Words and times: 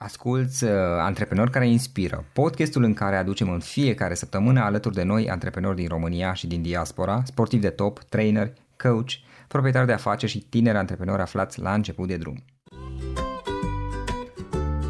Asculți 0.00 0.64
uh, 0.64 0.70
Antreprenori 0.98 1.50
care 1.50 1.68
inspiră, 1.68 2.24
podcastul 2.32 2.82
în 2.82 2.94
care 2.94 3.16
aducem 3.16 3.50
în 3.50 3.60
fiecare 3.60 4.14
săptămână 4.14 4.60
alături 4.60 4.94
de 4.94 5.02
noi 5.02 5.30
antreprenori 5.30 5.76
din 5.76 5.88
România 5.88 6.32
și 6.32 6.46
din 6.46 6.62
diaspora, 6.62 7.22
sportivi 7.24 7.62
de 7.62 7.68
top, 7.68 7.98
trainer, 7.98 8.52
coach, 8.76 9.10
proprietari 9.48 9.86
de 9.86 9.92
afaceri 9.92 10.32
și 10.32 10.38
tineri 10.38 10.76
antreprenori 10.76 11.22
aflați 11.22 11.60
la 11.60 11.74
început 11.74 12.08
de 12.08 12.16
drum. 12.16 12.44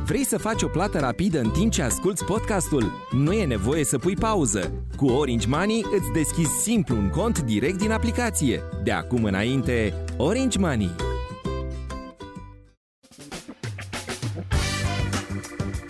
Vrei 0.04 0.24
să 0.24 0.38
faci 0.38 0.62
o 0.62 0.68
plată 0.68 0.98
rapidă 0.98 1.40
în 1.40 1.50
timp 1.50 1.72
ce 1.72 1.82
asculti 1.82 2.24
podcastul? 2.24 2.92
Nu 3.10 3.32
e 3.32 3.46
nevoie 3.46 3.84
să 3.84 3.98
pui 3.98 4.14
pauză. 4.14 4.72
Cu 4.96 5.06
Orange 5.06 5.48
Money 5.48 5.84
îți 5.98 6.12
deschizi 6.12 6.62
simplu 6.62 6.96
un 6.96 7.08
cont 7.08 7.40
direct 7.40 7.78
din 7.78 7.90
aplicație. 7.90 8.62
De 8.82 8.92
acum 8.92 9.24
înainte, 9.24 9.94
Orange 10.16 10.58
Money. 10.58 10.90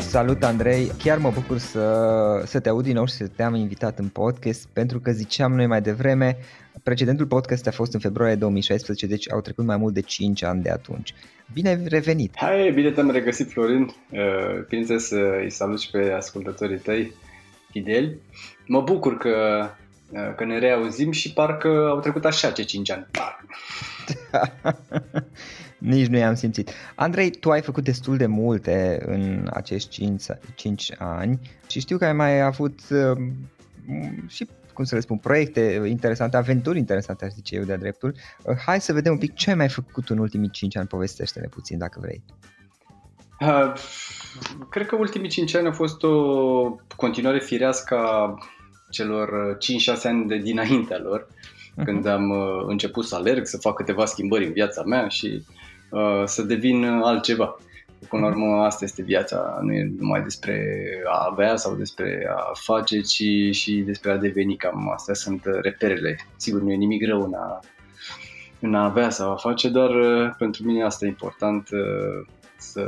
Salut 0.09 0.45
Andrei, 0.45 0.91
chiar 0.99 1.19
mă 1.19 1.31
bucur 1.31 1.59
să, 1.59 2.43
să 2.47 2.61
te 2.61 2.69
aud 2.69 2.85
din 2.85 2.95
nou 2.95 3.07
și 3.07 3.13
să 3.13 3.27
te-am 3.27 3.55
invitat 3.55 3.99
în 3.99 4.09
podcast 4.09 4.69
pentru 4.73 5.01
că 5.01 5.11
ziceam 5.11 5.53
noi 5.53 5.67
mai 5.67 5.81
devreme, 5.81 6.37
precedentul 6.83 7.27
podcast 7.27 7.67
a 7.67 7.71
fost 7.71 7.95
în 7.95 8.01
februarie 8.01 8.35
2016, 8.35 9.07
deci 9.07 9.33
au 9.33 9.41
trecut 9.41 9.65
mai 9.65 9.77
mult 9.77 9.95
de 9.95 10.01
5 10.01 10.43
ani 10.43 10.63
de 10.63 10.71
atunci. 10.71 11.15
Bine 11.53 11.69
ai 11.69 11.85
revenit! 11.85 12.33
Hai, 12.37 12.71
bine 12.75 12.91
te-am 12.91 13.11
regăsit 13.11 13.51
Florin, 13.51 13.83
uh, 13.83 14.65
bineînțeles 14.69 15.07
să 15.07 15.39
îi 15.43 15.51
salut 15.51 15.81
și 15.81 15.91
pe 15.91 16.13
ascultătorii 16.17 16.79
tăi 16.79 17.13
fideli. 17.71 18.19
Mă 18.67 18.81
bucur 18.81 19.17
că, 19.17 19.67
uh, 20.11 20.35
că 20.37 20.45
ne 20.45 20.59
reauzim 20.59 21.11
și 21.11 21.33
parcă 21.33 21.89
au 21.91 22.01
trecut 22.01 22.25
așa 22.25 22.51
ce 22.51 22.63
5 22.63 22.91
ani. 22.91 23.07
Nici 25.79 26.07
nu 26.07 26.17
i-am 26.17 26.35
simțit. 26.35 26.71
Andrei, 26.95 27.31
tu 27.31 27.51
ai 27.51 27.63
făcut 27.63 27.85
destul 27.85 28.17
de 28.17 28.27
multe 28.27 29.03
în 29.07 29.49
acești 29.53 29.89
5, 29.89 30.23
5 30.55 30.93
ani 30.99 31.41
și 31.67 31.81
știu 31.81 31.99
că 31.99 32.05
ai 32.05 32.13
mai 32.13 32.41
avut 32.41 32.81
uh, 32.91 33.19
și 34.27 34.47
cum 34.73 34.85
să 34.85 34.95
le 34.95 35.01
spun, 35.01 35.17
proiecte 35.17 35.83
interesante, 35.87 36.37
aventuri 36.37 36.79
interesante, 36.79 37.25
aș 37.25 37.33
zice 37.33 37.57
eu 37.57 37.63
de-a 37.63 37.77
dreptul. 37.77 38.15
Uh, 38.43 38.57
hai 38.67 38.81
să 38.81 38.93
vedem 38.93 39.13
un 39.13 39.19
pic 39.19 39.35
ce 39.35 39.51
ai 39.51 39.57
mai 39.57 39.69
făcut 39.69 40.09
în 40.09 40.19
ultimii 40.19 40.51
5 40.51 40.77
ani, 40.77 40.87
povestește-ne 40.87 41.47
puțin 41.47 41.79
dacă 41.79 41.99
vrei. 42.01 42.23
Uh, 43.41 43.73
cred 44.71 44.87
că 44.87 44.97
ultimii 44.97 45.29
5 45.29 45.55
ani 45.55 45.67
au 45.67 45.73
fost 45.73 46.03
o 46.03 46.77
continuare 46.97 47.39
firească 47.39 47.97
a 47.97 48.39
celor 48.91 49.57
5-6 49.99 50.03
ani 50.03 50.27
de 50.27 50.37
dinaintea 50.37 50.99
lor, 50.99 51.27
uh-huh. 51.27 51.85
când 51.85 52.07
am 52.07 52.31
uh, 52.31 52.65
început 52.67 53.05
să 53.05 53.15
alerg, 53.15 53.47
să 53.47 53.57
fac 53.57 53.75
câteva 53.75 54.05
schimbări 54.05 54.47
în 54.47 54.53
viața 54.53 54.83
mea 54.83 55.09
și 55.09 55.27
uh, 55.27 55.57
să 56.25 56.43
devin 56.43 56.85
altceva. 56.85 57.57
Până 58.09 58.23
la 58.23 58.29
urmă, 58.29 58.65
asta 58.65 58.85
este 58.85 59.03
viața, 59.03 59.59
nu 59.63 59.73
e 59.73 59.93
numai 59.99 60.23
despre 60.23 60.85
a 61.07 61.29
avea 61.31 61.57
sau 61.57 61.75
despre 61.75 62.29
a 62.37 62.53
face, 62.55 63.01
ci 63.01 63.55
și 63.57 63.83
despre 63.87 64.11
a 64.11 64.17
deveni. 64.17 64.57
Cam 64.57 64.91
astea 64.91 65.15
sunt 65.15 65.43
reperele. 65.63 66.19
Sigur, 66.37 66.61
nu 66.61 66.73
e 66.73 66.77
nimic 66.77 67.07
rău 67.07 67.23
în 67.23 67.35
a, 67.35 67.61
în 68.61 68.75
a 68.75 68.85
avea 68.85 69.11
sau 69.11 69.33
a 69.33 69.37
face, 69.37 69.69
dar 69.69 69.91
uh, 69.91 70.31
pentru 70.39 70.65
mine 70.65 70.85
asta 70.85 71.05
e 71.05 71.09
important 71.09 71.69
uh, 71.71 72.27
să, 72.57 72.85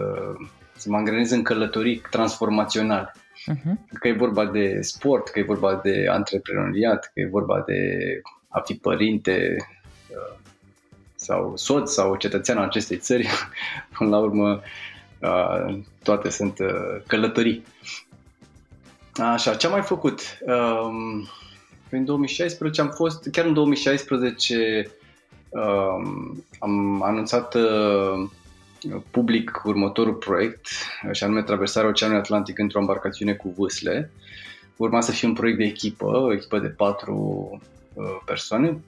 să 0.76 0.90
mă 0.90 0.96
angrenez 0.96 1.30
în 1.30 1.42
călătorii 1.42 2.02
transformaționale. 2.10 3.12
Uh-huh. 3.52 3.98
Că 4.00 4.08
e 4.08 4.12
vorba 4.12 4.46
de 4.46 4.78
sport, 4.80 5.28
că 5.28 5.38
e 5.38 5.42
vorba 5.42 5.80
de 5.82 6.06
antreprenoriat, 6.10 7.10
că 7.14 7.20
e 7.20 7.28
vorba 7.30 7.62
de 7.66 7.98
a 8.48 8.60
fi 8.60 8.74
părinte 8.74 9.56
uh, 10.08 10.38
sau 11.20 11.52
soț 11.56 11.92
sau 11.92 12.16
cetățean 12.16 12.58
al 12.58 12.64
acestei 12.64 12.96
țări, 12.96 13.28
până 13.98 14.10
la 14.10 14.18
urmă 14.18 14.60
toate 16.02 16.30
sunt 16.30 16.56
călătorii. 17.06 17.64
Așa, 19.14 19.54
ce 19.54 19.66
am 19.66 19.72
mai 19.72 19.82
făcut? 19.82 20.38
Um, 20.40 21.28
în 21.90 22.04
2016 22.04 22.80
am 22.80 22.90
fost, 22.90 23.28
chiar 23.32 23.44
în 23.44 23.52
2016 23.52 24.90
um, 25.48 26.44
am 26.58 27.02
anunțat 27.02 27.54
uh, 27.54 28.28
public 29.10 29.62
următorul 29.64 30.14
proiect, 30.14 30.68
și 31.12 31.24
anume 31.24 31.42
traversarea 31.42 31.88
Oceanului 31.88 32.20
Atlantic 32.20 32.58
într-o 32.58 32.80
embarcațiune 32.80 33.32
cu 33.32 33.54
vâsle. 33.56 34.10
Urma 34.76 35.00
să 35.00 35.12
fie 35.12 35.28
un 35.28 35.34
proiect 35.34 35.58
de 35.58 35.64
echipă, 35.64 36.06
o 36.06 36.32
echipă 36.32 36.58
de 36.58 36.68
patru 36.68 37.14
uh, 37.94 38.18
persoane 38.24 38.80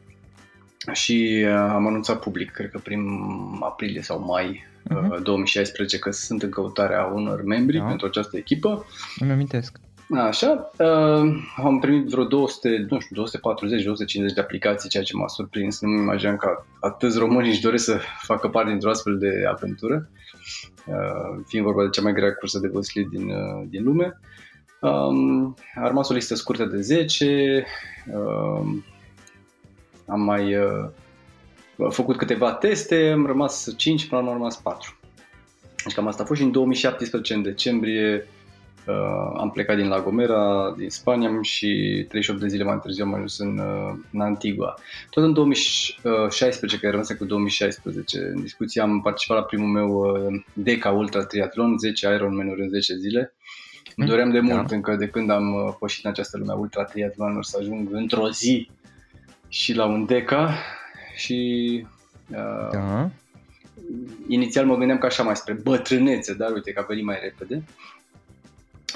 și 0.93 1.45
uh, 1.45 1.53
am 1.53 1.87
anunțat 1.87 2.21
public, 2.21 2.51
cred 2.51 2.71
că 2.71 2.79
prin 2.79 3.01
aprilie 3.61 4.03
sau 4.03 4.25
mai 4.25 4.65
uh-huh. 4.91 5.23
2016 5.23 5.99
că 5.99 6.11
sunt 6.11 6.43
în 6.43 6.51
căutarea 6.51 7.05
unor 7.05 7.43
membri 7.45 7.79
da. 7.79 7.85
pentru 7.85 8.07
această 8.07 8.37
echipă. 8.37 8.87
Îmi 9.19 9.31
amintesc. 9.31 9.81
Așa, 10.11 10.71
uh, 10.79 11.35
am 11.57 11.79
primit 11.81 12.09
vreo 12.09 12.25
200, 12.25 12.87
nu 12.89 13.01
știu, 13.01 13.17
240, 13.17 13.83
250 13.83 14.35
de 14.35 14.41
aplicații, 14.41 14.89
ceea 14.89 15.03
ce 15.03 15.17
m-a 15.17 15.29
surprins. 15.29 15.81
Nu 15.81 15.89
mi 15.89 16.01
imaginam 16.01 16.37
că 16.37 16.65
atâți 16.81 17.19
români 17.19 17.49
își 17.49 17.61
doresc 17.61 17.85
să 17.85 18.01
facă 18.23 18.49
parte 18.49 18.71
dintr-o 18.71 18.91
astfel 18.91 19.19
de 19.19 19.45
aventură, 19.51 20.09
uh, 20.87 21.43
fiind 21.47 21.65
vorba 21.65 21.83
de 21.83 21.89
cea 21.91 22.03
mai 22.03 22.13
grea 22.13 22.35
cursă 22.35 22.59
de 22.59 22.69
văslit 22.73 23.09
din, 23.09 23.29
uh, 23.29 23.67
din 23.69 23.85
lume. 23.85 24.21
Um, 24.81 25.57
a 25.75 25.87
rămas 25.87 26.09
o 26.09 26.15
listă 26.15 26.35
scurtă 26.35 26.65
de 26.65 26.81
10, 26.81 27.65
uh, 28.07 28.83
am 30.07 30.21
mai 30.21 30.57
uh, 30.57 30.89
făcut 31.91 32.17
câteva 32.17 32.53
teste, 32.53 33.11
am 33.15 33.27
rămas 33.27 33.75
5, 33.77 34.07
până 34.07 34.21
la 34.21 34.27
urmă 34.27 34.31
am 34.31 34.37
rămas 34.37 34.57
4. 34.57 34.97
Deci 35.85 35.95
cam 35.95 36.07
asta 36.07 36.23
a 36.23 36.27
fost 36.27 36.41
și 36.41 36.47
în 36.47 36.53
2017, 36.53 37.35
în 37.35 37.43
decembrie, 37.43 38.29
uh, 38.87 39.33
am 39.37 39.51
plecat 39.51 39.77
din 39.77 39.89
La 39.89 40.01
Gomera, 40.01 40.75
din 40.77 40.91
Spania 40.91 41.39
și 41.43 42.05
38 42.09 42.41
de 42.41 42.49
zile 42.49 42.65
mai 42.65 42.79
târziu 42.83 43.05
am 43.05 43.15
ajuns 43.15 43.39
în, 43.39 43.59
uh, 43.59 43.95
în 44.13 44.21
Antigua. 44.21 44.75
Tot 45.11 45.25
în 45.25 45.33
2016, 45.33 46.79
care 46.79 46.91
rămase 46.91 47.15
cu 47.15 47.25
2016, 47.25 48.19
în 48.35 48.43
discuție 48.43 48.83
am 48.83 49.01
participat 49.01 49.37
la 49.37 49.45
primul 49.45 49.69
meu 49.69 49.91
uh, 49.91 50.43
DECA 50.53 50.91
Ultra 50.91 51.25
Triathlon, 51.25 51.79
10 51.79 52.07
Ironman-uri 52.15 52.63
în 52.63 52.69
10 52.69 52.97
zile. 52.97 53.35
Îmi 53.97 54.09
doream 54.09 54.31
de 54.31 54.41
mult 54.41 54.69
da. 54.69 54.75
încă 54.75 54.97
de 54.97 55.09
când 55.09 55.31
am 55.31 55.55
uh, 55.55 55.75
pășit 55.79 56.05
în 56.05 56.11
această 56.11 56.39
lume 56.39 56.53
Ultra 56.53 56.85
Triathlon 56.85 57.43
să 57.43 57.59
ajung 57.61 57.89
într-o 57.93 58.31
zi 58.31 58.71
și 59.53 59.75
la 59.75 59.85
un 59.85 60.07
DECA 60.07 60.55
și 61.15 61.87
uh, 62.31 62.69
da. 62.73 63.11
inițial 64.29 64.67
mă 64.67 64.77
gândeam 64.77 64.99
că 64.99 65.07
așa 65.07 65.23
mai 65.23 65.37
spre 65.37 65.53
bătrânețe, 65.53 66.35
dar 66.35 66.53
uite 66.53 66.73
că 66.73 66.81
a 66.81 66.87
venit 66.89 67.05
mai 67.05 67.19
repede. 67.23 67.63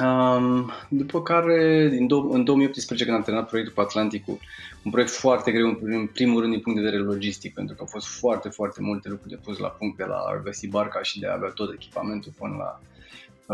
Um, 0.01 0.71
după 0.89 1.23
care, 1.23 1.89
din 1.89 2.07
do- 2.07 2.33
în 2.35 2.45
2018, 2.45 3.05
când 3.05 3.17
am 3.17 3.23
terminat 3.23 3.49
proiectul 3.49 3.75
cu 3.75 3.81
Atlanticul, 3.81 4.39
un 4.83 4.91
proiect 4.91 5.13
foarte 5.13 5.53
greu, 5.53 5.79
în 5.83 6.07
primul 6.07 6.41
rând 6.41 6.53
din 6.53 6.61
punct 6.63 6.79
de 6.79 6.85
vedere 6.85 7.03
logistic, 7.03 7.55
pentru 7.55 7.75
că 7.75 7.81
au 7.81 7.89
fost 7.91 8.07
foarte, 8.07 8.49
foarte 8.49 8.83
multe 8.83 9.09
lucruri 9.09 9.31
de 9.31 9.41
pus 9.45 9.59
la 9.59 9.69
punct, 9.69 9.97
de 9.97 10.05
la 10.05 10.17
a 10.17 10.41
găsi 10.45 10.69
barca 10.69 11.03
și 11.03 11.19
de 11.19 11.27
a 11.27 11.33
avea 11.33 11.49
tot 11.49 11.73
echipamentul 11.73 12.33
până 12.39 12.55
la 12.59 12.81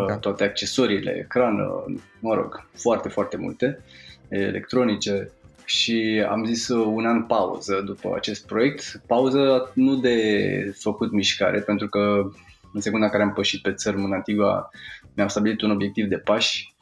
uh, 0.00 0.06
da. 0.06 0.16
toate 0.16 0.44
accesoriile, 0.44 1.16
ecran, 1.24 1.60
uh, 1.60 2.00
mă 2.20 2.34
rog, 2.34 2.66
foarte, 2.72 3.08
foarte 3.08 3.36
multe, 3.36 3.80
electronice, 4.28 5.30
și 5.64 6.24
am 6.28 6.44
zis 6.44 6.68
uh, 6.68 6.86
un 6.94 7.06
an 7.06 7.22
pauză 7.22 7.82
după 7.86 8.12
acest 8.16 8.46
proiect. 8.46 9.02
Pauză 9.06 9.70
nu 9.74 9.96
de 9.96 10.74
făcut 10.78 11.12
mișcare, 11.12 11.60
pentru 11.60 11.88
că 11.88 12.30
în 12.72 12.80
secunda 12.80 13.08
care 13.08 13.22
am 13.22 13.32
pășit 13.32 13.62
pe 13.62 13.72
țărm 13.72 14.04
în 14.04 14.12
Antigua 14.12 14.70
mi-am 15.14 15.28
stabilit 15.28 15.60
un 15.60 15.70
obiectiv 15.70 16.06
de 16.06 16.18
pași 16.18 16.74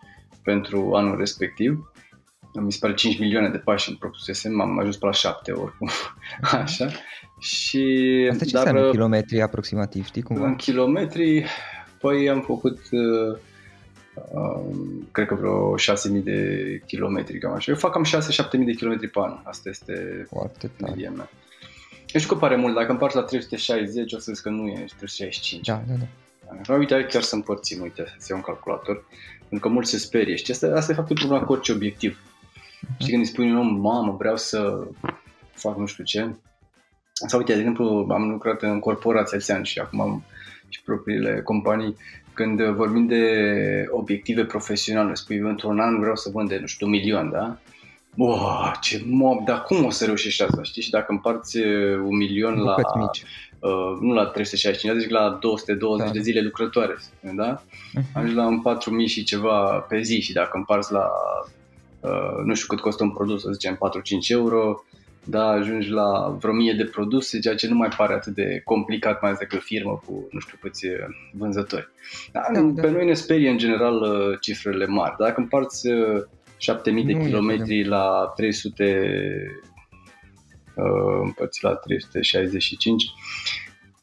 pentru 0.42 0.94
anul 0.94 1.18
respectiv 1.18 1.90
mi 2.52 2.72
se 2.72 2.78
pare 2.80 2.94
5 2.94 3.18
milioane 3.18 3.48
de 3.48 3.58
pași 3.58 3.90
în 3.90 3.96
propusesem, 3.96 4.60
am 4.60 4.78
ajuns 4.78 4.96
pe 4.96 5.06
la 5.06 5.12
7 5.12 5.52
oricum, 5.52 5.88
așa. 6.62 6.90
Și, 7.38 8.28
Asta 8.30 8.44
ce 8.44 8.50
dar, 8.50 8.66
înseamnă 8.66 8.86
uh, 8.86 8.90
kilometri 8.90 9.42
aproximativ, 9.42 10.06
știi 10.06 10.22
cumva? 10.22 10.46
În 10.46 10.56
kilometri, 10.56 11.44
păi 12.00 12.28
am 12.28 12.40
făcut, 12.40 12.78
uh, 12.90 13.38
uh, 14.32 14.60
cred 15.12 15.26
că 15.26 15.34
vreo 15.34 15.74
6.000 15.78 16.22
de 16.22 16.82
kilometri, 16.86 17.38
cam 17.38 17.52
așa. 17.52 17.70
Eu 17.70 17.76
fac 17.76 17.92
cam 17.92 18.04
6-7.000 18.04 18.64
de 18.64 18.72
kilometri 18.72 19.08
pe 19.08 19.18
an, 19.22 19.38
asta 19.42 19.68
este 19.68 20.26
Foarte 20.28 20.70
media 20.80 21.10
mea. 21.10 21.30
Eu 22.12 22.20
știu 22.20 22.34
că 22.34 22.40
pare 22.40 22.56
mult, 22.56 22.74
dacă 22.74 22.90
împarți 22.90 23.16
la 23.16 23.22
360, 23.22 24.12
o 24.12 24.18
să 24.18 24.32
zic 24.32 24.42
că 24.42 24.48
nu 24.48 24.66
e 24.66 24.72
365. 24.72 25.66
Da, 25.66 25.82
da, 25.88 25.94
da. 25.94 26.06
Așa, 26.60 26.74
uite, 26.74 27.06
chiar 27.08 27.22
să 27.22 27.34
împărțim, 27.34 27.82
uite, 27.82 28.04
să 28.18 28.26
iau 28.28 28.38
un 28.38 28.44
calculator, 28.44 29.04
pentru 29.48 29.68
că 29.68 29.74
mulți 29.74 29.90
se 29.90 29.98
sperie. 29.98 30.36
Și 30.36 30.50
asta, 30.50 30.66
asta 30.74 30.92
e 30.92 30.94
faptul 30.94 31.16
problema 31.16 31.44
cu 31.44 31.52
orice 31.52 31.72
obiectiv. 31.72 32.18
Uh-huh. 32.18 32.96
Știi, 32.98 33.10
când 33.10 33.22
îi 33.22 33.28
spui 33.28 33.50
un 33.50 33.56
om, 33.56 33.80
mamă, 33.80 34.16
vreau 34.18 34.36
să 34.36 34.86
fac 35.52 35.76
nu 35.76 35.86
știu 35.86 36.04
ce, 36.04 36.34
sau 37.26 37.38
uite, 37.38 37.52
de 37.52 37.58
exemplu, 37.58 38.06
am 38.10 38.30
lucrat 38.30 38.62
în 38.62 38.78
corporații 38.78 39.34
alți 39.34 39.52
ani 39.52 39.66
și 39.66 39.78
acum 39.78 40.00
am 40.00 40.24
și 40.68 40.82
propriile 40.82 41.42
companii, 41.42 41.96
când 42.40 42.62
vorbim 42.62 43.06
de 43.06 43.24
obiective 43.90 44.44
profesionale, 44.44 45.14
spui, 45.14 45.36
într-un 45.38 45.80
an 45.80 46.00
vreau 46.00 46.16
să 46.16 46.30
vând 46.32 46.48
de, 46.48 46.58
nu 46.60 46.66
știu, 46.66 46.86
un 46.86 46.92
milion, 46.92 47.30
da? 47.30 47.58
Wow, 48.16 48.72
ce 48.80 49.02
mob, 49.06 49.44
dar 49.44 49.62
cum 49.62 49.84
o 49.84 49.90
să 49.90 50.04
reușești 50.04 50.42
asta, 50.42 50.62
știi? 50.62 50.82
Și 50.82 50.90
dacă 50.90 51.06
împarți 51.08 51.58
uh, 51.58 51.96
un 51.96 52.16
milion 52.16 52.58
la, 52.58 52.74
mici. 52.94 53.22
Uh, 53.58 53.98
nu 54.00 54.12
la 54.12 54.26
365, 54.26 55.00
zic 55.00 55.10
la 55.10 55.38
220 55.40 56.06
da. 56.06 56.12
de 56.12 56.20
zile 56.20 56.40
lucrătoare, 56.40 56.98
da? 57.20 57.62
Uh-huh. 57.62 58.02
Ajungi 58.14 58.34
la 58.34 58.46
un 58.46 58.60
4000 58.60 59.06
și 59.06 59.24
ceva 59.24 59.86
pe 59.88 60.00
zi 60.00 60.20
și 60.20 60.32
dacă 60.32 60.50
împarți 60.52 60.92
la, 60.92 61.06
uh, 62.00 62.44
nu 62.44 62.54
știu 62.54 62.66
cât 62.68 62.80
costă 62.80 63.04
un 63.04 63.10
produs, 63.10 63.42
să 63.42 63.50
zicem 63.52 63.74
4-5 63.74 63.78
euro, 64.28 64.84
da, 65.24 65.48
ajungi 65.48 65.90
la 65.90 66.36
vreo 66.40 66.52
mie 66.52 66.72
de 66.72 66.84
produse, 66.84 67.38
ceea 67.38 67.54
ce 67.54 67.68
nu 67.68 67.74
mai 67.74 67.88
pare 67.96 68.12
atât 68.12 68.34
de 68.34 68.60
complicat, 68.64 69.20
mai 69.20 69.30
ales 69.30 69.40
decât 69.40 69.62
firmă 69.62 70.02
cu 70.06 70.28
nu 70.30 70.40
știu 70.40 70.58
câți 70.60 70.86
uh, 70.86 70.92
vânzători. 71.32 71.88
Da, 72.32 72.40
da, 72.52 72.60
pe 72.74 72.86
da. 72.86 72.90
noi 72.90 73.06
ne 73.06 73.14
sperie 73.14 73.50
în 73.50 73.58
general 73.58 74.02
uh, 74.02 74.38
cifrele 74.40 74.86
mari. 74.86 75.14
Dacă 75.18 75.40
împarți 75.40 75.88
7000 76.56 77.04
de 77.04 77.12
kilometri 77.12 77.84
la 77.84 78.32
300 78.36 79.12
uh, 80.74 81.20
împărțit 81.22 81.62
la 81.62 81.74
365 81.74 83.04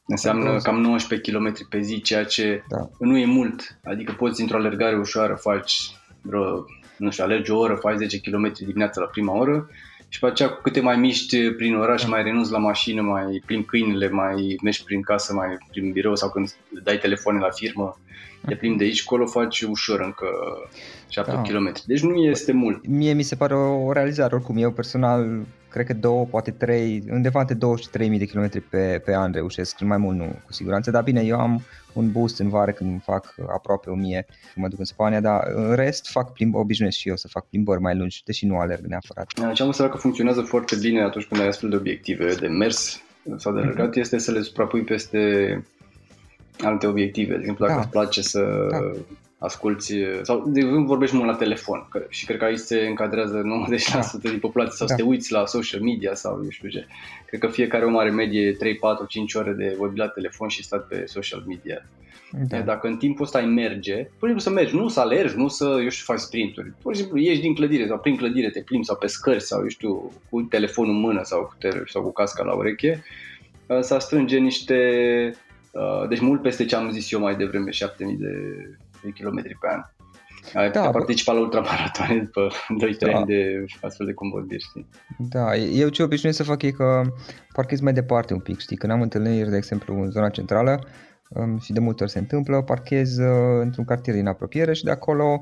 înseamnă 0.08 0.58
cam 0.58 0.81
19 0.81 1.31
km 1.31 1.68
pe 1.69 1.80
zi, 1.81 2.02
ceea 2.02 2.24
ce 2.25 2.64
da. 2.69 2.90
nu 3.00 3.18
e 3.18 3.25
mult. 3.25 3.80
Adică 3.84 4.14
poți 4.18 4.42
într-o 4.42 4.58
alergare 4.58 4.98
ușoară 4.98 5.36
faci 5.36 5.92
vreo, 6.22 6.66
nu 6.98 7.12
știu, 7.12 7.24
alergi 7.24 7.52
o 7.52 7.58
oră, 7.58 7.75
faci 7.75 7.98
10 7.98 8.19
km 8.19 8.52
dimineața 8.66 9.02
la 9.02 9.08
prima 9.08 9.38
oră 9.38 9.69
și 10.09 10.19
pe 10.19 10.25
aceea 10.25 10.50
cu 10.50 10.62
câte 10.62 10.80
mai 10.80 10.98
miști 10.98 11.51
prin 11.51 11.75
oraș, 11.75 12.01
da. 12.01 12.07
mai 12.07 12.24
renunți 12.24 12.51
la 12.51 12.57
mașină, 12.57 13.01
mai 13.01 13.44
plimbi 13.45 13.65
câinile, 13.65 14.09
mai 14.09 14.56
mergi 14.63 14.83
prin 14.83 15.01
casă, 15.01 15.33
mai 15.33 15.48
prin 15.69 15.92
birou 15.92 16.15
sau 16.15 16.30
când 16.30 16.56
dai 16.83 16.98
telefoane 16.98 17.39
la 17.39 17.50
firmă, 17.50 18.00
te 18.48 18.56
plimbi 18.56 18.77
de 18.77 18.83
aici, 18.83 19.04
colo 19.04 19.25
faci 19.25 19.62
ușor 19.62 20.00
încă 20.00 20.27
7 21.07 21.31
da. 21.31 21.42
km. 21.42 21.74
Deci 21.86 22.01
nu 22.01 22.15
este 22.15 22.51
mult. 22.51 22.88
Mie 22.88 23.13
mi 23.13 23.24
se 23.24 23.36
pare 23.36 23.56
o 23.56 23.92
realizare 23.92 24.36
oricum. 24.36 24.57
Eu 24.57 24.71
personal 24.71 25.45
cred 25.69 25.86
că 25.86 25.94
două, 25.94 26.25
poate 26.25 26.51
trei, 26.51 27.04
undeva 27.09 27.39
între 27.39 27.56
2 27.56 27.77
și 27.77 27.89
3000 27.89 28.19
de 28.19 28.25
kilometri 28.25 28.62
pe, 28.62 29.01
pe 29.06 29.15
an 29.15 29.31
reușesc, 29.31 29.80
mai 29.80 29.98
mult 29.98 30.18
nu, 30.18 30.36
cu 30.45 30.54
siguranță, 30.54 30.92
dar 30.92 31.04
bine, 31.04 31.21
eu 31.21 31.39
am 31.39 31.62
un 31.98 32.12
boost 32.12 32.40
în 32.40 32.50
vară 32.50 32.72
când 32.72 33.04
fac 33.04 33.36
aproape 33.48 33.90
1000 33.90 34.26
când 34.28 34.66
mă 34.66 34.68
duc 34.68 34.80
în 34.80 34.86
Spania, 34.86 35.22
dar 35.22 35.44
în 35.54 35.76
rest 35.76 36.10
fac 36.10 36.34
plimb, 36.34 36.56
obișnuiesc 36.56 36.98
și 36.98 37.10
eu 37.10 37.16
să 37.16 37.28
fac 37.28 37.46
plimbări 37.46 37.82
mai 37.82 37.96
lungi, 37.96 38.22
deși 38.26 38.46
nu 38.46 38.58
alerg 38.58 38.86
neapărat. 38.86 39.54
Ce 39.54 39.62
am 39.62 39.68
observat 39.68 39.94
că 39.94 39.98
funcționează 39.98 40.42
foarte 40.42 40.76
bine 40.76 41.02
atunci 41.02 41.26
când 41.26 41.42
ai 41.42 41.48
astfel 41.48 41.70
de 41.70 41.76
obiective 41.76 42.34
de 42.34 42.48
mers 42.48 43.02
sau 43.36 43.54
de 43.54 43.60
alergat, 43.60 43.90
mm-hmm. 43.90 44.00
este 44.00 44.18
să 44.18 44.32
le 44.32 44.42
suprapui 44.42 44.82
peste 44.82 45.64
alte 46.60 46.88
obiective. 46.88 47.34
De 47.34 47.40
exemplu, 47.40 47.66
dacă 47.66 47.78
da. 47.78 47.84
îți 47.84 47.92
place 47.92 48.22
să 48.22 48.68
da 48.70 48.80
asculti, 49.39 50.04
sau 50.22 50.44
de 50.48 50.60
exemplu 50.60 50.86
vorbești 50.86 51.16
mult 51.16 51.28
la 51.28 51.36
telefon 51.36 51.88
că, 51.89 52.06
și 52.10 52.25
cred 52.25 52.38
că 52.38 52.45
aici 52.45 52.57
se 52.57 52.86
încadrează 52.88 53.42
90% 53.42 54.22
da. 54.22 54.30
din 54.30 54.39
populație 54.39 54.75
sau 54.75 54.88
da. 54.88 54.94
să 54.94 55.00
te 55.00 55.07
uiți 55.07 55.31
la 55.31 55.45
social 55.45 55.81
media 55.81 56.13
sau 56.13 56.39
eu 56.44 56.50
știu 56.50 56.69
ce. 56.69 56.88
Cred 57.25 57.39
că 57.39 57.48
fiecare 57.48 57.86
om 57.86 57.98
are 57.98 58.10
medie 58.10 58.51
3, 58.51 58.75
4, 58.75 59.06
5 59.06 59.34
ore 59.34 59.51
de 59.51 59.75
vorbit 59.78 59.98
la 59.98 60.07
telefon 60.07 60.48
și 60.48 60.63
stat 60.63 60.88
pe 60.88 61.04
social 61.06 61.44
media. 61.48 61.86
Da. 62.48 62.60
Dacă 62.60 62.88
în 62.88 62.98
timpul 62.98 63.25
ăsta 63.25 63.38
ai 63.38 63.45
merge, 63.45 63.95
pur 63.95 64.28
și 64.30 64.34
simplu 64.34 64.39
să 64.39 64.50
mergi, 64.50 64.75
nu 64.75 64.88
să 64.88 65.00
alergi, 65.00 65.38
nu 65.38 65.48
să, 65.48 65.80
eu 65.81 65.90
știu, 65.90 66.13
faci 66.13 66.19
sprinturi. 66.19 66.74
Pur 66.81 66.95
și 66.95 67.01
simplu 67.01 67.19
ieși 67.19 67.42
din 67.42 67.56
clădire 67.56 67.88
sau 67.88 68.00
prin 68.00 68.16
clădire 68.16 68.50
te 68.50 68.62
plimbi 68.62 68.86
sau 68.86 68.95
pe 68.95 69.07
scări 69.07 69.42
sau, 69.42 69.62
eu 69.62 69.68
știu, 69.68 70.12
cu 70.30 70.42
telefonul 70.42 70.94
în 70.94 71.00
mână 71.00 71.22
sau 71.24 71.42
cu, 71.42 71.56
tele, 71.60 71.83
sau 71.86 72.01
cu 72.01 72.12
casca 72.12 72.44
la 72.44 72.54
ureche, 72.54 73.04
să 73.80 73.98
strânge 74.00 74.38
niște, 74.38 74.80
uh, 75.72 76.07
deci 76.10 76.19
mult 76.19 76.42
peste 76.42 76.66
ce 76.66 76.75
am 76.75 76.92
zis 76.92 77.12
eu 77.12 77.19
mai 77.19 77.36
devreme, 77.36 77.72
7000 77.72 78.16
de 78.16 78.33
de 79.07 79.18
kilometri 79.19 79.57
pe 79.59 79.68
an. 79.68 79.81
Ai 80.54 80.71
da, 80.71 80.89
participat 80.89 81.36
la 81.36 81.42
ultramaratoane 81.42 82.19
după 82.19 82.50
2-3 82.95 82.98
da. 83.00 83.18
ani 83.18 83.25
de 83.25 83.65
astfel 83.81 84.06
de 84.06 84.13
convorbiri, 84.13 84.63
știi? 84.63 84.88
Da, 85.18 85.56
eu 85.56 85.89
ce 85.89 86.04
obișnuiesc 86.04 86.38
să 86.38 86.44
fac 86.44 86.62
e 86.62 86.71
că 86.71 87.01
parchez 87.54 87.80
mai 87.80 87.94
departe 87.94 88.33
un 88.33 88.39
pic, 88.39 88.59
știi? 88.59 88.77
Când 88.77 88.92
am 88.92 89.01
întâlniri, 89.01 89.50
de 89.50 89.57
exemplu, 89.57 90.01
în 90.01 90.12
zona 90.12 90.30
centrală 90.30 90.83
um, 91.30 91.59
și 91.59 91.74
de 91.74 91.80
multe 91.80 92.04
ori 92.04 92.12
se 92.12 92.19
întâmplă, 92.19 92.62
parchez 92.62 93.18
uh, 93.18 93.59
într-un 93.62 93.86
cartier 93.86 94.15
din 94.15 94.27
apropiere 94.27 94.74
și 94.74 94.83
de 94.83 94.92
acolo 94.92 95.42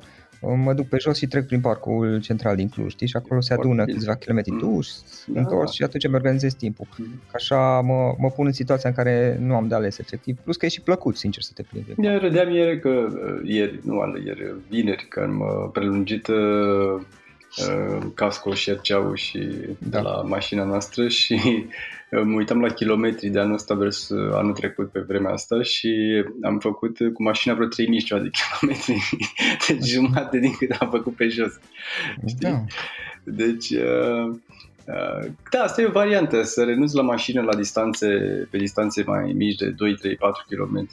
mă 0.54 0.74
duc 0.74 0.88
pe 0.88 0.98
jos 1.00 1.18
și 1.18 1.28
trec 1.28 1.46
prin 1.46 1.62
parcul 1.62 2.22
central 2.22 2.56
din 2.56 2.70
Cluj, 2.70 2.92
știi? 2.92 3.08
Și 3.08 3.16
acolo 3.16 3.42
se 3.42 3.54
adună 3.54 3.76
Foarte 3.76 3.92
câțiva 3.92 4.16
kilometri 4.16 4.52
mm. 4.52 4.58
duși, 4.60 4.92
da. 5.28 5.40
întors 5.40 5.72
și 5.72 5.84
atunci 5.84 6.04
îmi 6.04 6.16
organizez 6.16 6.54
timpul. 6.54 6.88
Mm. 6.98 7.06
Că 7.06 7.32
așa 7.34 7.82
mă, 7.82 8.16
mă 8.18 8.30
pun 8.30 8.46
în 8.46 8.52
situația 8.52 8.90
în 8.90 8.96
care 8.96 9.38
nu 9.42 9.56
am 9.56 9.68
de 9.68 9.76
ales 9.76 9.98
efectiv, 9.98 10.38
plus 10.44 10.58
că 10.58 10.66
e 10.66 10.70
și 10.70 10.82
plăcut, 10.82 11.18
sincer, 11.18 11.42
să 11.42 11.52
te 11.56 11.64
plimbi. 11.64 12.08
Iar 12.08 12.22
râdeam 12.22 12.50
ieri 12.50 12.80
că, 12.80 12.90
uh, 12.90 13.40
ieri, 13.44 13.80
nu 13.84 14.00
ale 14.00 14.22
ieri, 14.26 14.56
vineri, 14.70 15.06
că 15.10 15.20
am 15.20 15.40
uh, 15.40 15.70
prelungit 15.74 16.28
uh, 16.28 17.02
uh, 17.58 18.08
casco 18.14 18.54
și 18.54 18.70
erceau 18.70 19.14
și 19.14 19.50
da. 19.78 19.98
de 19.98 20.00
la 20.00 20.22
mașina 20.22 20.64
noastră 20.64 21.08
și 21.08 21.66
mă 22.24 22.36
uitam 22.36 22.62
la 22.62 22.74
kilometri 22.74 23.30
de 23.30 23.40
anul 23.40 23.54
ăsta 23.54 23.74
versus 23.74 24.18
anul 24.34 24.54
trecut 24.54 24.92
pe 24.92 25.00
vremea 25.00 25.32
asta 25.32 25.62
și 25.62 26.24
am 26.42 26.60
făcut 26.60 26.98
cu 27.14 27.24
mașina 27.24 27.54
vreo 27.54 27.68
3000 27.68 28.06
de 28.08 28.30
kilometri, 28.32 29.10
deci 29.68 29.86
jumate 29.86 30.40
din 30.40 30.54
cât 30.54 30.72
am 30.72 30.90
făcut 30.90 31.16
pe 31.16 31.28
jos. 31.28 31.54
Știi? 32.28 32.50
Da. 32.50 32.64
Deci, 33.24 33.70
uh, 33.70 34.30
uh, 34.86 35.28
da, 35.52 35.60
asta 35.60 35.82
e 35.82 35.86
o 35.86 35.92
variantă, 35.92 36.44
să 36.44 36.64
renunți 36.64 36.96
la 36.96 37.02
mașină 37.02 37.42
la 37.42 37.56
distanțe, 37.56 38.08
pe 38.52 38.58
distanțe 38.58 39.04
mai 39.06 39.34
mici 39.36 39.56
de 39.56 39.70
2, 39.70 39.96
3, 39.96 40.16
4 40.16 40.46
km 40.50 40.90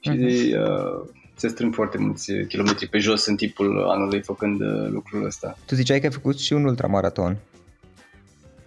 și 0.00 0.10
uh-huh. 0.10 0.58
uh, 0.58 1.08
se 1.34 1.48
strâng 1.48 1.74
foarte 1.74 1.98
mulți 1.98 2.32
kilometri 2.48 2.88
pe 2.88 2.98
jos 2.98 3.26
în 3.26 3.36
timpul 3.36 3.84
anului 3.88 4.22
făcând 4.22 4.60
uh, 4.60 4.88
lucrul 4.90 5.24
ăsta. 5.24 5.56
Tu 5.66 5.74
ziceai 5.74 6.00
că 6.00 6.06
ai 6.06 6.12
făcut 6.12 6.38
și 6.38 6.52
un 6.52 6.64
ultramaraton. 6.64 7.36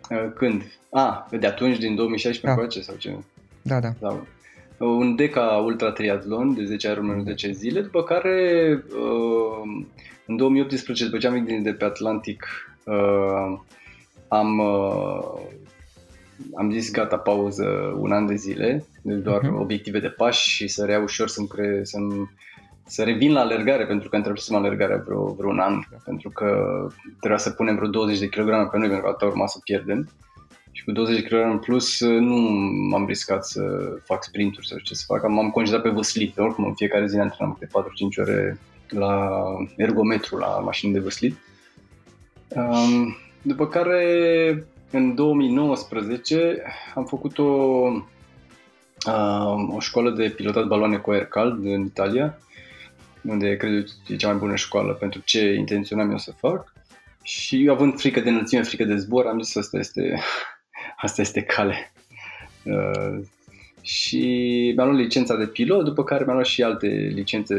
Uh, 0.09 0.31
când? 0.35 0.63
A, 0.91 1.27
de 1.39 1.47
atunci, 1.47 1.77
din 1.77 1.95
2016 1.95 2.45
da. 2.45 2.51
încoace 2.51 2.81
sau 2.81 2.95
ce? 2.95 3.17
Da, 3.61 3.79
da. 3.79 3.93
da. 3.99 4.23
Un 4.85 5.15
Deca 5.15 5.41
Ultra 5.41 5.91
Triathlon 5.91 6.53
de 6.53 6.65
10 6.65 6.89
Ironman 6.89 7.17
în 7.17 7.23
10 7.23 7.51
zile, 7.51 7.81
după 7.81 8.03
care 8.03 8.83
uh, 8.89 9.83
în 10.25 10.35
2018, 10.35 11.05
după 11.05 11.17
ce 11.17 11.27
am 11.27 11.43
venit 11.43 11.63
de 11.63 11.73
pe 11.73 11.85
Atlantic, 11.85 12.45
uh, 12.83 13.59
am, 14.27 14.59
am 16.55 16.71
zis 16.71 16.91
gata, 16.91 17.17
pauză 17.17 17.95
un 17.99 18.11
an 18.11 18.25
de 18.25 18.35
zile, 18.35 18.85
deci 19.01 19.17
doar 19.17 19.41
uh-huh. 19.41 19.59
obiective 19.59 19.99
de 19.99 20.07
pași 20.07 20.49
și 20.49 20.67
să 20.67 20.85
reau 20.85 21.03
ușor 21.03 21.27
să-mi, 21.27 21.47
cre- 21.47 21.83
să-mi 21.83 22.29
să 22.85 23.03
revin 23.03 23.31
la 23.31 23.39
alergare, 23.39 23.85
pentru 23.85 24.09
că 24.09 24.15
întreprindeam 24.15 24.63
alergarea 24.63 25.03
vreo, 25.05 25.33
vreo 25.33 25.49
un 25.49 25.59
an, 25.59 25.79
pentru 26.05 26.29
că 26.29 26.47
trebuia 27.19 27.39
să 27.39 27.49
punem 27.49 27.75
vreo 27.75 27.87
20 27.87 28.19
de 28.19 28.27
kg 28.27 28.45
pe 28.45 28.77
noi, 28.77 28.87
pentru 28.87 29.01
că 29.01 29.07
atâta 29.07 29.25
urma 29.25 29.47
să 29.47 29.59
pierdem. 29.63 30.09
Și 30.71 30.83
cu 30.83 30.91
20 30.91 31.21
de 31.21 31.27
kg 31.27 31.33
în 31.33 31.59
plus 31.59 32.01
nu 32.01 32.35
m-am 32.89 33.05
riscat 33.05 33.45
să 33.45 33.61
fac 34.03 34.23
sprinturi 34.23 34.67
sau 34.67 34.77
ce 34.77 34.93
să 34.93 35.03
fac. 35.07 35.27
M-am 35.27 35.49
congedat 35.49 35.81
pe 35.81 35.89
văslit, 35.89 36.37
oricum 36.37 36.65
în 36.65 36.73
fiecare 36.73 37.07
zi 37.07 37.15
ne 37.15 37.21
antrenam 37.21 37.57
de 37.59 37.65
4-5 37.65 37.69
ore 38.17 38.59
la 38.87 39.29
ergometru, 39.77 40.37
la 40.37 40.47
mașini 40.47 40.93
de 40.93 40.99
văslit. 40.99 41.37
Um, 42.47 43.15
după 43.41 43.67
care, 43.67 44.67
în 44.91 45.15
2019, 45.15 46.61
am 46.95 47.05
făcut 47.05 47.37
o, 47.37 47.43
uh, 49.07 49.75
o 49.75 49.79
școală 49.79 50.09
de 50.09 50.33
pilotat 50.35 50.65
baloane 50.65 50.97
cu 50.97 51.11
aer 51.11 51.25
cald 51.25 51.65
în 51.65 51.81
Italia, 51.81 52.37
unde 53.23 53.57
cred 53.57 53.85
că 54.05 54.13
e 54.13 54.15
cea 54.15 54.27
mai 54.27 54.37
bună 54.37 54.55
școală 54.55 54.93
pentru 54.93 55.21
ce 55.25 55.53
intenționam 55.53 56.11
eu 56.11 56.17
să 56.17 56.31
fac. 56.31 56.73
Și 57.23 57.65
eu 57.65 57.73
având 57.73 57.99
frică 57.99 58.19
de 58.19 58.29
înălțime, 58.29 58.61
frică 58.61 58.83
de 58.83 58.95
zbor, 58.95 59.25
am 59.25 59.41
zis 59.41 59.55
asta 59.55 59.77
este, 59.77 60.19
asta 61.05 61.21
este 61.21 61.41
cale. 61.41 61.91
Uh, 62.63 63.19
și 63.81 64.19
mi-am 64.75 64.87
luat 64.87 64.99
licența 64.99 65.35
de 65.35 65.47
pilot, 65.47 65.85
după 65.85 66.03
care 66.03 66.23
mi-am 66.23 66.35
luat 66.35 66.47
și 66.47 66.63
alte 66.63 66.87
licențe 67.13 67.55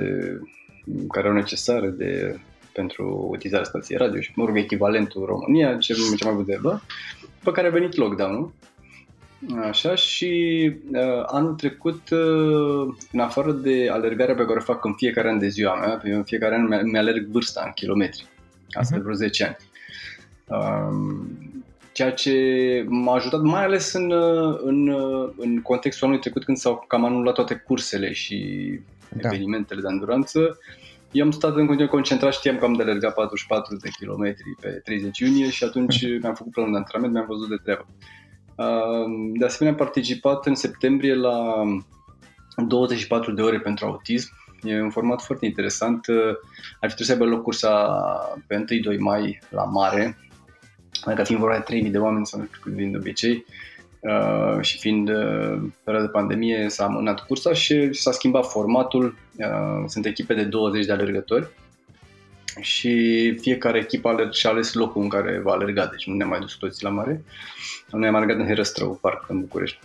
care 1.08 1.26
erau 1.26 1.32
necesare 1.38 1.88
de 1.88 2.38
pentru 2.72 3.26
utilizarea 3.30 3.66
stației 3.66 3.98
radio 3.98 4.20
și, 4.20 4.32
mă 4.34 4.44
rog, 4.44 4.56
echivalentul 4.56 5.24
România, 5.24 5.76
ce, 5.76 5.94
ce 6.16 6.24
mai 6.24 6.34
văzut 6.34 6.80
pe 7.44 7.50
care 7.50 7.66
a 7.66 7.70
venit 7.70 7.96
lockdown-ul. 7.96 8.52
Așa 9.62 9.94
și 9.94 10.72
uh, 10.92 11.22
anul 11.26 11.54
trecut, 11.54 12.10
uh, 12.10 12.94
în 13.12 13.20
afară 13.20 13.52
de 13.52 13.88
alergarea 13.90 14.34
pe 14.34 14.44
care 14.44 14.58
o 14.58 14.62
fac 14.62 14.84
în 14.84 14.94
fiecare 14.94 15.28
an 15.28 15.38
de 15.38 15.48
ziua 15.48 15.74
mea, 15.74 16.00
în 16.16 16.24
fiecare 16.24 16.54
an 16.54 16.88
mi-alerg 16.90 17.26
vârsta 17.26 17.62
în 17.64 17.72
kilometri. 17.72 18.26
Asta 18.70 18.94
uh-huh. 18.94 18.96
de 18.96 19.02
vreo 19.02 19.14
10 19.14 19.44
ani. 19.44 19.56
Uh, 20.46 21.26
ceea 21.92 22.12
ce 22.12 22.34
m-a 22.88 23.14
ajutat 23.14 23.40
mai 23.40 23.64
ales 23.64 23.92
în, 23.92 24.12
în, 24.64 24.88
în 25.36 25.60
contextul 25.62 26.06
anului 26.06 26.22
trecut 26.22 26.44
când 26.44 26.56
s-au 26.56 26.84
cam 26.88 27.04
anulat 27.04 27.34
toate 27.34 27.54
cursele 27.54 28.12
și 28.12 28.68
da. 29.08 29.28
evenimentele 29.28 29.80
de 29.80 29.86
anduranță. 29.86 30.58
Eu 31.12 31.24
am 31.24 31.30
stat 31.30 31.56
în 31.56 31.66
continuu 31.66 31.90
concentrat, 31.90 32.32
știam 32.32 32.58
că 32.58 32.64
am 32.64 32.72
de 32.72 32.82
alergat 32.82 33.14
44 33.14 33.76
de 33.76 33.88
kilometri 33.98 34.56
pe 34.60 34.68
30 34.68 35.18
iunie 35.18 35.50
și 35.50 35.64
atunci 35.64 36.06
mi-am 36.22 36.34
făcut 36.34 36.52
planul 36.52 36.72
de 36.72 36.78
antrenament, 36.78 37.12
mi-am 37.12 37.26
văzut 37.28 37.48
de 37.48 37.56
treabă. 37.62 37.86
De 39.34 39.44
asemenea, 39.44 39.78
am 39.78 39.84
participat 39.84 40.46
în 40.46 40.54
septembrie 40.54 41.14
la 41.14 41.62
24 42.66 43.32
de 43.32 43.42
ore 43.42 43.60
pentru 43.60 43.86
autism. 43.86 44.30
E 44.62 44.82
un 44.82 44.90
format 44.90 45.22
foarte 45.22 45.46
interesant. 45.46 46.06
Ar 46.80 46.90
fi 46.90 46.94
trebuit 46.94 47.06
să 47.06 47.12
aibă 47.12 47.24
loc 47.24 47.42
cursa 47.42 47.96
pe 48.46 48.64
1-2 48.94 48.98
mai 48.98 49.38
la 49.50 49.64
mare, 49.64 50.18
adică 51.04 51.24
fiind 51.24 51.40
vorba 51.40 51.64
de 51.68 51.80
3.000 51.84 51.90
de 51.90 51.98
oameni 51.98 52.26
sau 52.26 52.40
nu 52.40 52.46
știu 52.46 52.58
cât 52.62 52.72
vin 52.72 52.90
de 52.90 52.96
obicei. 52.96 53.44
Uh, 54.00 54.60
și 54.60 54.78
fiind 54.78 55.08
uh, 55.08 55.62
perioada 55.84 56.06
de 56.06 56.12
pandemie 56.12 56.68
s-a 56.68 56.84
amânat 56.84 57.26
cursa 57.26 57.52
și 57.52 57.92
s-a 57.92 58.10
schimbat 58.10 58.46
formatul. 58.46 59.16
Uh, 59.36 59.84
sunt 59.86 60.06
echipe 60.06 60.34
de 60.34 60.44
20 60.44 60.86
de 60.86 60.92
alergători 60.92 61.48
și 62.60 63.34
fiecare 63.40 63.78
echipă 63.78 64.28
și-a 64.32 64.50
ales 64.50 64.72
locul 64.72 65.02
în 65.02 65.08
care 65.08 65.38
va 65.38 65.52
alerga, 65.52 65.86
deci 65.86 66.06
nu 66.06 66.14
ne-am 66.14 66.28
mai 66.28 66.38
dus 66.38 66.54
toți 66.54 66.82
la 66.82 66.90
mare. 66.90 67.24
Noi 67.90 68.08
am 68.08 68.14
alergat 68.14 68.36
în 68.36 68.46
Herăstrău, 68.46 68.98
parc, 69.00 69.28
în 69.28 69.40
București. 69.40 69.78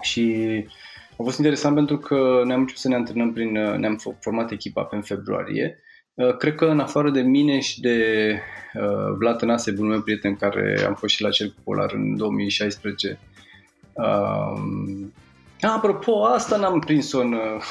Și 0.00 0.44
a 1.10 1.22
fost 1.22 1.38
interesant 1.38 1.74
pentru 1.74 1.98
că 1.98 2.42
ne-am 2.44 2.60
început 2.60 2.80
să 2.80 2.88
ne 2.88 2.94
antrenăm 2.94 3.32
prin, 3.32 3.52
ne-am 3.52 4.00
format 4.20 4.50
echipa 4.50 4.82
pe 4.82 4.96
în 4.96 5.02
februarie. 5.02 5.82
Cred 6.38 6.54
că 6.54 6.64
în 6.64 6.80
afară 6.80 7.10
de 7.10 7.20
mine 7.20 7.60
și 7.60 7.80
de 7.80 8.40
uh, 8.74 9.16
Vlad 9.18 9.38
Tănase, 9.38 9.70
bunul 9.70 9.90
meu 9.90 10.00
prieten, 10.00 10.36
care 10.36 10.84
am 10.86 10.94
fost 10.94 11.14
și 11.14 11.22
la 11.22 11.30
Cercul 11.30 11.62
Polar 11.64 11.92
în 11.92 12.16
2016. 12.16 13.18
Uh, 15.62 15.70
apropo, 15.76 16.24
asta 16.24 16.56
n-am 16.56 16.78
prins-o 16.78 17.20
în... 17.20 17.32
Uh, 17.32 17.62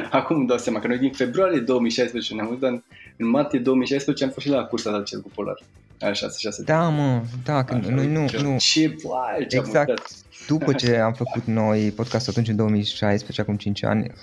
acum 0.10 0.36
îmi 0.36 0.46
dau 0.46 0.58
seama 0.58 0.78
că 0.78 0.86
noi 0.86 0.98
din 0.98 1.12
februarie 1.12 1.60
2016 1.60 2.34
ne-am 2.34 2.46
văzut, 2.46 2.62
dar 2.62 2.82
în 3.16 3.28
martie 3.28 3.58
2016 3.58 4.24
am 4.24 4.30
fost 4.30 4.46
și 4.46 4.52
la 4.52 4.64
cursa 4.64 4.90
la 4.90 5.02
Cercul 5.02 5.30
Polar. 5.34 5.58
Așa, 6.00 6.28
6 6.38 6.62
Da, 6.62 6.88
mă, 6.88 7.22
da, 7.44 7.64
când 7.64 7.84
Așa, 7.84 7.94
noi 7.94 8.06
nu, 8.06 8.26
nu. 8.42 8.56
Ce, 8.58 8.96
boai, 9.02 9.46
ce 9.48 9.56
exact. 9.56 10.02
După 10.46 10.72
ce 10.72 10.96
am 11.06 11.12
făcut 11.12 11.44
noi 11.44 11.92
podcast 11.96 12.28
atunci 12.28 12.48
în 12.48 12.56
2016, 12.56 13.40
acum 13.40 13.56
5 13.56 13.84
ani, 13.84 14.00
uh, 14.00 14.14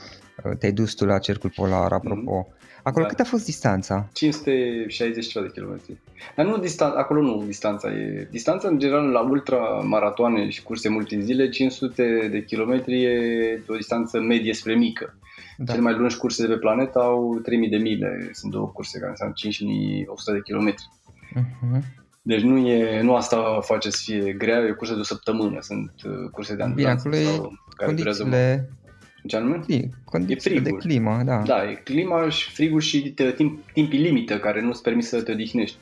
te-ai 0.59 0.71
dus 0.71 0.93
tu 0.93 1.05
la 1.05 1.19
Cercul 1.19 1.51
Polar, 1.55 1.91
apropo. 1.91 2.47
Mm-hmm. 2.47 2.61
Acolo 2.83 3.05
da. 3.05 3.09
cât 3.09 3.19
a 3.19 3.23
fost 3.23 3.45
distanța? 3.45 4.09
560 4.13 5.27
ceva 5.27 5.45
de 5.45 5.51
kilometri. 5.51 5.97
Dar 6.35 6.45
nu 6.45 6.57
distan- 6.57 6.95
acolo 6.95 7.21
nu 7.21 7.43
distanța 7.45 7.89
e. 7.91 8.27
Distanța 8.31 8.67
în 8.67 8.79
general 8.79 9.09
la 9.09 9.19
ultramaratoane 9.19 10.49
și 10.49 10.63
curse 10.63 10.89
multe 10.89 11.19
zile, 11.19 11.49
500 11.49 12.27
de 12.31 12.43
kilometri 12.43 13.03
e 13.03 13.63
o 13.67 13.75
distanță 13.75 14.19
medie 14.19 14.53
spre 14.53 14.75
mică. 14.75 15.17
Da. 15.57 15.71
Cele 15.71 15.83
mai 15.83 15.93
lungi 15.93 16.17
curse 16.17 16.47
de 16.47 16.53
pe 16.53 16.59
planetă 16.59 16.99
au 16.99 17.39
3000 17.43 17.69
de 17.69 17.77
mile, 17.77 18.29
sunt 18.31 18.51
două 18.51 18.67
curse 18.67 18.97
care 18.97 19.09
înseamnă 19.09 19.35
5100 19.37 20.31
de 20.31 20.41
kilometri. 20.41 20.89
Uh-huh. 21.35 22.01
Deci 22.21 22.41
nu, 22.41 22.57
e, 22.57 23.01
nu 23.01 23.15
asta 23.15 23.59
face 23.61 23.89
să 23.89 24.01
fie 24.03 24.33
grea, 24.33 24.59
e 24.59 24.71
o 24.71 24.75
cursă 24.75 24.93
de 24.93 24.99
o 24.99 25.03
săptămână, 25.03 25.57
sunt 25.61 25.91
uh, 26.05 26.29
curse 26.31 26.55
de 26.55 26.63
anduranță 26.63 27.09
Bine, 27.09 27.21
acolo 27.21 27.51
care 27.75 27.91
condițiile... 27.91 27.95
durează 27.95 28.23
ce 29.27 29.36
anume? 29.36 29.60
Condiții 30.03 30.62
de 30.62 30.70
climă, 30.70 31.22
da. 31.25 31.42
Da, 31.46 31.70
e 31.70 31.82
clima 31.84 32.30
și 32.30 32.51
frigul 32.51 32.80
și 32.80 33.13
timp, 33.36 33.72
timpii 33.74 34.00
limită 34.00 34.39
care 34.39 34.62
nu-ți 34.62 34.82
permis 34.82 35.08
să 35.08 35.22
te 35.22 35.32
odihnești. 35.32 35.77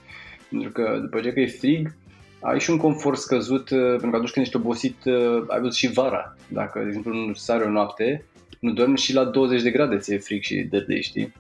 Pentru 0.50 0.72
că 0.72 0.98
după 1.02 1.20
ce 1.20 1.34
că 1.34 1.40
e 1.40 1.48
frig, 1.48 1.96
ai 2.40 2.60
și 2.60 2.70
un 2.70 2.78
confort 2.78 3.18
scăzut, 3.18 3.70
uh, 3.70 3.88
pentru 3.90 4.10
că 4.10 4.16
atunci 4.16 4.32
când 4.32 4.46
ești 4.46 4.58
obosit, 4.58 5.06
uh, 5.06 5.44
ai 5.48 5.60
văzut 5.60 5.76
și 5.76 5.92
vara. 5.92 6.36
Dacă, 6.48 6.80
de 6.80 6.88
exemplu, 6.88 7.14
nu 7.14 7.34
sare 7.34 7.64
o 7.64 7.70
noapte, 7.70 8.26
nu 8.60 8.72
dormi 8.72 8.98
și 8.98 9.14
la 9.14 9.24
20 9.24 9.62
de 9.62 9.72
grade 9.72 9.98
ți-e 9.98 10.18
frig 10.18 10.42
și 10.42 10.56
de 10.56 11.00
știi? 11.02 11.34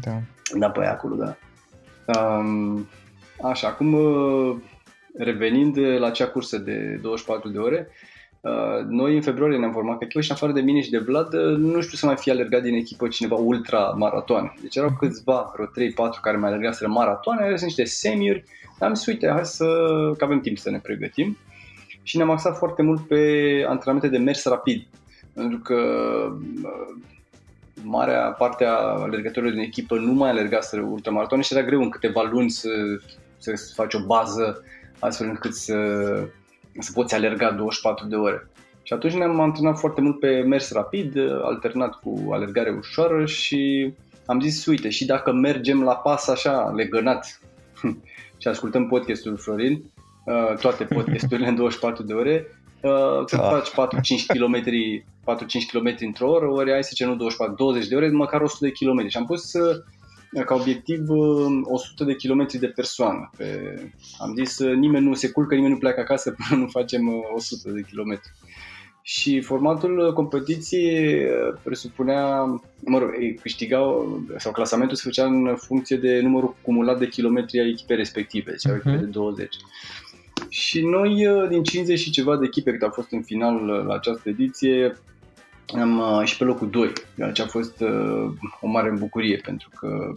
Da. 0.00 0.20
Da, 0.58 0.70
pe 0.70 0.84
acolo, 0.84 1.14
da. 1.14 1.36
Um, 2.20 2.88
așa, 3.42 3.68
acum 3.68 3.92
uh, 3.92 4.56
revenind 5.16 5.78
la 5.78 6.06
acea 6.06 6.26
cursă 6.26 6.58
de 6.58 6.98
24 7.02 7.48
de 7.48 7.58
ore, 7.58 7.88
Uh, 7.88 8.17
noi 8.88 9.14
în 9.14 9.22
februarie 9.22 9.58
ne-am 9.58 9.72
format 9.72 10.02
echipă 10.02 10.20
și 10.20 10.30
în 10.30 10.36
afară 10.36 10.52
de 10.52 10.60
mine 10.60 10.80
și 10.80 10.90
de 10.90 10.98
Vlad, 10.98 11.32
uh, 11.34 11.56
nu 11.56 11.80
știu 11.80 11.96
să 11.96 12.06
mai 12.06 12.16
fie 12.16 12.32
alergat 12.32 12.62
din 12.62 12.74
echipă 12.74 13.08
cineva 13.08 13.34
ultra 13.34 13.78
maratoane. 13.78 14.54
Deci 14.60 14.76
erau 14.76 14.96
câțiva, 14.98 15.52
vreo 15.54 15.66
3-4 15.66 15.68
care 16.22 16.36
mai 16.36 16.48
alergaseră 16.48 16.90
maratoane, 16.90 17.44
erau 17.44 17.56
niște 17.60 17.84
semiuri. 17.84 18.44
Am 18.78 18.94
zis, 18.94 19.06
uite, 19.06 19.28
hai 19.28 19.44
să, 19.44 19.64
că 20.18 20.24
avem 20.24 20.40
timp 20.40 20.58
să 20.58 20.70
ne 20.70 20.78
pregătim. 20.78 21.36
Și 22.02 22.16
ne-am 22.16 22.30
axat 22.30 22.56
foarte 22.56 22.82
mult 22.82 23.06
pe 23.06 23.22
antrenamente 23.68 24.08
de 24.08 24.18
mers 24.18 24.44
rapid. 24.44 24.86
Pentru 25.34 25.58
că 25.58 25.74
uh, 26.62 27.02
marea 27.82 28.20
parte 28.20 28.64
a 28.64 28.74
alergătorilor 28.76 29.54
din 29.54 29.62
echipă 29.62 29.98
nu 29.98 30.12
mai 30.12 30.30
alergaseră 30.30 30.82
ultramaratoane 30.82 31.42
și 31.42 31.54
era 31.54 31.66
greu 31.66 31.82
în 31.82 31.88
câteva 31.88 32.28
luni 32.30 32.50
să, 32.50 32.68
să 33.38 33.72
faci 33.74 33.94
o 33.94 34.06
bază 34.06 34.64
astfel 34.98 35.28
încât 35.28 35.54
să 35.54 35.74
să 36.82 36.92
poți 36.94 37.14
alerga 37.14 37.50
24 37.50 38.06
de 38.06 38.16
ore. 38.16 38.50
Și 38.82 38.92
atunci 38.92 39.12
ne-am 39.12 39.40
antrenat 39.40 39.78
foarte 39.78 40.00
mult 40.00 40.20
pe 40.20 40.40
mers 40.40 40.72
rapid, 40.72 41.16
alternat 41.42 41.94
cu 41.94 42.32
alergare 42.32 42.70
ușoară 42.78 43.26
și 43.26 43.92
am 44.26 44.40
zis, 44.40 44.66
uite, 44.66 44.88
și 44.88 45.04
dacă 45.04 45.32
mergem 45.32 45.82
la 45.82 45.96
pas 45.96 46.28
așa, 46.28 46.72
legănat 46.76 47.40
și 48.40 48.48
ascultăm 48.48 48.86
podcastul 48.86 49.36
Florin, 49.36 49.82
uh, 50.24 50.56
toate 50.60 50.84
podcasturile 50.84 51.48
în 51.48 51.54
24 51.54 52.02
de 52.02 52.12
ore, 52.12 52.46
uh, 52.82 53.24
când 53.24 53.42
da. 53.42 53.48
faci 53.48 53.70
4-5 53.70 54.26
km, 54.26 54.62
4-5 55.24 55.66
km 55.72 55.94
într-o 56.00 56.30
oră, 56.30 56.46
ori 56.46 56.72
ai 56.72 56.82
să 56.82 56.88
zicem 56.90 57.08
nu 57.08 57.14
24, 57.14 57.54
20 57.54 57.88
de 57.88 57.96
ore, 57.96 58.08
măcar 58.08 58.40
100 58.40 58.64
de 58.66 58.72
km. 58.72 59.08
Și 59.08 59.16
am 59.16 59.24
pus 59.24 59.52
uh, 59.52 59.76
ca 60.44 60.54
obiectiv 60.54 61.08
100 61.62 62.04
de 62.04 62.14
kilometri 62.14 62.58
de 62.58 62.66
persoană. 62.66 63.30
Pe, 63.36 63.74
am 64.18 64.34
zis 64.34 64.58
nimeni 64.58 65.06
nu 65.06 65.14
se 65.14 65.30
culcă, 65.30 65.54
nimeni 65.54 65.72
nu 65.72 65.78
pleacă 65.78 66.00
acasă 66.00 66.30
până 66.48 66.60
nu 66.60 66.68
facem 66.68 67.24
100 67.34 67.70
de 67.70 67.84
kilometri. 67.88 68.30
Și 69.02 69.40
formatul 69.40 70.12
competiției 70.14 71.26
presupunea, 71.62 72.44
mă 72.80 72.98
rog, 72.98 73.10
câștigau, 73.40 74.20
sau 74.36 74.52
clasamentul 74.52 74.96
se 74.96 75.02
făcea 75.04 75.24
în 75.24 75.56
funcție 75.56 75.96
de 75.96 76.20
numărul 76.20 76.56
cumulat 76.62 76.98
de 76.98 77.08
kilometri 77.08 77.60
ai 77.60 77.68
echipei 77.68 77.96
respective, 77.96 78.50
deci 78.50 78.72
uh-huh. 78.72 78.76
echipe 78.76 78.96
de 78.96 79.04
20. 79.04 79.56
Și 80.48 80.80
noi, 80.80 81.26
din 81.48 81.62
50 81.62 81.98
și 81.98 82.10
ceva 82.10 82.36
de 82.36 82.44
echipe 82.44 82.70
cât 82.70 82.82
au 82.82 82.90
fost 82.90 83.12
în 83.12 83.22
final 83.22 83.66
la 83.86 83.94
această 83.94 84.28
ediție, 84.28 84.96
am 85.76 85.98
uh, 85.98 86.24
și 86.24 86.36
pe 86.36 86.44
locul 86.44 86.70
2, 86.70 86.92
ce 87.32 87.42
a 87.42 87.46
fost 87.46 87.80
uh, 87.80 88.30
o 88.60 88.66
mare 88.66 88.90
bucurie 88.90 89.36
pentru 89.36 89.68
că 89.80 90.12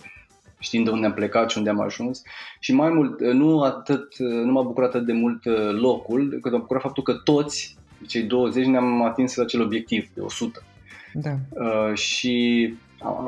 știind 0.59 0.85
de 0.85 0.91
unde 0.91 1.05
am 1.05 1.13
plecat 1.13 1.49
și 1.49 1.57
unde 1.57 1.69
am 1.69 1.81
ajuns 1.81 2.21
și 2.59 2.73
mai 2.73 2.89
mult, 2.89 3.19
uh, 3.19 3.33
nu 3.33 3.61
atât, 3.61 4.19
uh, 4.19 4.43
nu 4.43 4.51
m-a 4.51 4.61
bucurat 4.61 4.89
atât 4.89 5.05
de 5.05 5.13
mult 5.13 5.45
uh, 5.45 5.69
locul, 5.71 6.39
cât 6.41 6.51
m-a 6.51 6.57
bucurat 6.57 6.81
faptul 6.81 7.03
că 7.03 7.13
toți, 7.13 7.77
cei 8.07 8.23
20, 8.23 8.65
ne-am 8.65 9.03
atins 9.03 9.37
acel 9.37 9.61
obiectiv 9.61 10.09
de 10.13 10.21
100. 10.21 10.63
Da. 11.13 11.35
Uh, 11.49 11.93
și 11.93 12.73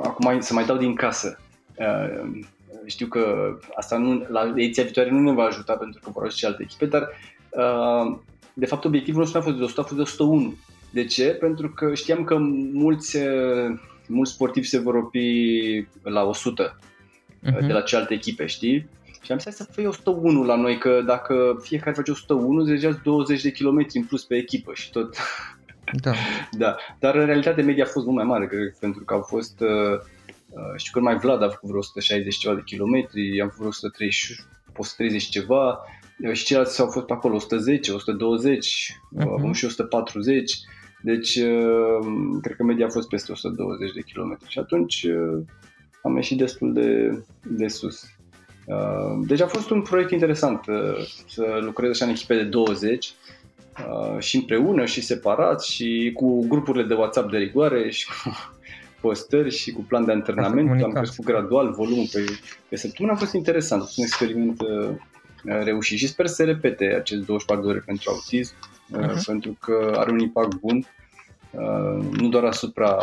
acum 0.03 0.39
să 0.39 0.53
mai 0.53 0.65
dau 0.65 0.77
din 0.77 0.95
casă. 0.95 1.39
Uh, 1.77 2.43
știu 2.85 3.07
că 3.07 3.53
asta 3.75 3.97
nu, 3.97 4.25
la 4.29 4.53
ediția 4.55 4.83
viitoare 4.83 5.09
nu 5.09 5.19
ne 5.19 5.31
va 5.31 5.43
ajuta 5.43 5.73
pentru 5.73 6.01
că 6.03 6.09
vor 6.13 6.31
și 6.31 6.45
alte 6.45 6.63
echipe, 6.63 6.85
dar 6.85 7.09
uh, 7.49 8.17
de 8.53 8.65
fapt 8.65 8.85
obiectivul 8.85 9.19
nostru 9.19 9.37
nu 9.37 9.43
a 9.43 9.47
fost 9.47 9.57
de 9.57 9.63
100, 9.63 9.81
a 9.81 9.83
fost 9.83 9.95
de 9.95 10.01
101. 10.01 10.53
De 10.93 11.05
ce? 11.05 11.29
Pentru 11.29 11.69
că 11.69 11.93
știam 11.93 12.23
că 12.23 12.37
mulți, 12.73 13.17
eh, 13.17 13.79
mulți 14.07 14.31
sportivi 14.31 14.67
se 14.67 14.79
vor 14.79 14.95
opi 14.95 15.87
la 16.01 16.23
100 16.23 16.77
uh-huh. 16.79 17.51
Mhm. 17.51 17.67
de 17.67 17.73
la 17.73 17.81
cealaltă 17.81 18.13
echipe, 18.13 18.45
știi? 18.45 18.89
Și 19.21 19.31
am 19.31 19.39
zis 19.39 19.55
să 19.55 19.67
fie 19.71 19.87
101 19.87 20.43
la 20.43 20.55
noi, 20.55 20.77
că 20.77 21.01
dacă 21.05 21.59
fiecare 21.61 21.95
face 21.95 22.11
101, 22.11 22.63
deja 22.63 22.99
20 23.03 23.41
de 23.41 23.51
kilometri 23.51 23.97
în 23.97 24.03
plus 24.03 24.23
pe 24.23 24.35
echipă 24.35 24.71
și 24.73 24.91
tot. 24.91 25.15
Da. 26.01 26.13
da. 26.63 26.75
Dar 26.99 27.15
în 27.15 27.25
realitate 27.25 27.61
media 27.61 27.83
a 27.83 27.87
fost 27.87 28.05
mult 28.05 28.17
mai 28.17 28.25
mare, 28.25 28.47
cred, 28.47 28.75
pentru 28.79 29.03
că 29.03 29.13
au 29.13 29.21
fost, 29.21 29.59
uh, 29.61 29.99
știu 30.75 30.91
că 30.93 30.99
mai 30.99 31.17
Vlad 31.17 31.43
a 31.43 31.49
făcut 31.49 31.67
vreo 31.69 31.79
160 31.79 32.35
ceva 32.35 32.55
de 32.55 32.61
kilometri, 32.65 33.41
am 33.41 33.47
făcut 33.47 33.57
vreo 33.57 33.69
130, 33.69 34.45
130 34.77 35.29
ceva, 35.29 35.79
și 36.31 36.45
ceilalți 36.45 36.81
au 36.81 36.87
fost 36.87 37.05
pe 37.05 37.13
acolo 37.13 37.35
110, 37.35 37.91
120, 37.91 38.97
uh-huh. 39.17 39.51
și 39.53 39.65
140. 39.65 40.51
Deci, 41.03 41.35
uh, 41.35 42.07
cred 42.41 42.55
că 42.55 42.63
media 42.63 42.85
a 42.85 42.89
fost 42.89 43.07
peste 43.07 43.31
120 43.31 43.91
de 43.93 44.01
km. 44.13 44.37
Și 44.47 44.59
atunci, 44.59 45.03
uh, 45.03 45.43
am 46.03 46.15
ieșit 46.15 46.37
destul 46.37 46.73
de, 46.73 47.19
de 47.43 47.67
sus. 47.67 48.03
Uh, 48.65 49.25
deci 49.27 49.41
a 49.41 49.47
fost 49.47 49.69
un 49.69 49.81
proiect 49.81 50.11
interesant 50.11 50.65
uh, 50.67 51.07
să 51.27 51.59
lucrez 51.61 51.89
așa 51.89 52.05
în 52.05 52.11
echipe 52.11 52.35
de 52.35 52.43
20 52.43 53.13
uh, 53.77 54.19
și 54.19 54.35
împreună 54.35 54.85
și 54.85 55.01
separat 55.01 55.63
și 55.63 56.11
cu 56.13 56.47
grupurile 56.47 56.83
de 56.83 56.93
WhatsApp 56.93 57.31
de 57.31 57.37
rigoare 57.37 57.89
și 57.97 58.05
cu 58.05 58.31
postări 59.01 59.55
și 59.55 59.71
cu 59.71 59.81
plan 59.81 60.05
de 60.05 60.11
antrenament. 60.11 60.83
Am 60.83 60.91
crescut 60.91 61.25
gradual 61.25 61.71
volumul 61.71 62.07
pe, 62.11 62.25
pe 62.69 62.75
săptămână. 62.75 63.13
A 63.15 63.19
fost 63.19 63.33
interesant, 63.33 63.81
a 63.81 63.85
fost 63.85 63.97
un 63.97 64.03
experiment 64.03 64.61
reușit 65.43 65.97
și 65.97 66.07
sper 66.07 66.27
să 66.27 66.33
se 66.33 66.43
repete 66.43 66.85
acest 66.85 67.25
24 67.25 67.65
de 67.65 67.71
ore 67.71 67.83
pentru 67.85 68.09
autism 68.11 68.53
uh-huh. 68.91 69.25
pentru 69.25 69.57
că 69.59 69.93
are 69.97 70.11
un 70.11 70.19
impact 70.19 70.55
bun 70.55 70.85
nu 72.11 72.29
doar 72.29 72.43
asupra 72.43 72.97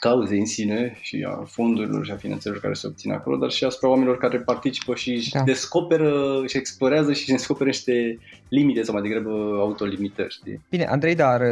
cauzei 0.00 0.38
în 0.38 0.46
sine 0.46 0.98
și 1.00 1.26
a 1.28 1.44
fondurilor 1.44 2.04
și 2.04 2.10
a 2.10 2.16
finanțelor 2.16 2.60
care 2.60 2.74
se 2.74 2.86
obțin 2.86 3.12
acolo, 3.12 3.36
dar 3.36 3.50
și 3.50 3.64
asupra 3.64 3.88
oamenilor 3.88 4.18
care 4.18 4.38
participă 4.38 4.94
și 4.94 5.30
da. 5.32 5.42
descoperă 5.42 6.42
și 6.46 6.56
explorează 6.56 7.12
și 7.12 7.26
descoperă 7.26 7.68
niște 7.68 8.18
limite 8.48 8.82
sau 8.82 8.94
mai 8.94 9.02
degrabă 9.02 9.30
autolimitări. 9.58 10.32
Știi? 10.32 10.60
Bine, 10.70 10.84
Andrei, 10.84 11.14
dar 11.14 11.42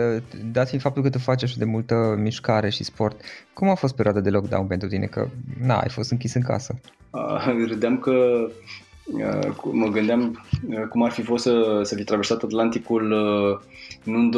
dat 0.53 0.67
fiind 0.67 0.83
faptul 0.83 1.03
că 1.03 1.11
tu 1.11 1.19
faci 1.19 1.43
așa 1.43 1.55
de 1.59 1.65
multă 1.65 2.15
mișcare 2.19 2.69
și 2.69 2.85
sport, 2.85 3.21
cum 3.53 3.69
a 3.69 3.75
fost 3.75 3.95
perioada 3.95 4.21
de 4.21 4.31
lockdown 4.31 4.67
pentru 4.67 4.89
tine? 4.89 5.07
Că, 5.07 5.29
na, 5.61 5.79
ai 5.79 5.89
fost 5.89 6.11
închis 6.11 6.35
în 6.35 6.43
casă. 6.43 6.81
A, 7.11 7.55
râdeam 7.67 7.99
că 7.99 8.49
mă 9.73 9.87
gândeam 9.87 10.47
cum 10.89 11.03
ar 11.03 11.11
fi 11.11 11.23
fost 11.23 11.43
să, 11.43 11.81
să 11.83 11.95
fi 11.95 12.05
traversat 12.05 12.43
Atlanticul 12.43 13.09
nu 14.05 14.19
în 14.19 14.33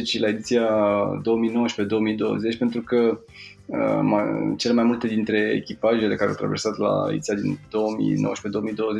2017-2018, 0.00 0.04
ci 0.04 0.18
la 0.18 0.28
ediția 0.28 0.68
2019-2020, 2.54 2.58
pentru 2.58 2.80
că 2.80 3.18
cele 4.56 4.72
mai 4.72 4.84
multe 4.84 5.06
dintre 5.06 5.52
echipajele 5.56 6.14
care 6.14 6.30
au 6.30 6.36
traversat 6.36 6.76
la 6.76 7.06
ediția 7.10 7.34
din 7.34 7.58
2019-2020 7.58 7.60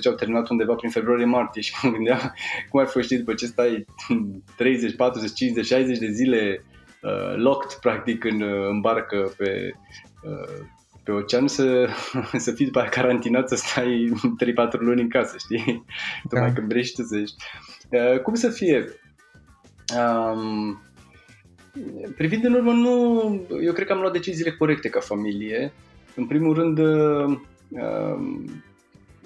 au 0.07 0.12
terminat 0.12 0.49
undeva 0.49 0.75
prin 0.75 0.90
februarie-martie 0.90 1.62
și 1.62 1.75
mă 1.83 1.90
gândeam 1.90 2.35
cum 2.71 2.80
ar 2.80 2.87
fi 2.87 3.00
știi 3.00 3.18
după 3.18 3.35
ce 3.35 3.47
stai 3.47 3.85
30, 4.57 4.97
40, 4.97 5.33
50, 5.35 5.66
60 5.66 5.99
de 5.99 6.11
zile 6.11 6.64
uh, 7.02 7.37
locked 7.37 7.78
practic 7.80 8.25
în, 8.25 8.42
în 8.71 8.80
barcă 8.80 9.33
pe 9.37 9.73
uh, 10.23 10.66
pe 11.09 11.15
ocean 11.15 11.49
să, 11.49 11.88
să 12.45 12.53
fii 12.53 12.65
după 12.65 12.79
aia 12.79 12.88
carantinat, 12.88 13.49
să 13.49 13.57
stai 13.57 14.12
3-4 14.69 14.79
luni 14.79 15.00
în 15.00 15.09
casă, 15.09 15.37
știi? 15.38 15.85
Da. 16.25 16.29
Tocmai 16.29 16.53
când 16.53 16.69
vrei 16.69 16.85
și 16.85 16.93
tu 16.93 17.03
să 17.03 17.17
ești. 17.17 17.37
Uh, 17.91 18.21
cum 18.21 18.35
să 18.35 18.49
fie? 18.49 18.85
Um, 19.99 20.83
privind 22.17 22.45
în 22.45 22.53
urmă, 22.53 22.73
nu, 22.73 23.23
eu 23.65 23.73
cred 23.73 23.87
că 23.87 23.93
am 23.93 24.00
luat 24.00 24.12
deciziile 24.12 24.53
corecte 24.53 24.88
ca 24.88 25.00
familie. 25.00 25.73
În 26.15 26.27
primul 26.27 26.55
rând, 26.55 26.79
uh, 26.79 27.38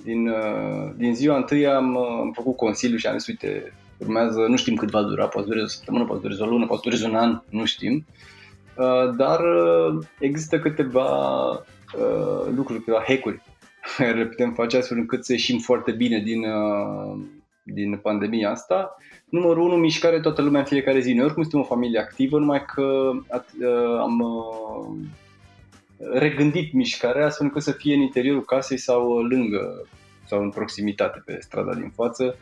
din, 0.02 0.28
uh, 0.28 0.92
din 0.96 1.14
ziua 1.14 1.36
întâi 1.36 1.66
am, 1.66 1.96
am 1.96 2.32
făcut 2.34 2.56
consiliu 2.56 2.96
și 2.96 3.06
am 3.06 3.18
zis, 3.18 3.26
uite, 3.26 3.72
urmează, 3.98 4.40
nu 4.48 4.56
știm 4.56 4.74
cât 4.74 4.90
va 4.90 5.02
dura, 5.02 5.26
poate 5.26 5.48
dureze 5.48 5.64
o 5.64 5.68
săptămână, 5.68 6.04
poate 6.04 6.22
dureze 6.22 6.42
o 6.42 6.46
lună, 6.46 6.66
poate 6.66 6.82
dureze 6.84 7.06
un 7.06 7.14
an, 7.14 7.40
nu 7.48 7.64
știm. 7.64 8.06
Uh, 8.76 9.14
dar 9.16 9.40
uh, 9.40 10.04
există 10.18 10.58
câteva 10.58 11.08
uh, 11.96 12.52
lucruri, 12.54 12.78
câteva 12.78 13.04
hack-uri 13.06 13.42
care 13.96 14.26
putem 14.26 14.52
face 14.52 14.76
astfel 14.76 14.98
încât 14.98 15.24
să 15.24 15.32
ieșim 15.32 15.58
foarte 15.58 15.92
bine 15.92 16.18
din, 16.18 16.44
din 17.62 17.96
pandemia 17.96 18.50
asta. 18.50 18.96
Numărul 19.28 19.62
1, 19.62 19.76
mișcare 19.76 20.20
toată 20.20 20.42
lumea 20.42 20.60
în 20.60 20.66
fiecare 20.66 21.00
zi. 21.00 21.12
Noi 21.12 21.24
oricum 21.24 21.42
suntem 21.42 21.60
o 21.60 21.74
familie 21.74 22.00
activă, 22.00 22.38
numai 22.38 22.64
că 22.64 23.10
am 24.00 24.24
regândit 26.12 26.72
mișcarea 26.72 27.26
astfel 27.26 27.46
încât 27.46 27.62
să 27.62 27.72
fie 27.72 27.94
în 27.94 28.00
interiorul 28.00 28.44
casei 28.44 28.78
sau 28.78 29.18
lângă 29.18 29.86
sau 30.26 30.42
în 30.42 30.50
proximitate 30.50 31.22
pe 31.24 31.38
strada 31.40 31.74
din 31.74 31.92
față. 31.94 32.36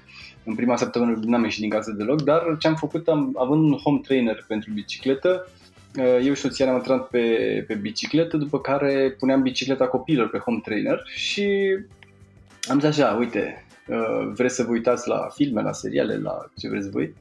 În 0.44 0.54
prima 0.54 0.76
săptămână 0.76 1.18
n-am 1.22 1.44
ieșit 1.44 1.60
din 1.60 1.70
casă 1.70 1.90
deloc, 1.92 2.22
dar 2.22 2.56
ce 2.58 2.66
am 2.66 2.74
făcut, 2.74 3.08
am, 3.08 3.36
având 3.38 3.62
un 3.64 3.76
home 3.76 4.00
trainer 4.02 4.44
pentru 4.48 4.72
bicicletă, 4.72 5.44
Eh, 5.44 5.59
eu 5.96 6.32
și 6.34 6.40
soția 6.40 6.64
ne-am 6.64 6.76
intrat 6.76 7.08
pe, 7.08 7.64
pe 7.66 7.74
bicicletă, 7.74 8.36
după 8.36 8.60
care 8.60 9.16
puneam 9.18 9.42
bicicleta 9.42 9.90
pe 10.30 10.38
home 10.38 10.60
trainer 10.64 11.02
și 11.06 11.78
am 12.68 12.80
zis 12.80 12.88
așa, 12.88 13.16
uite, 13.18 13.66
eh, 13.86 14.30
vreți 14.34 14.54
să 14.54 14.62
vă 14.62 14.70
uitați 14.70 15.08
la 15.08 15.28
filme, 15.34 15.62
la 15.62 15.72
seriale, 15.72 16.16
la 16.16 16.50
ce 16.56 16.68
vreți 16.68 16.90
voi, 16.90 17.14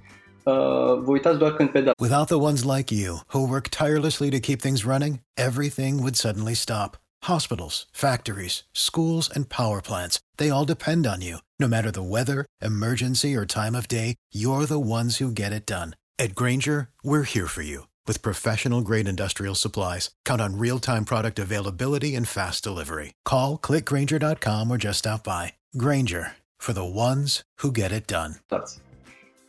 Uh, 0.44 1.02
vă 1.04 1.12
uitați 1.12 1.38
doar 1.38 1.54
când 1.54 1.70
pedal. 1.70 1.94
Without 2.02 2.28
the 2.28 2.36
ones 2.36 2.64
like 2.64 2.96
you, 2.96 3.20
who 3.34 3.40
work 3.40 3.68
tirelessly 3.68 4.30
to 4.30 4.40
keep 4.40 4.60
things 4.62 4.84
running, 4.84 5.20
everything 5.34 6.00
would 6.00 6.16
suddenly 6.16 6.56
stop. 6.56 6.98
Hospitals, 7.24 7.88
factories, 7.92 8.64
schools, 8.72 9.30
and 9.36 9.46
power 9.50 9.82
plants, 9.82 10.20
they 10.38 10.50
all 10.50 10.66
depend 10.66 11.06
on 11.06 11.22
you. 11.22 11.38
No 11.60 11.68
matter 11.68 11.92
the 11.92 12.10
weather, 12.16 12.46
emergency, 12.62 13.36
or 13.36 13.46
time 13.46 13.76
of 13.76 13.88
day, 13.88 14.16
you're 14.32 14.66
the 14.66 14.80
ones 14.80 15.18
who 15.18 15.32
get 15.32 15.52
it 15.52 15.66
done. 15.66 15.90
At 16.18 16.36
Granger, 16.36 16.90
we're 17.04 17.28
here 17.34 17.48
for 17.48 17.62
you 17.62 17.90
With 18.08 18.22
professional 18.22 18.82
grade 18.82 19.08
industrial 19.08 19.56
supplies, 19.56 20.10
count 20.26 20.42
on 20.42 20.58
real 20.58 20.80
time 20.80 21.04
product 21.04 21.40
availability 21.40 22.16
and 22.16 22.28
fast 22.28 22.64
delivery. 22.64 23.14
Call 23.26 23.58
clickgranger.com 23.58 24.72
or 24.72 24.78
just 24.78 25.00
stop 25.00 25.24
by. 25.24 25.54
Granger 25.76 26.34
for 26.60 26.74
the 26.74 26.86
ones 26.86 27.44
who 27.62 27.72
get 27.72 27.92
it 27.92 28.08
done. 28.08 28.36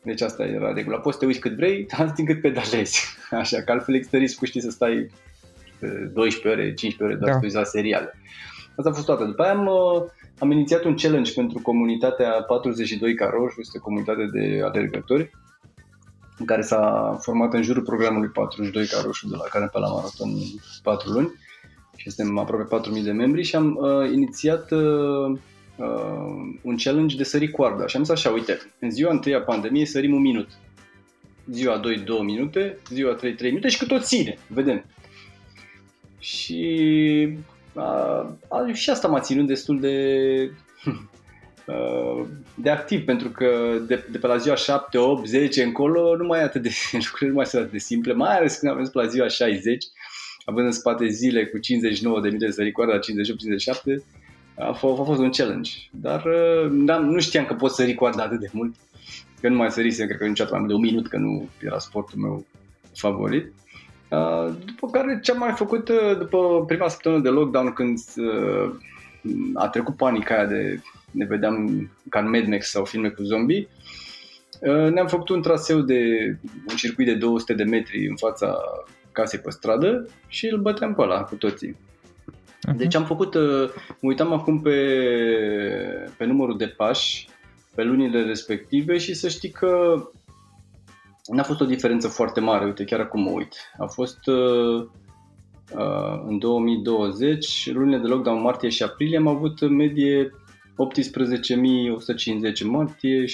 Deci 0.02 0.20
asta 0.20 0.44
era 0.44 0.72
regula. 0.72 0.98
Poți 0.98 1.14
să 1.14 1.20
te 1.20 1.26
uiți 1.26 1.40
cât 1.40 1.56
vrei, 1.56 1.86
atât 1.90 2.14
timp 2.14 2.28
cât 2.28 2.40
pedalezi. 2.40 3.06
Așa, 3.30 3.62
că 3.62 3.72
altfel 3.72 3.94
există 3.94 4.16
riscul, 4.16 4.46
știi, 4.46 4.60
să 4.60 4.70
stai 4.70 5.10
12 5.80 6.48
ore, 6.48 6.74
15 6.74 7.02
ore 7.02 7.14
doar 7.14 7.40
da. 7.40 7.48
să 7.48 7.58
la 7.58 7.64
seriale. 7.64 8.14
Asta 8.76 8.90
a 8.90 8.92
fost 8.92 9.06
toată. 9.06 9.24
După 9.24 9.42
aia 9.42 9.52
am, 9.52 9.66
uh, 9.66 10.02
am 10.38 10.50
inițiat 10.50 10.84
un 10.84 10.96
challenge 10.96 11.32
pentru 11.32 11.60
comunitatea 11.62 12.30
42 12.30 13.14
Caroș, 13.14 13.54
este 13.58 13.78
o 13.78 13.82
comunitate 13.82 14.28
de 14.32 14.60
alergători, 14.64 15.30
care 16.44 16.62
s-a 16.62 17.16
format 17.20 17.52
în 17.54 17.62
jurul 17.62 17.82
programului 17.82 18.28
42 18.28 18.86
ca 18.86 19.00
roșu 19.04 19.28
de 19.28 19.36
la 19.36 19.44
care 19.44 19.68
pe 19.72 19.78
la 19.78 19.88
maraton 19.88 20.30
4 20.82 21.10
luni. 21.10 21.32
Și 21.96 22.10
suntem 22.10 22.38
aproape 22.38 22.90
4.000 22.98 23.02
de 23.04 23.12
membri 23.12 23.42
și 23.42 23.56
am 23.56 23.78
uh, 23.80 24.10
inițiat 24.12 24.70
uh, 24.70 25.38
uh, 25.76 26.58
un 26.62 26.76
challenge 26.76 27.16
de 27.16 27.24
sări 27.24 27.50
coarda 27.50 27.86
și 27.86 27.96
am 27.96 28.04
zis 28.04 28.12
așa, 28.12 28.30
uite, 28.30 28.60
în 28.78 28.90
ziua 28.90 29.12
întâi 29.12 29.34
a 29.34 29.40
pandemiei 29.40 29.86
sărim 29.86 30.14
un 30.14 30.20
minut, 30.20 30.48
ziua 31.50 31.78
2 31.78 31.98
2 31.98 32.22
minute, 32.22 32.78
ziua 32.88 33.14
3 33.14 33.34
3 33.34 33.50
minute 33.50 33.68
și 33.68 33.78
cât 33.78 33.90
o 33.90 33.98
ține, 33.98 34.38
vedem. 34.48 34.84
Și 36.18 37.38
a, 37.74 37.84
a, 38.48 38.72
și 38.72 38.90
asta 38.90 39.08
m-a 39.08 39.20
ținut 39.20 39.46
destul 39.46 39.80
de 39.80 39.96
de 42.54 42.70
activ, 42.70 43.04
pentru 43.04 43.28
că 43.28 43.78
de, 43.86 44.04
de 44.10 44.18
pe 44.18 44.26
la 44.26 44.36
ziua 44.36 44.54
7, 44.54 44.98
8, 44.98 45.26
10 45.26 45.62
încolo 45.62 46.16
nu 46.16 46.26
mai 46.26 46.40
e 46.40 46.42
atât 46.42 46.62
de 46.62 46.70
lucruri 47.04 47.30
nu 47.30 47.36
mai 47.36 47.46
sunt 47.46 47.60
atât 47.60 47.72
de 47.72 47.78
simple, 47.78 48.12
mai 48.12 48.36
ales 48.36 48.56
când 48.56 48.72
am 48.72 48.78
ajuns 48.78 48.94
la 48.94 49.06
ziua 49.06 49.28
60, 49.28 49.84
având 50.44 50.66
în 50.66 50.72
spate 50.72 51.08
zile 51.08 51.46
cu 51.46 51.58
59 51.58 52.20
de 52.20 52.26
minute 52.26 52.46
de 52.46 52.52
săricoare 52.52 52.92
la 52.92 52.98
58-57, 53.98 54.02
a, 54.58 54.76
f- 54.76 54.98
a 55.00 55.02
fost 55.04 55.20
un 55.20 55.30
challenge. 55.30 55.70
Dar 55.90 56.24
uh, 56.24 56.98
nu 57.00 57.20
știam 57.20 57.44
că 57.44 57.54
pot 57.54 57.70
sări 57.70 57.94
coarda 57.94 58.22
atât 58.22 58.40
de 58.40 58.48
mult, 58.52 58.74
că 59.40 59.48
nu 59.48 59.56
mai 59.56 59.70
sărisem, 59.70 60.06
cred 60.06 60.18
că 60.18 60.26
niciodată 60.26 60.56
mai 60.56 60.64
mult 60.64 60.72
de 60.72 60.86
un 60.86 60.92
minut, 60.92 61.08
că 61.08 61.16
nu 61.16 61.48
era 61.62 61.78
sportul 61.78 62.18
meu 62.18 62.46
favorit. 62.94 63.52
Uh, 64.08 64.52
după 64.64 64.90
care 64.90 65.20
ce 65.22 65.30
am 65.30 65.38
mai 65.38 65.52
făcut 65.52 65.88
uh, 65.88 66.18
după 66.18 66.64
prima 66.66 66.88
săptămână 66.88 67.22
de 67.22 67.28
lockdown, 67.28 67.72
când 67.72 67.98
a 69.54 69.68
trecut 69.68 69.96
panica 69.96 70.34
aia 70.34 70.46
de 70.46 70.80
ne 71.10 71.24
vedeam 71.24 71.90
ca 72.08 72.20
în 72.20 72.30
Mad 72.30 72.46
Max 72.46 72.70
sau 72.70 72.84
filme 72.84 73.08
cu 73.08 73.22
zombie, 73.22 73.68
uh, 74.60 74.92
ne-am 74.92 75.06
făcut 75.06 75.28
un 75.28 75.42
traseu 75.42 75.80
de 75.80 76.02
un 76.68 76.76
circuit 76.76 77.06
de 77.06 77.14
200 77.14 77.54
de 77.54 77.64
metri 77.64 78.08
în 78.08 78.16
fața 78.16 78.58
casei 79.12 79.38
pe 79.38 79.50
stradă 79.50 80.08
și 80.26 80.46
îl 80.46 80.60
băteam 80.60 80.94
pe 80.94 81.02
ăla 81.02 81.22
cu 81.22 81.34
toții. 81.34 81.76
Uh-huh. 82.68 82.76
Deci 82.76 82.94
am 82.94 83.04
făcut, 83.04 83.34
uh, 83.34 83.68
mă 84.00 84.08
uitam 84.08 84.32
acum 84.32 84.60
pe, 84.60 84.76
pe 86.16 86.24
numărul 86.24 86.56
de 86.56 86.66
pași, 86.66 87.28
pe 87.74 87.82
lunile 87.82 88.22
respective 88.22 88.98
și 88.98 89.14
să 89.14 89.28
știi 89.28 89.50
că 89.50 90.02
n-a 91.26 91.42
fost 91.42 91.60
o 91.60 91.64
diferență 91.64 92.08
foarte 92.08 92.40
mare, 92.40 92.64
uite, 92.64 92.84
chiar 92.84 93.00
acum 93.00 93.22
mă 93.22 93.30
uit. 93.30 93.54
A 93.78 93.86
fost 93.86 94.26
uh, 94.26 94.86
uh, 95.76 96.22
în 96.26 96.38
2020, 96.38 97.70
lunile 97.72 97.98
de 97.98 98.06
lockdown 98.06 98.40
martie 98.40 98.68
și 98.68 98.82
aprilie 98.82 99.16
am 99.16 99.26
avut 99.26 99.60
în 99.60 99.74
medie 99.74 100.30
18.150 100.88 102.62
în 102.62 102.70
martie, 102.70 103.24
17.852 103.24 103.30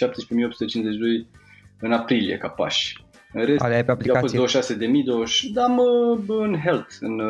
în 1.80 1.92
aprilie 1.92 2.36
ca 2.36 2.48
pași. 2.48 3.04
În 3.32 3.44
rest, 3.44 3.60
Alea 3.60 3.84
pe 3.84 3.90
aplicație. 3.90 4.38
au 4.38 4.46
fost 4.46 4.72
26.000, 4.72 4.78
20, 5.04 5.44
da, 5.52 5.66
mă, 5.66 6.18
în 6.26 6.58
Health, 6.64 6.94
în, 7.00 7.20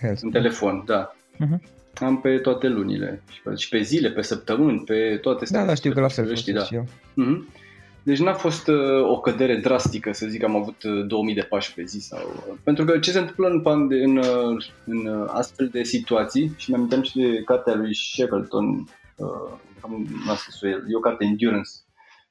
health. 0.00 0.20
în 0.22 0.30
telefon, 0.30 0.82
da. 0.86 1.14
Uh-huh. 1.34 1.78
Am 1.94 2.20
pe 2.20 2.36
toate 2.36 2.68
lunile. 2.68 3.22
Și 3.32 3.42
pe, 3.42 3.54
și 3.54 3.68
pe 3.68 3.80
zile, 3.80 4.10
pe 4.10 4.22
săptămâni, 4.22 4.80
pe 4.80 5.18
toate 5.22 5.44
Da, 5.50 5.64
da, 5.64 5.74
știu 5.74 5.92
că 5.92 6.00
la 6.00 6.08
fel 6.08 6.34
știi, 6.34 6.52
da. 6.52 6.64
Și 6.64 6.74
eu. 6.74 6.84
Uh-huh. 6.84 7.58
Deci 8.02 8.18
n-a 8.18 8.32
fost 8.32 8.68
uh, 8.68 9.02
o 9.08 9.20
cădere 9.20 9.56
drastică, 9.56 10.12
să 10.12 10.26
zic, 10.28 10.42
am 10.44 10.56
avut 10.56 10.82
uh, 10.82 11.06
2000 11.06 11.34
de 11.34 11.40
pași 11.40 11.74
pe 11.74 11.82
zi. 11.84 11.98
Sau, 11.98 12.18
uh, 12.48 12.56
pentru 12.62 12.84
că 12.84 12.98
ce 12.98 13.10
se 13.10 13.18
întâmplă 13.18 13.48
în, 13.48 13.60
pande- 13.60 14.02
în, 14.02 14.16
uh, 14.16 14.64
în 14.84 15.06
uh, 15.06 15.24
astfel 15.26 15.68
de 15.68 15.82
situații, 15.82 16.52
și 16.56 16.70
mi-am 16.70 17.02
și 17.02 17.16
de 17.16 17.42
cartea 17.44 17.74
lui 17.74 17.94
Shackleton, 17.94 18.84
uh, 19.20 19.58
am, 19.80 20.06
n-a 20.26 20.34
scris 20.34 20.62
el, 20.62 20.84
e 20.88 20.96
o 20.96 21.00
carte 21.00 21.24
Endurance, 21.24 21.70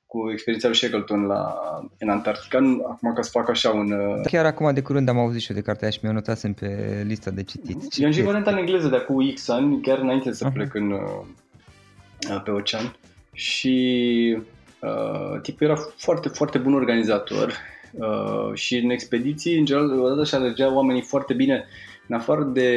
cu 0.05 0.31
experiența 0.31 0.67
lui 0.67 0.77
Shackleton 0.77 1.21
la, 1.25 1.55
în 1.99 2.09
Antarctica. 2.09 2.59
Nu, 2.59 2.85
acum 2.91 3.13
ca 3.13 3.21
să 3.21 3.29
fac 3.33 3.49
așa 3.49 3.69
un... 3.69 3.91
Uh, 3.91 4.21
Chiar 4.31 4.45
acum 4.45 4.73
de 4.73 4.81
curând 4.81 5.09
am 5.09 5.17
auzit 5.17 5.41
și 5.41 5.49
eu 5.51 5.57
de 5.57 5.63
cartea 5.63 5.87
aia 5.87 5.91
și 5.91 5.99
mi-o 6.03 6.13
notasem 6.13 6.53
pe 6.53 7.03
lista 7.07 7.31
de 7.31 7.43
citit. 7.43 7.97
Eu 7.97 8.05
am 8.05 8.11
și 8.11 8.21
varianta 8.21 8.51
în 8.51 8.57
engleză 8.57 8.87
de 8.87 8.95
acum 8.95 9.31
X 9.33 9.49
ani, 9.49 9.81
chiar 9.81 9.97
înainte 9.97 10.33
să 10.33 10.45
Aha. 10.45 10.53
plec 10.53 10.73
în, 10.73 10.91
uh, 10.91 12.41
pe 12.43 12.51
ocean. 12.51 12.95
Și 13.33 14.37
uh, 14.81 15.41
tipul 15.41 15.67
era 15.67 15.75
foarte, 15.97 16.29
foarte 16.29 16.57
bun 16.57 16.73
organizator 16.73 17.53
uh, 17.91 18.53
și 18.53 18.77
în 18.77 18.89
expediții, 18.89 19.57
în 19.57 19.65
general, 19.65 19.99
odată 19.99 20.23
și 20.23 20.35
alergea 20.35 20.73
oamenii 20.73 21.01
foarte 21.01 21.33
bine, 21.33 21.65
în 22.07 22.15
afară 22.15 22.43
de 22.43 22.71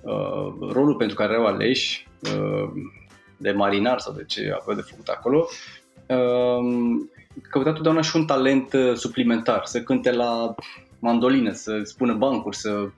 uh, 0.00 0.70
rolul 0.72 0.94
pentru 0.94 1.16
care 1.16 1.32
erau 1.32 1.46
aleși, 1.46 2.08
uh, 2.22 2.70
de 3.42 3.52
marinar 3.52 3.98
sau 3.98 4.12
de 4.12 4.24
ce 4.24 4.56
aveau 4.60 4.76
de 4.76 4.84
făcut 4.90 5.08
acolo, 5.08 5.46
uh, 6.06 7.00
căuta 7.50 7.72
totdeauna 7.72 8.00
și 8.00 8.16
un 8.16 8.24
talent 8.24 8.72
uh, 8.72 8.94
suplimentar, 8.94 9.64
să 9.64 9.82
cânte 9.82 10.12
la 10.12 10.54
mandolină, 10.98 11.52
să 11.52 11.80
spună 11.84 12.14
bancuri, 12.14 12.56
să 12.56 12.88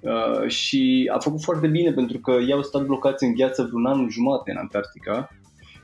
Uh, 0.00 0.48
și 0.48 1.10
a 1.14 1.18
făcut 1.18 1.42
foarte 1.42 1.66
bine 1.66 1.92
pentru 1.92 2.18
că 2.18 2.36
i-au 2.46 2.62
stat 2.62 2.82
blocați 2.82 3.24
în 3.24 3.34
gheață 3.34 3.62
vreun 3.62 3.86
an 3.86 4.08
jumate 4.10 4.50
în 4.50 4.56
Antarctica. 4.56 5.30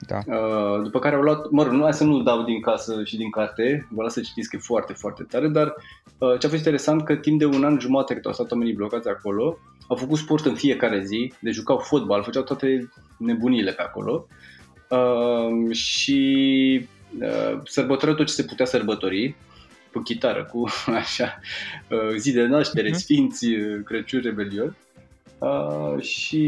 Da. 0.07 0.19
Uh, 0.27 0.83
după 0.83 0.99
care 0.99 1.15
au 1.15 1.23
luat, 1.23 1.51
mă 1.51 1.63
rog, 1.63 1.73
nu 1.73 1.83
hai 1.83 1.93
să 1.93 2.05
nu 2.05 2.23
dau 2.23 2.43
din 2.43 2.61
casă 2.61 3.05
și 3.05 3.17
din 3.17 3.31
carte, 3.31 3.87
vă 3.91 4.03
las 4.03 4.13
să 4.13 4.21
citiți 4.21 4.49
că 4.49 4.57
e 4.57 4.63
foarte, 4.63 4.93
foarte 4.93 5.23
tare, 5.23 5.49
dar 5.49 5.67
uh, 5.67 5.73
ce 6.39 6.47
a 6.47 6.49
fost 6.49 6.55
interesant 6.55 7.05
că 7.05 7.15
timp 7.17 7.39
de 7.39 7.45
un 7.45 7.65
an 7.65 7.79
jumate 7.81 8.15
cât 8.15 8.25
au 8.25 8.33
stat 8.33 8.51
oamenii 8.53 8.73
blocați 8.75 9.09
acolo, 9.09 9.59
au 9.89 9.97
făcut 9.97 10.19
sport 10.19 10.47
în 10.47 10.55
fiecare 10.55 11.03
zi, 11.05 11.33
deci 11.41 11.55
jucau 11.55 11.79
fotbal, 11.79 12.23
făceau 12.23 12.43
toate 12.43 12.91
nebunile 13.19 13.73
pe 13.73 13.83
acolo 13.83 14.27
uh, 14.91 15.75
și 15.77 16.87
uh, 17.21 17.61
sărbătoreau 17.65 18.17
tot 18.17 18.27
ce 18.27 18.33
se 18.33 18.45
putea 18.45 18.65
sărbători, 18.67 19.35
cu 19.93 19.99
chitară, 19.99 20.45
cu 20.53 20.69
așa, 21.03 21.41
uh, 21.91 22.15
zi 22.17 22.33
de 22.33 22.47
naștere, 22.47 22.89
Mhm. 22.89 22.99
sfinți, 22.99 23.47
uh, 23.47 23.81
Crăciun, 23.85 24.21
Rebelion. 24.25 24.77
Uh, 25.39 26.01
și 26.03 26.43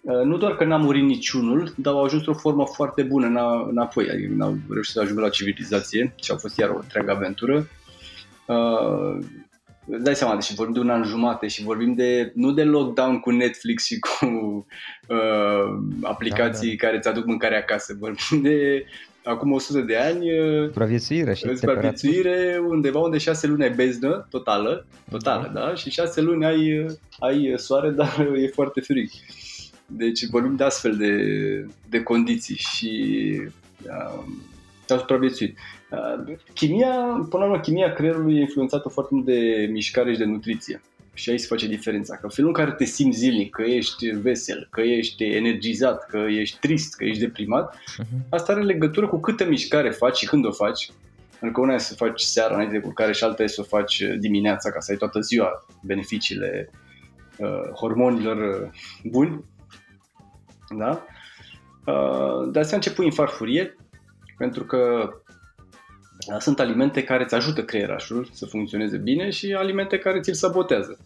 uh, 0.00 0.22
nu 0.24 0.36
doar 0.36 0.56
că 0.56 0.64
n-a 0.64 0.76
murit 0.76 1.02
niciunul, 1.04 1.72
dar 1.76 1.92
au 1.92 2.04
ajuns 2.04 2.26
într-o 2.26 2.40
formă 2.40 2.64
foarte 2.74 3.02
bună 3.02 3.26
în- 3.26 3.66
înapoi, 3.70 4.08
adică 4.10 4.32
n-au 4.36 4.56
reușit 4.70 4.92
să 4.92 5.00
ajungă 5.00 5.20
la 5.20 5.28
civilizație 5.28 6.14
și 6.22 6.30
a 6.30 6.36
fost 6.36 6.58
iar 6.58 6.68
o 6.68 6.76
întreagă 6.80 7.10
aventură. 7.10 7.68
Uh, 8.46 9.18
îți 9.86 10.04
dai 10.04 10.14
seama, 10.14 10.34
deci 10.34 10.54
vorbim 10.54 10.74
de 10.74 10.80
un 10.80 10.90
an 10.90 11.04
jumate 11.04 11.46
și 11.46 11.62
vorbim 11.62 11.94
de, 11.94 12.32
nu 12.34 12.52
de 12.52 12.64
lockdown 12.64 13.20
cu 13.20 13.30
Netflix 13.30 13.84
și 13.84 13.98
cu 13.98 14.26
uh, 15.08 15.78
aplicații 16.02 16.76
Da, 16.76 16.86
care 16.86 16.96
îți 16.96 17.08
aduc 17.08 17.26
mâncare 17.26 17.56
acasă, 17.56 17.96
vorbim 17.98 18.42
de 18.42 18.84
acum 19.24 19.52
100 19.52 19.80
de 19.80 19.96
ani 19.96 20.38
uh, 20.38 20.66
Supraviețuire 20.66 21.34
și 21.34 21.56
supraviețuire 21.56 22.60
undeva 22.68 22.98
unde 22.98 23.18
șase 23.18 23.46
luni 23.46 23.62
ai 23.62 23.74
beznă 23.74 24.26
totală, 24.30 24.86
totală, 25.10 25.50
da? 25.54 25.74
Și 25.74 25.90
șase 25.90 26.20
luni 26.20 26.44
ai, 26.44 26.86
ai 27.18 27.52
soare, 27.56 27.90
dar 28.00 28.28
e 28.36 28.46
foarte 28.46 28.80
frig. 28.80 29.10
Deci 29.86 30.26
vorbim 30.26 30.56
de 30.56 30.64
astfel 30.64 30.96
de, 30.96 31.16
de 31.88 32.02
condiții 32.02 32.56
și 32.56 33.32
um, 33.82 34.42
au 34.88 34.98
supraviețuit. 34.98 35.58
Uh, 35.94 36.34
chimia, 36.54 37.26
până 37.30 37.44
la 37.44 37.50
urmă, 37.50 37.60
chimia 37.60 37.92
creierului 37.92 38.36
e 38.36 38.40
influențată 38.40 38.88
foarte 38.88 39.14
mult 39.14 39.26
de 39.26 39.68
mișcare 39.70 40.12
și 40.12 40.18
de 40.18 40.24
nutriție. 40.24 40.80
Și 41.14 41.30
aici 41.30 41.40
se 41.40 41.46
face 41.46 41.66
diferența. 41.66 42.16
Că 42.16 42.28
felul 42.28 42.50
în 42.50 42.64
care 42.64 42.72
te 42.72 42.84
simți 42.84 43.18
zilnic, 43.18 43.50
că 43.50 43.62
ești 43.62 44.08
vesel, 44.08 44.68
că 44.70 44.80
ești 44.80 45.24
energizat, 45.24 46.06
că 46.06 46.18
ești 46.28 46.58
trist, 46.58 46.96
că 46.96 47.04
ești 47.04 47.22
deprimat, 47.22 47.78
Mhm. 47.98 48.26
Asta 48.30 48.52
are 48.52 48.62
legătură 48.62 49.08
cu 49.08 49.20
câtă 49.20 49.44
mișcare 49.46 49.90
faci 49.90 50.16
și 50.16 50.26
când 50.26 50.46
o 50.46 50.52
faci. 50.52 50.90
Pentru 51.40 51.60
că 51.60 51.66
una 51.66 51.74
e 51.74 51.78
să 51.78 51.94
faci 51.94 52.20
seara 52.20 52.54
înainte 52.54 52.76
de 52.76 52.82
culcare 52.82 53.12
și 53.12 53.24
alta 53.24 53.42
e 53.42 53.46
să 53.46 53.60
o 53.60 53.76
faci 53.76 54.02
dimineața 54.18 54.70
ca 54.70 54.80
să 54.80 54.92
ai 54.92 54.98
toată 54.98 55.20
ziua 55.20 55.66
beneficiile 55.82 56.70
uh, 57.38 57.70
hormonilor 57.74 58.36
uh, 58.36 58.70
buni. 59.04 59.44
Da? 60.76 61.04
Uh, 61.86 62.50
de 62.52 62.58
asemenea, 62.58 62.88
ce 62.88 62.92
pui 62.92 63.04
în 63.04 63.10
farfurie, 63.10 63.76
pentru 64.36 64.64
că 64.64 64.76
uh, 64.76 65.23
sunt 66.38 66.60
alimente 66.60 67.02
care 67.02 67.22
îți 67.22 67.34
ajută 67.34 67.64
creierașul 67.64 68.28
să 68.32 68.46
funcționeze 68.46 68.96
bine 68.96 69.30
și 69.30 69.52
alimente 69.52 69.98
care 69.98 70.20
ți-l 70.20 70.34
sabotează. 70.34 70.98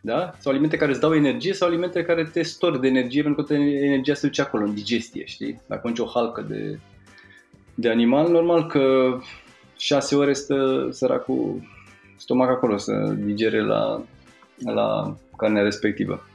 Da? 0.00 0.34
Sau 0.38 0.52
alimente 0.52 0.76
care 0.76 0.90
îți 0.90 1.00
dau 1.00 1.14
energie 1.14 1.52
sau 1.52 1.68
alimente 1.68 2.02
care 2.02 2.24
te 2.24 2.42
stor 2.42 2.78
de 2.78 2.86
energie 2.86 3.22
pentru 3.22 3.42
că 3.42 3.54
energia 3.54 4.14
se 4.14 4.26
duce 4.26 4.40
acolo, 4.40 4.64
în 4.64 4.74
digestie, 4.74 5.24
știi? 5.24 5.60
Dacă 5.66 5.80
mănânci 5.84 6.02
o 6.02 6.10
halcă 6.14 6.40
de, 6.40 6.78
de 7.74 7.90
animal, 7.90 8.30
normal 8.30 8.66
că 8.66 9.16
șase 9.76 10.16
ore 10.16 10.32
stă 10.32 10.88
săracul 10.90 11.62
stomac 12.16 12.48
acolo 12.48 12.76
să 12.76 13.14
digere 13.16 13.62
la, 13.62 14.02
la 14.64 15.16
carnea 15.36 15.62
respectivă. 15.62 16.26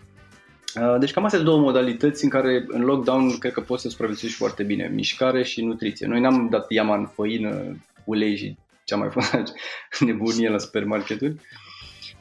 Uh, 0.81 0.95
Deci 0.99 1.11
cam 1.11 1.23
astea 1.23 1.39
sunt 1.39 1.51
două 1.51 1.61
modalități 1.61 2.23
în 2.23 2.29
care 2.29 2.65
în 2.67 2.81
lockdown 2.81 3.37
cred 3.37 3.51
că 3.51 3.61
poți 3.61 3.81
să 3.81 3.89
supraviețuiești 3.89 4.39
foarte 4.39 4.63
bine, 4.63 4.91
mișcare 4.93 5.43
și 5.43 5.65
nutriție. 5.65 6.07
Noi 6.07 6.19
n-am 6.19 6.47
dat 6.49 6.71
iama 6.71 6.95
în 6.95 7.05
făină, 7.05 7.75
ulei 8.05 8.35
și 8.35 8.57
ce-am 8.83 8.99
mai 8.99 9.09
fost 9.15 9.33
nebunie 9.99 10.49
la 10.49 10.57
supermarketuri. 10.57 11.35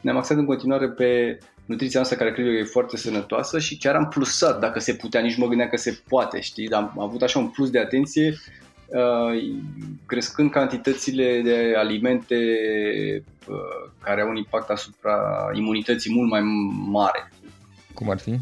Ne-am 0.01 0.17
axat 0.17 0.37
în 0.37 0.45
continuare 0.45 0.89
pe 0.89 1.39
nutriția 1.65 2.01
noastră 2.01 2.19
care 2.19 2.33
cred 2.33 2.47
eu 2.47 2.53
e 2.53 2.65
foarte 2.65 2.97
sănătoasă 2.97 3.59
și 3.59 3.77
chiar 3.77 3.95
am 3.95 4.09
plusat 4.09 4.61
dacă 4.61 4.79
se 4.79 4.95
putea, 4.95 5.21
nici 5.21 5.37
mă 5.37 5.47
gândeam 5.47 5.69
că 5.69 5.77
se 5.77 6.01
poate, 6.09 6.41
știi, 6.41 6.69
dar 6.69 6.83
am 6.83 7.01
avut 7.01 7.23
așa 7.23 7.39
un 7.39 7.49
plus 7.49 7.71
de 7.71 7.79
atenție 7.79 8.35
uh, 8.87 9.55
crescând 10.07 10.51
cantitățile 10.51 11.41
de 11.45 11.75
alimente 11.77 12.37
uh, 13.49 13.91
care 14.03 14.23
au 14.23 14.29
un 14.29 14.37
impact 14.37 14.71
asupra 14.71 15.19
imunității 15.53 16.15
mult 16.15 16.31
mai 16.31 16.41
mare. 16.87 17.33
Cum 17.95 18.11
ar 18.11 18.19
fi? 18.19 18.39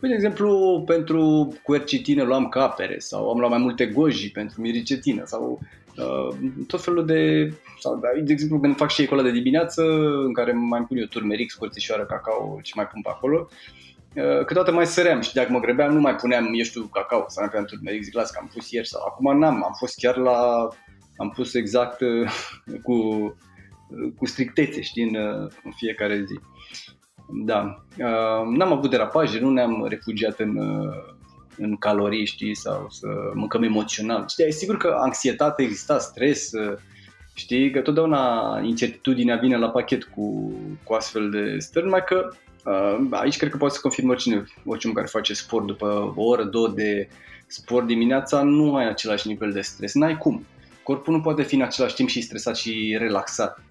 Păi, 0.00 0.08
de 0.10 0.14
exemplu, 0.14 0.82
pentru 0.86 1.54
quercitină 1.62 2.22
luam 2.22 2.48
capere 2.48 2.98
sau 2.98 3.30
am 3.30 3.38
luat 3.38 3.50
mai 3.50 3.58
multe 3.58 3.86
goji 3.86 4.30
pentru 4.30 4.60
miricetină 4.60 5.22
sau 5.26 5.60
uh, 5.96 6.36
tot 6.66 6.82
felul 6.82 7.06
de... 7.06 7.52
Sau, 7.78 8.00
de 8.22 8.32
exemplu, 8.32 8.60
când 8.60 8.76
fac 8.76 8.90
și 8.90 9.06
cola 9.06 9.22
de 9.22 9.30
dimineață, 9.30 9.82
în 10.24 10.32
care 10.32 10.52
mai 10.52 10.82
pun 10.82 10.96
eu 10.96 11.04
turmeric, 11.04 11.50
scorțișoară, 11.50 12.04
cacao 12.04 12.58
și 12.62 12.72
mai 12.76 12.86
pun 12.86 13.00
pe 13.02 13.08
acolo, 13.08 13.48
uh, 14.16 14.44
câteodată 14.44 14.72
mai 14.72 14.86
săream 14.86 15.20
și 15.20 15.34
dacă 15.34 15.52
mă 15.52 15.60
grăbeam 15.60 15.92
nu 15.92 16.00
mai 16.00 16.14
puneam, 16.14 16.44
eu 16.54 16.64
știu, 16.64 16.82
cacao 16.82 17.24
sau 17.28 17.42
mai 17.42 17.48
puneam 17.48 17.66
turmeric, 17.66 18.02
zic, 18.02 18.14
las 18.14 18.30
că 18.30 18.38
am 18.40 18.50
pus 18.54 18.70
ieri 18.70 18.88
sau 18.88 19.00
acum 19.06 19.38
n-am, 19.38 19.64
am 19.64 19.74
fost 19.78 19.94
chiar 19.98 20.16
la... 20.16 20.68
am 21.16 21.30
pus 21.30 21.54
exact 21.54 22.00
uh, 22.00 22.30
cu, 22.82 22.96
cu 24.16 24.26
strictețe, 24.26 24.80
știi, 24.80 25.02
în, 25.02 25.14
uh, 25.14 25.50
în 25.64 25.72
fiecare 25.76 26.24
zi. 26.26 26.38
Da. 27.44 27.84
Uh, 27.98 28.56
n-am 28.56 28.72
avut 28.72 28.90
derapaje, 28.90 29.40
nu 29.40 29.50
ne-am 29.50 29.86
refugiat 29.88 30.38
în, 30.38 30.56
uh, 30.56 31.20
în 31.58 31.76
calorii, 31.76 32.26
știi, 32.26 32.54
sau 32.54 32.86
să 32.90 33.06
mâncăm 33.34 33.62
emoțional. 33.62 34.24
Știi, 34.28 34.44
e 34.44 34.50
sigur 34.50 34.76
că 34.76 34.96
anxietate 35.00 35.62
exista, 35.62 35.98
stres, 35.98 36.52
uh, 36.52 36.78
știi, 37.34 37.70
că 37.70 37.80
totdeauna 37.80 38.60
incertitudinea 38.64 39.36
vine 39.36 39.56
la 39.56 39.70
pachet 39.70 40.04
cu, 40.04 40.52
cu 40.84 40.92
astfel 40.92 41.30
de 41.30 41.58
stări, 41.58 41.84
numai 41.84 42.04
că 42.04 42.28
uh, 42.64 43.06
aici 43.10 43.36
cred 43.36 43.50
că 43.50 43.56
poate 43.56 43.74
să 43.74 43.80
confirmă 43.80 44.10
oricine, 44.10 44.44
oricine 44.64 44.92
care 44.92 45.06
face 45.06 45.34
sport 45.34 45.66
după 45.66 46.12
o 46.16 46.24
oră, 46.24 46.44
două 46.44 46.68
de 46.68 47.08
sport 47.46 47.86
dimineața, 47.86 48.42
nu 48.42 48.76
ai 48.76 48.88
același 48.88 49.28
nivel 49.28 49.52
de 49.52 49.60
stres, 49.60 49.94
n-ai 49.94 50.16
cum. 50.16 50.46
Corpul 50.82 51.14
nu 51.14 51.20
poate 51.20 51.42
fi 51.42 51.54
în 51.54 51.62
același 51.62 51.94
timp 51.94 52.08
și 52.08 52.20
stresat 52.20 52.56
și 52.56 52.96
relaxat. 52.98 53.62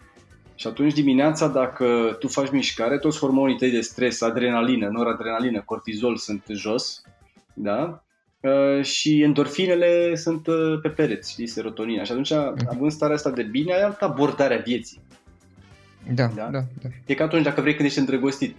Și 0.55 0.67
atunci 0.67 0.93
dimineața, 0.93 1.47
dacă 1.47 2.15
tu 2.19 2.27
faci 2.27 2.51
mișcare, 2.51 2.97
toți 2.97 3.19
hormonii 3.19 3.57
tăi 3.57 3.71
de 3.71 3.81
stres, 3.81 4.21
adrenalină, 4.21 4.87
noradrenalină, 4.87 5.61
cortizol 5.65 6.17
sunt 6.17 6.43
jos, 6.49 7.01
da? 7.53 8.03
Uh, 8.39 8.83
și 8.83 9.21
endorfinele 9.21 10.15
sunt 10.15 10.47
uh, 10.47 10.79
pe 10.81 10.89
pereți, 10.89 11.31
știi, 11.31 11.47
serotonina. 11.47 12.03
Și 12.03 12.11
atunci, 12.11 12.31
având 12.69 12.91
starea 12.91 13.15
asta 13.15 13.29
de 13.29 13.43
bine, 13.43 13.73
ai 13.73 13.81
altă 13.81 14.05
abordare 14.05 14.53
a 14.55 14.61
vieții. 14.61 15.01
Da, 16.13 16.25
Da? 16.35 16.43
da, 16.51 16.59
da. 16.81 16.89
E 17.05 17.13
ca 17.13 17.23
atunci 17.23 17.43
dacă 17.43 17.61
vrei 17.61 17.75
când 17.75 17.87
ești 17.87 17.99
îndrăgostit. 17.99 18.55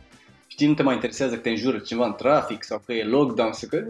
Știi, 0.47 0.67
nu 0.67 0.75
te 0.75 0.83
mai 0.83 0.95
interesează 0.95 1.35
că 1.35 1.41
te 1.41 1.49
înjură 1.51 1.79
cineva 1.79 2.07
în 2.07 2.15
trafic 2.15 2.63
sau 2.63 2.83
că 2.87 2.93
e 2.93 3.05
lockdown, 3.05 3.53
sau 3.53 3.69
că 3.69 3.85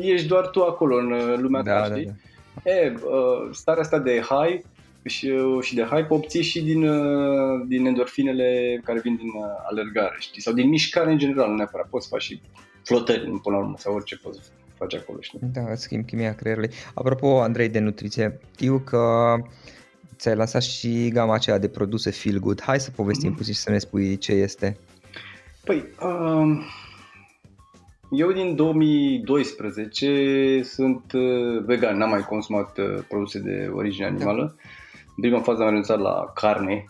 ești 0.00 0.26
doar 0.26 0.46
tu 0.46 0.62
acolo 0.62 0.96
în 0.96 1.12
uh, 1.12 1.34
lumea 1.38 1.62
Da, 1.62 1.80
ta, 1.82 1.88
da, 1.88 1.94
știi? 1.94 2.12
da. 2.64 2.70
E, 2.70 2.94
uh, 2.94 3.48
starea 3.52 3.82
asta 3.82 3.98
de 3.98 4.20
high 4.28 4.60
și, 5.04 5.26
uh, 5.28 5.62
și 5.62 5.74
de 5.74 5.82
hype 5.82 6.06
obții 6.14 6.42
și 6.42 6.62
din, 6.62 6.88
uh, 6.88 7.64
din 7.66 7.86
endorfinele 7.86 8.80
care 8.84 9.00
vin 9.00 9.16
din 9.16 9.26
uh, 9.28 9.44
alergare, 9.70 10.16
știi? 10.18 10.42
Sau 10.42 10.52
din 10.52 10.68
mișcare 10.68 11.10
în 11.10 11.18
general, 11.18 11.48
nu 11.48 11.56
neapărat. 11.56 11.88
Poți 11.88 12.04
să 12.04 12.10
faci 12.12 12.22
și 12.22 12.40
flotări 12.88 13.40
până 13.42 13.56
la 13.56 13.62
urmă 13.62 13.74
sau 13.78 13.94
orice 13.94 14.16
poți 14.16 14.40
faci 14.78 14.94
acolo, 14.94 15.18
știi? 15.20 15.38
Da, 15.52 15.74
schimb 15.74 16.04
chimia 16.04 16.34
creierului. 16.34 16.70
Apropo, 16.94 17.40
Andrei, 17.40 17.68
de 17.68 17.78
nutriție, 17.78 18.40
știu 18.54 18.78
că 18.78 19.34
ți-ai 20.16 20.36
lansat 20.36 20.62
și 20.62 21.08
gama 21.08 21.34
aceea 21.34 21.58
de 21.58 21.68
produse 21.68 22.10
Feel 22.10 22.38
Good. 22.38 22.62
Hai 22.62 22.80
să 22.80 22.90
povestim 22.90 23.32
mm-hmm. 23.32 23.36
puțin 23.36 23.52
și 23.52 23.60
să 23.60 23.70
ne 23.70 23.78
spui 23.78 24.18
ce 24.18 24.32
este. 24.32 24.76
Păi, 25.64 25.84
uh, 26.00 26.66
eu 28.10 28.32
din 28.32 28.56
2012 28.56 30.60
sunt 30.62 31.12
uh, 31.12 31.64
vegan, 31.64 31.96
n-am 31.96 32.10
mai 32.10 32.24
consumat 32.24 32.78
uh, 32.78 32.98
produse 33.08 33.38
de 33.38 33.70
origine 33.74 34.06
da. 34.06 34.14
animală. 34.14 34.42
Da. 34.42 34.62
În 35.16 35.22
prima 35.22 35.40
fază 35.40 35.62
am 35.62 35.68
renunțat 35.68 35.98
la 35.98 36.30
carne 36.34 36.74
de 36.74 36.84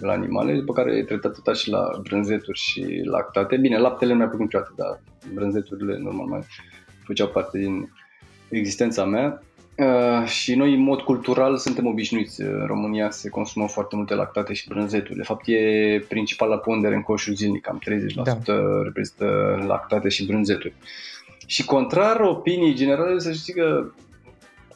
la 0.00 0.12
animale, 0.12 0.54
după 0.54 0.72
care 0.72 0.96
e 0.96 1.04
tretat 1.04 1.40
tot 1.42 1.56
și 1.56 1.70
la 1.70 1.90
brânzeturi 2.02 2.58
și 2.58 3.00
lactate. 3.04 3.56
Bine, 3.56 3.78
laptele 3.78 4.12
nu 4.12 4.18
mi-a 4.18 4.26
plăcut 4.26 4.44
niciodată, 4.44 4.72
dar 4.76 5.00
brânzeturile 5.34 5.98
normal 5.98 6.26
mai 6.26 6.40
făceau 7.04 7.28
parte 7.28 7.58
din 7.58 7.92
existența 8.48 9.04
mea. 9.04 9.42
Uh, 9.76 10.26
și 10.26 10.54
noi, 10.54 10.74
în 10.74 10.80
mod 10.80 11.00
cultural, 11.00 11.56
suntem 11.56 11.86
obișnuiți. 11.86 12.42
În 12.42 12.64
România 12.66 13.10
se 13.10 13.28
consumă 13.28 13.68
foarte 13.68 13.96
multe 13.96 14.14
lactate 14.14 14.52
și 14.52 14.68
brânzeturi. 14.68 15.16
De 15.16 15.22
fapt, 15.22 15.46
e 15.46 16.04
principala 16.08 16.56
pondere 16.56 16.94
în 16.94 17.02
coșul 17.02 17.34
zilnic, 17.34 17.62
cam 17.62 17.82
30% 18.12 18.14
da. 18.14 18.36
reprezintă 18.82 19.58
lactate 19.66 20.08
și 20.08 20.26
brânzeturi. 20.26 20.74
Și 21.46 21.64
contrar 21.64 22.20
opinii 22.20 22.74
generale, 22.74 23.18
să 23.18 23.32
știi 23.32 23.52
că 23.52 23.90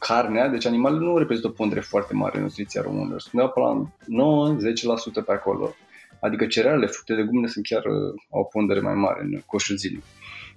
carnea, 0.06 0.48
deci 0.48 0.66
animalele 0.66 1.04
nu 1.04 1.18
reprezintă 1.18 1.48
o 1.48 1.56
pondere 1.56 1.80
foarte 1.80 2.14
mare 2.14 2.36
în 2.36 2.42
nutriția 2.42 2.82
românilor. 2.82 3.20
Spunea 3.20 3.46
pe 3.46 3.60
la 3.60 3.86
9-10% 5.22 5.24
pe 5.26 5.32
acolo. 5.32 5.74
Adică 6.20 6.46
cerealele, 6.46 6.86
fructe, 6.86 7.12
legumele 7.12 7.46
sunt 7.46 7.66
chiar 7.66 7.84
uh, 7.84 8.14
au 8.30 8.40
o 8.40 8.42
pondere 8.42 8.80
mai 8.80 8.94
mare 8.94 9.22
în 9.22 9.40
coșul 9.46 9.76
zilnic. 9.76 10.02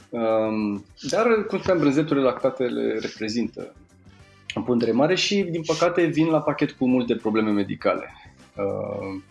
Um, 0.09 0.85
dar, 1.09 1.45
cum 1.47 1.59
spuneam, 1.59 1.79
brânzeturile 1.79 2.25
lactatele 2.25 2.99
reprezintă 2.99 3.73
o 4.55 4.61
pondere 4.61 4.91
mare 4.91 5.15
și, 5.15 5.43
din 5.43 5.61
păcate, 5.65 6.05
vin 6.05 6.27
la 6.27 6.41
pachet 6.41 6.71
cu 6.71 6.87
multe 6.87 7.15
probleme 7.15 7.51
medicale. 7.51 8.13
Uh, 8.55 9.21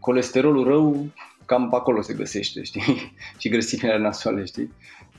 colesterolul 0.00 0.64
rău 0.64 1.06
cam 1.44 1.68
pe 1.68 1.76
acolo 1.76 2.02
se 2.02 2.14
găsește, 2.14 2.62
știi? 2.62 3.12
și 3.38 3.48
grăsimile 3.48 3.98
nasoale, 3.98 4.44
știi? 4.44 4.72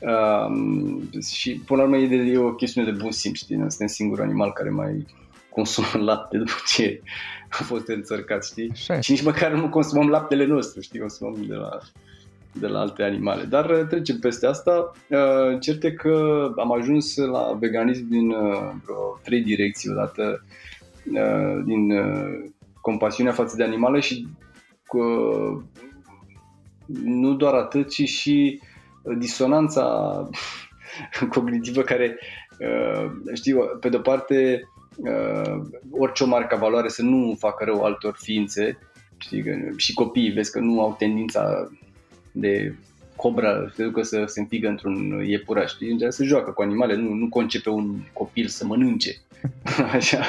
Uh, 0.06 1.22
și, 1.24 1.62
până 1.66 1.82
la 1.82 1.88
urmă, 1.88 1.98
e, 1.98 2.08
de, 2.08 2.16
e 2.16 2.38
o 2.38 2.54
chestiune 2.54 2.92
de 2.92 2.98
bun 2.98 3.12
simț, 3.12 3.38
știi? 3.38 3.56
Noi 3.56 3.70
suntem 3.70 3.88
singurul 3.88 4.24
animal 4.24 4.52
care 4.52 4.70
mai 4.70 5.06
consumă 5.50 5.88
lapte 6.10 6.38
după 6.38 6.54
ce 6.68 7.02
a 7.50 7.64
fost 7.64 7.88
înțărcat, 7.88 8.46
știi? 8.46 8.70
Așa. 8.72 9.00
Și 9.00 9.12
nici 9.12 9.24
măcar 9.24 9.52
nu 9.52 9.70
consumăm 9.70 10.10
laptele 10.10 10.46
nostru, 10.46 10.82
știi? 10.82 11.00
Consumăm 11.00 11.46
de 11.48 11.56
la 11.56 11.80
de 12.60 12.68
la 12.68 12.80
alte 12.80 13.04
animale. 13.04 13.44
Dar 13.44 13.70
uh, 13.70 13.88
trecem 13.88 14.20
peste 14.20 14.48
asta. 14.48 14.92
Uh, 15.10 15.60
cert 15.60 15.84
e 15.84 15.92
că 15.92 16.48
am 16.58 16.72
ajuns 16.72 17.16
la 17.16 17.58
veganism 17.60 18.08
din 18.10 18.30
uh, 18.30 18.72
vreo 18.84 19.20
trei 19.24 19.44
direcții 19.44 19.90
odată. 19.90 20.46
Din 21.66 21.94
compasiunea 22.82 23.32
față 23.32 23.56
de 23.56 23.64
animale 23.64 24.00
și 24.00 24.28
nu 27.04 27.34
doar 27.34 27.54
atât, 27.54 27.90
ci 27.90 28.04
și 28.08 28.62
disonanța 29.18 29.84
cognitivă 31.34 31.82
care, 31.82 32.18
știi, 33.34 33.56
pe 33.80 33.90
de-o 33.90 34.00
parte, 34.00 34.70
orice 35.92 36.24
o 36.24 36.28
marcă 36.28 36.56
valoare 36.56 36.88
să 36.88 37.02
nu 37.02 37.36
facă 37.40 37.64
rău 37.64 37.84
altor 37.84 38.16
ființe, 38.22 38.78
știi, 39.18 39.44
și 39.78 39.94
copiii 39.94 40.32
vezi 40.32 40.52
că 40.52 40.60
nu 40.60 40.82
au 40.82 40.96
tendința 40.98 41.70
de 42.32 42.76
cobra, 43.16 43.72
se 43.74 43.84
ducă 43.84 44.02
să 44.02 44.24
se 44.26 44.40
înfigă 44.40 44.68
într-un 44.68 45.24
iepuraș, 45.26 45.72
știi? 45.72 46.12
Să 46.12 46.24
joacă 46.24 46.52
cu 46.52 46.62
animale, 46.62 46.96
nu, 46.96 47.14
nu 47.14 47.30
concepe 47.30 47.70
un 47.70 47.96
copil 48.14 48.48
să 48.48 48.66
mănânce. 48.66 49.16
Așa, 49.94 50.20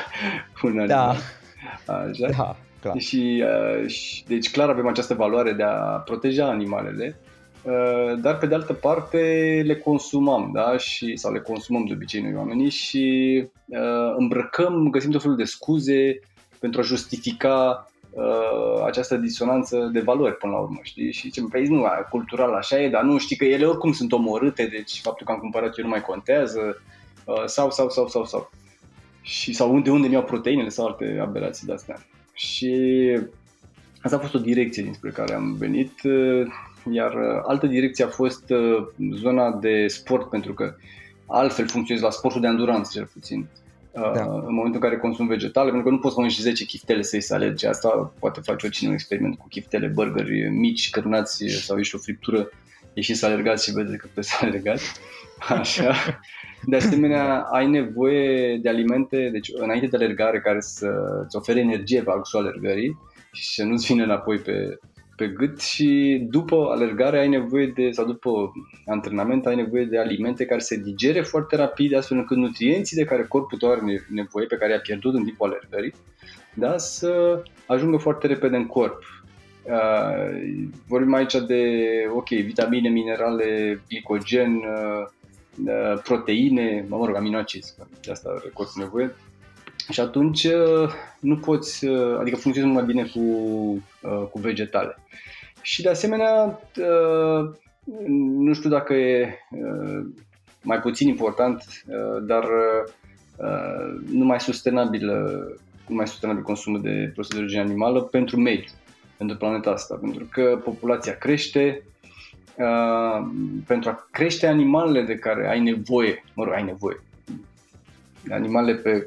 un 0.63 0.79
animal. 0.79 0.87
Da. 0.87 1.95
Așa. 1.95 2.29
Da, 2.37 2.57
clar. 2.81 2.99
Și, 2.99 3.45
uh, 3.45 3.89
și, 3.89 4.25
deci 4.27 4.51
clar 4.51 4.69
avem 4.69 4.87
această 4.87 5.15
valoare 5.15 5.53
de 5.53 5.63
a 5.63 6.03
proteja 6.05 6.49
animalele, 6.49 7.17
uh, 7.21 7.36
dar 8.21 8.39
pe 8.39 8.47
de 8.47 8.55
altă 8.55 8.73
parte 8.73 9.19
le 9.67 9.77
consumăm, 9.77 10.51
da? 10.55 10.77
Și, 10.77 11.17
sau 11.17 11.33
le 11.33 11.41
consumăm 11.41 11.85
de 11.85 11.93
obicei 11.93 12.21
noi 12.21 12.35
oamenii 12.35 12.71
și 12.71 13.45
uh, 13.67 14.15
îmbrăcăm, 14.17 14.91
găsim 14.91 15.11
tot 15.11 15.21
felul 15.21 15.37
de 15.37 15.45
scuze 15.45 16.21
pentru 16.59 16.81
a 16.81 16.85
justifica 16.85 17.91
uh, 18.11 18.85
această 18.85 19.17
disonanță 19.17 19.91
de 19.93 20.01
valori 20.01 20.37
până 20.37 20.53
la 20.53 20.59
urmă, 20.59 20.79
știi? 20.83 21.13
Și 21.13 21.31
ce 21.31 21.43
păi 21.43 21.67
nu, 21.67 21.85
cultural 22.11 22.55
așa 22.55 22.81
e, 22.81 22.89
dar 22.89 23.03
nu 23.03 23.19
știi 23.19 23.37
că 23.37 23.45
ele 23.45 23.65
oricum 23.65 23.93
sunt 23.93 24.13
omorâte, 24.13 24.67
deci 24.67 25.01
faptul 25.01 25.27
că 25.27 25.33
am 25.33 25.39
cumpărat 25.39 25.79
eu 25.79 25.85
nu 25.85 25.91
mai 25.91 26.03
contează, 26.03 26.83
uh, 27.25 27.45
sau, 27.47 27.71
sau, 27.71 27.91
sau, 27.91 28.09
sau, 28.09 28.25
sau. 28.25 28.51
Și, 29.21 29.53
sau 29.53 29.75
unde, 29.75 29.91
unde 29.91 30.09
mi-au 30.09 30.25
proteinele 30.25 30.69
sau 30.69 30.87
alte 30.87 31.19
aberații 31.21 31.67
de-astea. 31.67 32.07
Și 32.33 32.73
asta 34.03 34.17
a 34.17 34.21
fost 34.21 34.35
o 34.35 34.39
direcție 34.39 34.83
dinspre 34.83 35.11
care 35.11 35.35
am 35.35 35.55
venit, 35.59 36.03
uh, 36.03 36.47
iar 36.91 37.13
uh, 37.15 37.43
altă 37.47 37.67
direcție 37.67 38.05
a 38.05 38.09
fost 38.09 38.51
uh, 38.51 38.87
zona 39.15 39.53
de 39.53 39.87
sport, 39.87 40.31
pentru 40.31 40.55
că 40.55 40.75
altfel 41.27 41.69
funcționez 41.69 42.03
la 42.03 42.11
sportul 42.11 42.41
de 42.41 42.47
anduranță 42.47 42.91
cel 42.95 43.09
puțin. 43.13 43.49
Uh, 43.91 44.13
da. 44.15 44.25
Uh, 44.25 44.43
în 44.47 44.55
momentul 44.55 44.81
în 44.83 44.89
care 44.89 44.97
consum 44.97 45.27
vegetale, 45.27 45.71
pentru 45.71 45.89
că 45.89 45.95
nu 45.95 46.01
poți 46.01 46.15
să 46.15 46.21
mănânci 46.21 46.41
10 46.41 46.65
chiftele 46.65 47.03
să-i 47.03 47.21
să 47.21 47.35
alegi. 47.35 47.67
Asta 47.67 48.13
poate 48.19 48.41
face 48.45 48.67
oricine 48.67 48.89
un 48.89 48.95
experiment 48.95 49.39
cu 49.39 49.49
chiftele, 49.49 49.87
burgeri 49.87 50.51
mici, 50.51 50.91
cărnați 50.91 51.47
sau 51.47 51.79
ești 51.79 51.95
o 51.95 51.99
friptură, 51.99 52.49
ieșiți 52.95 53.19
să 53.19 53.27
alergați 53.27 53.65
și 53.65 53.73
vezi 53.73 53.97
că 53.97 54.07
puteți 54.07 54.31
să 54.31 54.45
alergați. 54.45 54.93
Așa. 55.59 55.95
De 56.65 56.77
asemenea, 56.77 57.41
ai 57.41 57.67
nevoie 57.67 58.57
de 58.57 58.69
alimente, 58.69 59.29
deci 59.33 59.51
înainte 59.55 59.87
de 59.87 59.97
alergare, 59.97 60.41
care 60.41 60.61
să-ți 60.61 61.37
ofere 61.37 61.61
energie 61.61 61.99
pe 61.99 62.05
parcursul 62.05 62.41
alergării 62.41 62.99
și 63.33 63.55
să 63.55 63.65
nu-ți 63.65 63.87
vină 63.87 64.05
înapoi 64.05 64.39
pe, 64.39 64.79
pe 65.17 65.27
gât 65.27 65.61
și 65.61 66.21
după 66.31 66.67
alergare 66.71 67.19
ai 67.19 67.29
nevoie 67.29 67.67
de, 67.67 67.91
sau 67.91 68.05
după 68.05 68.53
antrenament 68.87 69.47
ai 69.47 69.57
nevoie 69.57 69.85
de 69.85 69.99
alimente 69.99 70.45
care 70.45 70.61
se 70.61 70.77
digere 70.77 71.21
foarte 71.21 71.57
rapid, 71.57 71.95
astfel 71.95 72.17
încât 72.17 72.37
nutrienții 72.37 72.97
de 72.97 73.05
care 73.05 73.23
corpul 73.23 73.59
tău 73.59 73.71
are 73.71 74.05
nevoie, 74.09 74.47
pe 74.47 74.57
care 74.57 74.73
i-a 74.73 74.81
pierdut 74.81 75.15
în 75.15 75.25
timpul 75.25 75.47
alergării, 75.49 75.95
da, 76.55 76.79
să 76.79 77.43
ajungă 77.67 77.97
foarte 77.97 78.27
repede 78.27 78.57
în 78.57 78.67
corp. 78.67 79.03
Uh, 79.63 80.59
vorbim 80.89 81.15
aici 81.15 81.35
de, 81.47 81.83
ok, 82.15 82.29
vitamine, 82.29 82.89
minerale, 82.89 83.81
glicogen, 83.89 84.55
uh, 84.55 85.07
uh, 85.67 86.01
proteine, 86.03 86.85
mă 86.89 87.07
rog, 87.07 87.17
aminoacizi, 87.17 87.75
de 88.03 88.11
asta 88.11 88.29
are 88.31 88.51
corpul 88.53 88.83
nevoie, 88.83 89.15
și 89.91 90.01
atunci 90.01 90.45
uh, 90.45 90.91
nu 91.21 91.37
poți, 91.37 91.87
uh, 91.87 92.19
adică 92.19 92.37
funcționezi 92.37 92.75
mai 92.75 92.85
bine 92.85 93.03
cu, 93.03 93.21
uh, 93.21 94.27
cu 94.31 94.39
vegetale. 94.39 94.99
Și 95.63 95.83
de 95.83 95.89
asemenea, 95.89 96.61
nu 98.39 98.53
știu 98.55 98.71
dacă 98.71 98.95
e 98.95 99.39
mai 100.63 100.81
puțin 100.81 101.09
important, 101.09 101.65
dar 102.23 102.45
nu 104.11 104.25
mai 104.25 104.41
sustenabil, 104.41 105.07
nu 105.87 105.95
mai 105.95 106.07
sustenabil 106.07 106.43
consumul 106.43 106.83
de 106.83 107.11
produse 107.13 107.35
de 107.35 107.41
origine 107.41 107.61
animală 107.61 108.03
pentru 108.03 108.37
mediu, 108.37 108.71
pentru 109.17 109.37
planeta 109.37 109.71
asta, 109.71 109.95
pentru 109.95 110.29
că 110.33 110.61
populația 110.65 111.17
crește, 111.17 111.83
pentru 113.67 113.91
a 113.91 114.09
crește 114.11 114.47
animalele 114.47 115.03
de 115.03 115.15
care 115.15 115.49
ai 115.49 115.61
nevoie, 115.61 116.25
mă 116.35 116.45
rog, 116.45 116.53
ai 116.53 116.65
nevoie, 116.65 117.01
animalele 118.31 118.77
pe, 118.77 119.07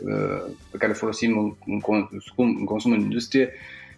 pe 0.72 0.78
care 0.78 0.94
folosim 0.94 1.38
în, 1.38 1.54
în, 1.66 1.80
consum, 1.80 2.56
în 2.60 2.66
consum 2.66 2.92
în 2.92 3.00
industrie 3.00 3.54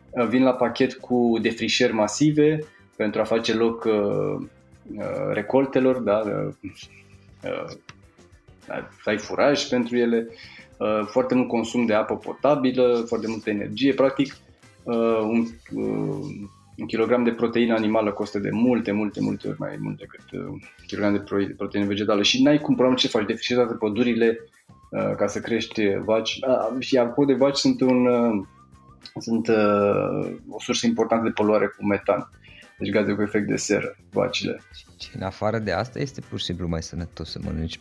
uh, 0.09 0.27
vin 0.27 0.43
la 0.43 0.53
pachet 0.53 0.93
cu 0.93 1.37
defrișări 1.41 1.93
masive 1.93 2.59
pentru 2.95 3.21
a 3.21 3.23
face 3.23 3.53
loc 3.53 3.83
uh, 3.83 4.47
uh, 4.95 5.33
recoltelor, 5.33 5.97
da, 5.97 6.23
să 9.03 9.09
ai 9.09 9.17
furaj 9.17 9.67
pentru 9.67 9.97
ele, 9.97 10.27
foarte 11.05 11.35
mult 11.35 11.47
consum 11.47 11.85
de 11.85 11.93
apă 11.93 12.17
potabilă, 12.17 13.03
foarte 13.07 13.27
multă 13.27 13.49
energie, 13.49 13.93
practic 13.93 14.37
un, 15.21 15.45
un 16.77 16.85
kilogram 16.87 17.23
de 17.23 17.31
proteină 17.31 17.73
animală 17.73 18.11
costă 18.11 18.39
de 18.39 18.49
multe, 18.51 18.91
multe, 18.91 19.21
multe 19.21 19.47
ori 19.47 19.59
mai 19.59 19.77
mult 19.79 19.97
decât 19.97 20.31
un 20.31 20.59
kilogram 20.85 21.13
de 21.13 21.53
proteină 21.57 21.85
vegetală. 21.85 22.21
Și 22.21 22.43
n-ai 22.43 22.59
cum, 22.59 22.95
ce 22.95 23.07
faci, 23.07 23.25
defrișezi 23.25 23.59
toate 23.59 23.75
pădurile, 23.75 24.39
Uh, 24.91 25.15
ca 25.15 25.27
să 25.27 25.39
crești 25.39 25.95
vaci. 25.95 26.39
Uh, 26.47 26.75
și 26.79 26.97
apropo 26.97 27.25
de 27.25 27.33
vaci 27.33 27.57
sunt 27.57 27.81
un 27.81 28.05
uh, 28.05 28.45
sunt 29.19 29.49
o 30.49 30.59
sursă 30.59 30.87
importantă 30.87 31.23
de 31.23 31.31
poluare 31.31 31.67
cu 31.67 31.85
metan. 31.85 32.29
Deci 32.81 32.91
gaze 32.91 33.13
cu 33.13 33.21
efect 33.21 33.47
de 33.47 33.55
seră, 33.55 33.95
vacile. 34.11 34.61
Și 34.99 35.09
în 35.15 35.21
afară 35.21 35.59
de 35.59 35.71
asta 35.71 35.99
este 35.99 36.21
pur 36.29 36.39
și 36.39 36.45
simplu 36.45 36.67
mai 36.67 36.83
sănătos 36.83 37.31
să 37.31 37.39
mănânci. 37.43 37.79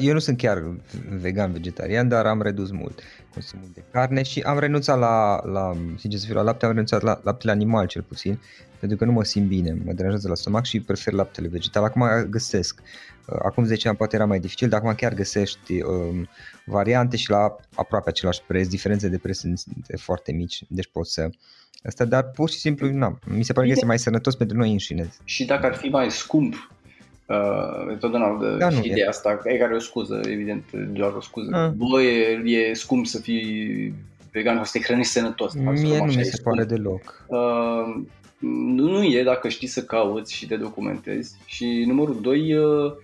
Eu 0.00 0.12
nu 0.12 0.18
sunt 0.18 0.36
chiar 0.36 0.62
vegan, 1.10 1.52
vegetarian, 1.52 2.08
dar 2.08 2.26
am 2.26 2.42
redus 2.42 2.70
mult 2.70 3.00
consumul 3.32 3.70
de 3.74 3.82
carne 3.90 4.22
și 4.22 4.40
am 4.40 4.58
renunțat 4.58 4.98
la, 4.98 5.40
la 5.44 5.76
sincer 5.96 6.20
să 6.20 6.26
fiu, 6.26 6.34
la 6.34 6.42
lapte, 6.42 6.64
am 6.64 6.70
renunțat 6.70 7.02
la 7.02 7.20
laptele 7.24 7.52
animal 7.52 7.86
cel 7.86 8.02
puțin, 8.02 8.40
pentru 8.78 8.98
că 8.98 9.04
nu 9.04 9.12
mă 9.12 9.24
simt 9.24 9.48
bine, 9.48 9.72
mă 9.84 9.92
deranjează 9.92 10.28
la 10.28 10.34
stomac 10.34 10.64
și 10.64 10.80
prefer 10.80 11.12
laptele 11.12 11.48
vegetal. 11.48 11.84
Acum 11.84 12.04
găsesc. 12.30 12.80
Acum 13.42 13.64
10 13.64 13.88
ani 13.88 13.96
poate 13.96 14.16
era 14.16 14.24
mai 14.24 14.40
dificil, 14.40 14.68
dar 14.68 14.80
acum 14.80 14.94
chiar 14.94 15.14
găsești 15.14 15.82
um, 15.82 16.28
variante 16.64 17.16
și 17.16 17.30
la 17.30 17.56
aproape 17.74 18.08
același 18.08 18.42
preț, 18.46 18.66
diferențe 18.68 19.08
de 19.08 19.18
preț 19.18 19.36
sunt 19.36 19.62
foarte 19.96 20.32
mici, 20.32 20.64
deci 20.68 20.88
poți 20.92 21.12
să 21.12 21.30
Asta, 21.84 22.04
dar 22.04 22.30
pur 22.30 22.50
și 22.50 22.58
simplu, 22.58 22.90
na, 22.90 23.18
mi 23.26 23.42
se 23.42 23.52
pare 23.52 23.66
că 23.66 23.72
este 23.72 23.86
mai 23.86 23.98
sănătos 23.98 24.34
pentru 24.34 24.56
noi 24.56 24.70
înșine. 24.70 25.12
Și 25.24 25.44
dacă 25.44 25.66
ar 25.66 25.74
fi 25.74 25.88
mai 25.88 26.10
scump, 26.10 26.70
uh, 27.26 27.96
totdeauna 27.98 28.38
de 28.40 28.56
da, 28.56 28.70
și 28.70 28.78
ideea 28.78 29.04
e. 29.04 29.08
asta, 29.08 29.40
e 29.44 29.56
care 29.56 29.74
o 29.74 29.78
scuză, 29.78 30.20
evident, 30.24 30.72
doar 30.72 31.12
o 31.12 31.20
scuză. 31.20 31.56
Ah. 31.56 31.70
Bă, 31.70 32.02
e, 32.02 32.42
e 32.44 32.74
scump 32.74 33.06
să 33.06 33.20
fii 33.20 33.94
vegan, 34.32 34.64
să 34.64 34.78
te 34.78 34.84
hrănești 34.84 35.12
sănătos. 35.12 35.54
Mie 35.54 35.98
nu 35.98 36.04
mi 36.04 36.12
se 36.12 36.22
scump. 36.22 36.56
pare 36.56 36.64
deloc. 36.64 37.24
Uh, 37.26 38.02
nu, 38.38 38.90
nu 38.90 39.04
e 39.04 39.22
dacă 39.22 39.48
știi 39.48 39.68
să 39.68 39.82
cauți 39.82 40.34
și 40.34 40.46
te 40.46 40.56
documentezi. 40.56 41.34
Și 41.44 41.84
numărul 41.86 42.20
2, 42.20 42.54
uh, 42.54 42.94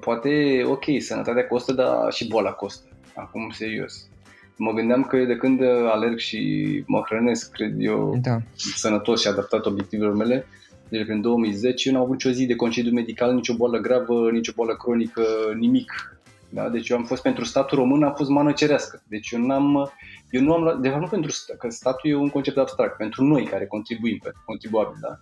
poate, 0.00 0.62
ok, 0.66 0.84
sănătatea 0.98 1.46
costă, 1.46 1.72
dar 1.72 2.12
și 2.12 2.28
boala 2.28 2.50
costă. 2.50 2.88
Acum, 3.14 3.50
serios 3.50 4.08
mă 4.56 4.72
gândeam 4.72 5.02
că 5.02 5.16
de 5.16 5.36
când 5.36 5.60
alerg 5.92 6.18
și 6.18 6.82
mă 6.86 7.02
hrănesc, 7.06 7.52
cred 7.52 7.74
eu, 7.78 8.18
da. 8.22 8.38
sănătos 8.54 9.20
și 9.20 9.28
adaptat 9.28 9.66
obiectivelor 9.66 10.14
mele, 10.14 10.46
deci 10.88 11.04
prin 11.04 11.20
2010 11.20 11.88
eu 11.88 11.94
n-am 11.94 12.02
avut 12.02 12.14
nicio 12.14 12.30
zi 12.30 12.46
de 12.46 12.56
concediu 12.56 12.92
medical, 12.92 13.34
nicio 13.34 13.54
boală 13.54 13.78
gravă, 13.78 14.30
nicio 14.30 14.52
boală 14.54 14.76
cronică, 14.76 15.22
nimic. 15.58 16.18
Da? 16.48 16.68
Deci 16.68 16.88
eu 16.88 16.96
am 16.96 17.04
fost 17.04 17.22
pentru 17.22 17.44
statul 17.44 17.78
român, 17.78 18.02
am 18.02 18.14
fost 18.16 18.30
mană 18.30 18.52
cerească. 18.52 19.02
Deci 19.08 19.30
eu 19.30 19.40
n-am, 19.40 19.92
eu 20.30 20.42
nu 20.42 20.52
am 20.52 20.62
luat, 20.62 20.80
de 20.80 20.88
fapt 20.88 21.00
nu 21.00 21.06
pentru 21.06 21.30
stat, 21.30 21.56
că 21.56 21.70
statul 21.70 22.10
e 22.10 22.14
un 22.14 22.28
concept 22.28 22.56
abstract, 22.56 22.96
pentru 22.96 23.24
noi 23.24 23.44
care 23.44 23.66
contribuim, 23.66 24.18
pentru 24.22 24.42
contribuabil, 24.44 24.96
da? 25.00 25.18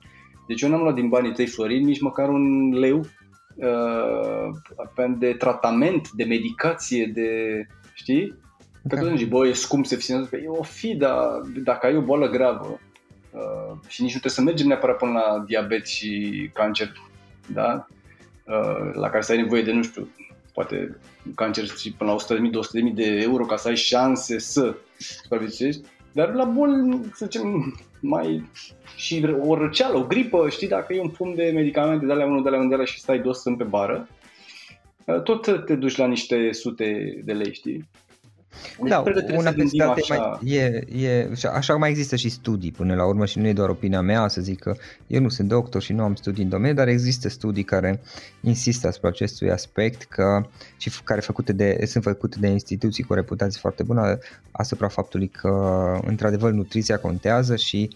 Deci 0.46 0.60
eu 0.60 0.68
n-am 0.68 0.80
luat 0.80 0.94
din 0.94 1.08
banii 1.08 1.32
tăi 1.32 1.46
florini 1.46 1.84
nici 1.84 2.00
măcar 2.00 2.28
un 2.28 2.72
leu 2.72 2.98
uh, 3.54 5.14
de 5.18 5.32
tratament, 5.32 6.10
de 6.10 6.24
medicație, 6.24 7.06
de, 7.14 7.30
știi? 7.94 8.34
Că 8.88 8.96
da. 8.96 9.14
zici, 9.14 9.28
bă, 9.28 9.46
e 9.46 9.52
scump 9.52 9.86
să 9.86 9.96
fii 9.96 10.14
E 10.14 10.48
o 10.48 10.62
fi, 10.62 10.94
dar 10.94 11.40
dacă 11.64 11.86
ai 11.86 11.96
o 11.96 12.00
boală 12.00 12.28
gravă 12.28 12.80
uh, 13.30 13.76
și 13.88 14.02
nici 14.02 14.12
nu 14.12 14.18
trebuie 14.18 14.32
să 14.32 14.42
mergem 14.42 14.66
neapărat 14.66 14.96
până 14.96 15.12
la 15.12 15.44
diabet 15.46 15.86
și 15.86 16.50
cancer, 16.52 16.92
da? 17.52 17.86
Uh, 18.46 18.94
la 18.94 19.10
care 19.10 19.22
să 19.22 19.32
ai 19.32 19.40
nevoie 19.40 19.62
de, 19.62 19.72
nu 19.72 19.82
știu, 19.82 20.08
poate 20.52 20.96
cancer 21.34 21.66
și 21.66 21.92
până 21.92 22.10
la 22.10 22.36
100.000, 22.36 22.40
200.000 22.88 22.94
de 22.94 23.04
euro 23.04 23.44
ca 23.44 23.56
să 23.56 23.68
ai 23.68 23.76
șanse 23.76 24.38
să 24.38 24.74
supraviețuiești. 24.98 25.82
Dar 26.12 26.32
la 26.32 26.44
boli, 26.44 27.00
să 27.14 27.24
zicem, 27.24 27.76
mai 28.00 28.50
și 28.96 29.26
o 29.40 29.54
răceală, 29.54 29.98
o 29.98 30.06
gripă, 30.06 30.48
știi, 30.48 30.68
dacă 30.68 30.92
e 30.92 31.00
un 31.00 31.08
pum 31.08 31.34
de 31.34 31.50
medicamente 31.54 32.06
de 32.06 32.12
alea 32.12 32.26
unul, 32.26 32.42
de 32.42 32.48
alea 32.48 32.58
unul, 32.58 32.70
de 32.70 32.74
alea 32.74 32.86
și 32.86 33.00
stai 33.00 33.20
dos 33.20 33.42
pe 33.42 33.64
bară, 33.64 34.08
uh, 35.04 35.22
tot 35.22 35.64
te 35.66 35.74
duci 35.74 35.96
la 35.96 36.06
niște 36.06 36.52
sute 36.52 37.20
de 37.24 37.32
lei, 37.32 37.54
știi? 37.54 37.88
Da, 38.88 39.02
una 39.36 39.52
peste 39.52 39.82
alta 39.82 40.00
mai, 40.08 40.52
e, 40.52 40.84
e, 41.06 41.30
așa 41.52 41.76
mai 41.76 41.90
există 41.90 42.16
și 42.16 42.28
studii 42.28 42.72
până 42.72 42.94
la 42.94 43.06
urmă 43.06 43.26
și 43.26 43.38
nu 43.38 43.46
e 43.46 43.52
doar 43.52 43.68
opinia 43.68 44.00
mea 44.00 44.28
să 44.28 44.40
zic 44.40 44.58
că 44.58 44.76
eu 45.06 45.20
nu 45.20 45.28
sunt 45.28 45.48
doctor 45.48 45.82
și 45.82 45.92
nu 45.92 46.02
am 46.02 46.14
studii 46.14 46.42
în 46.42 46.48
domeniu, 46.48 46.74
dar 46.74 46.88
există 46.88 47.28
studii 47.28 47.62
care 47.62 48.00
insistă 48.40 48.86
asupra 48.86 49.08
acestui 49.08 49.50
aspect 49.50 50.02
că, 50.02 50.46
și 50.76 50.90
care 51.04 51.20
făcute 51.20 51.52
de, 51.52 51.84
sunt 51.86 52.04
făcute 52.04 52.36
de 52.40 52.46
instituții 52.46 53.04
cu 53.04 53.12
o 53.12 53.16
reputație 53.16 53.60
foarte 53.60 53.82
bună 53.82 54.18
asupra 54.50 54.88
faptului 54.88 55.28
că 55.28 55.50
într-adevăr 56.04 56.52
nutriția 56.52 56.98
contează 56.98 57.56
și 57.56 57.90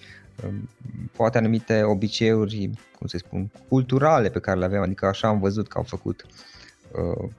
um, 0.44 0.68
poate 1.16 1.38
anumite 1.38 1.82
obiceiuri, 1.82 2.70
cum 2.98 3.06
să 3.06 3.16
spun, 3.18 3.50
culturale 3.68 4.28
pe 4.28 4.38
care 4.38 4.58
le 4.58 4.64
avem, 4.64 4.82
adică 4.82 5.06
așa 5.06 5.28
am 5.28 5.38
văzut 5.40 5.68
că 5.68 5.78
au 5.78 5.84
făcut 5.84 6.22
uh, 6.22 6.28
Uh, 6.28 6.55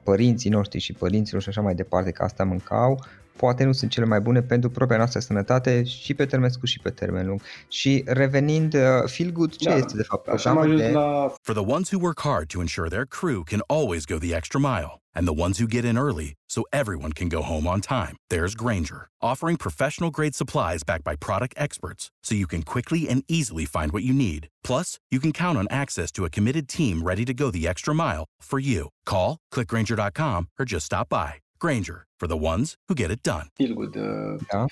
părinții 0.03 0.49
noștri 0.49 0.79
și 0.79 0.93
părinților 0.93 1.41
și 1.41 1.49
așa 1.49 1.61
mai 1.61 1.75
departe 1.75 2.11
că 2.11 2.23
asta 2.23 2.43
mâncau, 2.43 3.03
poate 3.37 3.63
nu 3.63 3.71
sunt 3.71 3.91
cele 3.91 4.05
mai 4.05 4.19
bune 4.19 4.41
pentru 4.41 4.69
propria 4.69 4.97
noastră 4.97 5.19
sănătate 5.19 5.83
și 5.83 6.13
pe 6.13 6.25
termen 6.25 6.49
scurt 6.49 6.71
și 6.71 6.79
pe 6.79 6.89
termen 6.89 7.27
lung. 7.27 7.41
Și 7.67 8.03
revenind, 8.05 8.73
uh, 8.73 8.81
feel 9.05 9.31
good 9.31 9.55
ce 9.55 9.69
da, 9.69 9.75
este 9.75 9.97
de 9.97 10.03
fapt? 10.03 10.27
Așa 10.27 10.65
de... 10.65 10.89
la... 10.89 11.33
For 11.41 11.55
the 11.55 11.71
ones 11.73 11.91
who 11.91 11.99
work 11.99 12.21
hard 12.21 12.47
to 12.47 12.59
ensure 12.59 12.89
their 12.89 13.05
crew 13.05 13.43
can 13.43 13.61
always 13.67 14.05
go 14.05 14.17
the 14.17 14.35
extra 14.35 14.59
mile 14.59 15.01
and 15.15 15.27
the 15.27 15.41
ones 15.45 15.57
who 15.57 15.67
get 15.67 15.85
in 15.85 15.97
early 15.97 16.33
so 16.49 16.63
everyone 16.71 17.11
can 17.11 17.29
go 17.29 17.41
home 17.41 17.67
on 17.67 17.81
time, 17.81 18.15
there's 18.29 18.55
Granger, 18.55 19.01
offering 19.21 19.57
professional 19.57 20.11
grade 20.11 20.35
supplies 20.35 20.83
backed 20.83 21.03
by 21.03 21.15
product 21.15 21.53
experts 21.57 22.11
so 22.23 22.35
you 22.35 22.47
can 22.47 22.61
quickly 22.61 23.09
and 23.09 23.23
easily 23.27 23.65
find 23.65 23.91
what 23.91 24.03
you 24.03 24.13
need. 24.13 24.47
Plus, 24.63 24.99
you 25.11 25.19
can 25.19 25.31
count 25.31 25.57
on 25.57 25.67
access 25.69 26.11
to 26.11 26.25
a 26.25 26.29
committed 26.29 26.67
team 26.67 27.01
ready 27.01 27.25
to 27.25 27.33
go 27.33 27.51
the 27.51 27.67
extra 27.67 27.93
mile 27.93 28.25
for 28.41 28.59
you. 28.59 28.89
Call, 29.05 29.37
clickgranger.com 29.53 30.49
or 30.59 30.65
just 30.65 30.85
stop 30.85 31.09
by. 31.09 31.35
Granger, 31.59 32.07
for 32.17 32.27
the 32.27 32.37
ones 32.37 32.77
who 32.87 32.95
get 32.95 33.11
it 33.11 33.21
done. 33.21 33.49
Feel 33.53 33.73
good. 33.73 33.95
Uh, 33.95 34.37
da. 34.51 34.65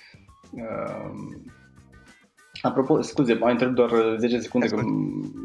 Uh, 0.51 1.11
apropo, 2.61 3.01
scuze, 3.01 3.33
mai 3.33 3.51
întreb 3.51 3.73
doar 3.73 3.91
10 4.17 4.39
secunde 4.39 4.67
că 4.67 4.81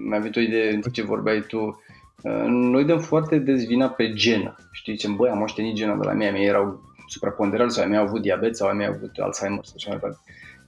mi-a 0.09 0.19
venit 0.19 0.37
o 0.37 0.41
idee 0.41 0.73
în 0.73 0.81
ce 0.81 1.03
vorbeai 1.03 1.41
tu. 1.41 1.83
Uh, 2.23 2.45
noi 2.47 2.85
dăm 2.85 2.99
foarte 2.99 3.39
dezvina 3.39 3.89
pe 3.89 4.13
genă. 4.13 4.55
Știi, 4.73 4.93
zicem, 4.93 5.17
băi, 5.17 5.31
am 5.31 5.39
moștenit 5.39 5.75
gena 5.75 5.97
de 5.97 6.05
la 6.05 6.13
mea, 6.13 6.33
mei 6.33 6.47
erau 6.47 6.83
supraponderali 7.07 7.71
sau 7.71 7.83
ai 7.83 7.89
mei 7.89 7.99
au 7.99 8.05
avut 8.05 8.23
diabet 8.23 8.57
sau 8.57 8.69
ai 8.69 8.75
mei 8.75 8.87
au 8.87 8.93
avut 8.93 9.19
Alzheimer 9.19 9.65
sau 9.65 9.75
așa 9.77 9.89
mai 9.89 9.99
departe. 9.99 10.19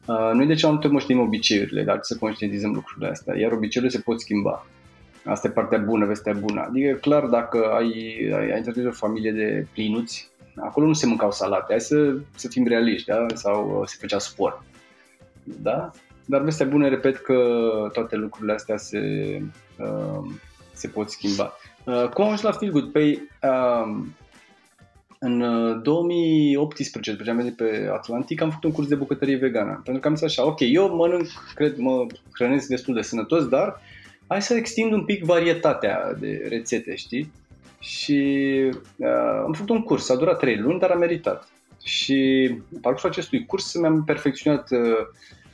Uh, 0.07 0.31
noi 0.35 0.47
de 0.47 0.55
ce 0.55 0.67
nu 0.67 0.77
te 0.77 0.89
moștenim 0.89 1.23
obiceiurile, 1.23 1.83
dar 1.83 1.99
să 2.01 2.17
conștientizăm 2.17 2.73
lucrurile 2.73 3.09
astea, 3.09 3.39
iar 3.39 3.53
obiceiurile 3.53 3.99
se 3.99 4.03
pot 4.05 4.21
schimba. 4.21 4.67
Asta 5.25 5.49
e 5.49 5.51
partea 5.51 5.79
bună, 5.79 6.07
vestea 6.07 6.33
bună. 6.33 6.61
Adică, 6.69 6.93
clar, 6.93 7.27
dacă 7.27 7.73
ai, 7.73 7.93
ai, 8.35 8.51
ai 8.51 8.57
intrat 8.57 8.87
o 8.87 8.91
familie 8.91 9.33
de 9.33 9.67
plinuți, 9.73 10.31
Acolo 10.57 10.87
nu 10.87 10.93
se 10.93 11.07
mâncau 11.07 11.33
salate, 11.33 11.67
hai 11.69 11.81
să, 11.81 12.17
să 12.35 12.49
fim 12.49 12.67
realiști, 12.67 13.09
da? 13.09 13.27
sau 13.35 13.79
uh, 13.81 13.89
se 13.89 13.97
făcea 14.01 14.19
sport. 14.19 14.63
Da? 15.43 15.91
Dar 16.25 16.43
vestea 16.43 16.67
bună, 16.67 16.89
repet 16.89 17.17
că 17.17 17.37
toate 17.93 18.17
lucrurile 18.17 18.53
astea 18.53 18.77
se, 18.77 19.01
uh, 19.79 20.31
se 20.73 20.89
pot 20.89 21.11
schimba. 21.11 21.53
Uh, 21.85 22.09
cum 22.09 22.25
am 22.25 22.31
ajuns 22.31 22.41
la 22.41 22.53
Feel 22.53 22.73
Good? 22.73 22.93
Păi, 22.93 23.29
uh, 23.43 24.05
în 25.19 25.43
2018, 25.83 27.11
după 27.11 27.23
ce 27.23 27.31
am 27.31 27.37
venit 27.37 27.57
pe 27.57 27.91
Atlantic, 27.93 28.41
am 28.41 28.49
făcut 28.49 28.65
un 28.65 28.73
curs 28.73 28.89
de 28.89 28.95
bucătărie 28.95 29.37
vegană. 29.37 29.81
Pentru 29.85 30.03
că 30.03 30.09
am 30.09 30.15
zis 30.15 30.25
așa, 30.25 30.47
ok, 30.47 30.61
eu 30.61 30.97
mănânc, 30.97 31.27
cred, 31.55 31.77
mă 31.77 32.07
hrănesc 32.33 32.69
destul 32.69 32.95
de 32.95 33.03
sănătos, 33.03 33.49
dar 33.49 33.81
hai 34.27 34.43
să 34.43 34.55
extind 34.55 34.93
un 34.93 35.05
pic 35.05 35.25
varietatea 35.25 36.15
de 36.19 36.47
rețete, 36.49 36.95
știi? 36.95 37.33
Și 37.83 38.21
uh, 38.97 39.43
am 39.45 39.53
făcut 39.53 39.69
un 39.69 39.83
curs, 39.83 40.09
a 40.09 40.17
durat 40.17 40.39
3 40.39 40.57
luni, 40.57 40.79
dar 40.79 40.91
a 40.91 40.95
meritat. 40.95 41.49
Și 41.85 42.51
în 42.73 42.81
parcursul 42.81 43.09
acestui 43.09 43.47
curs 43.47 43.75
mi-am 43.75 44.05
perfecționat 44.05 44.71
uh, 44.71 45.07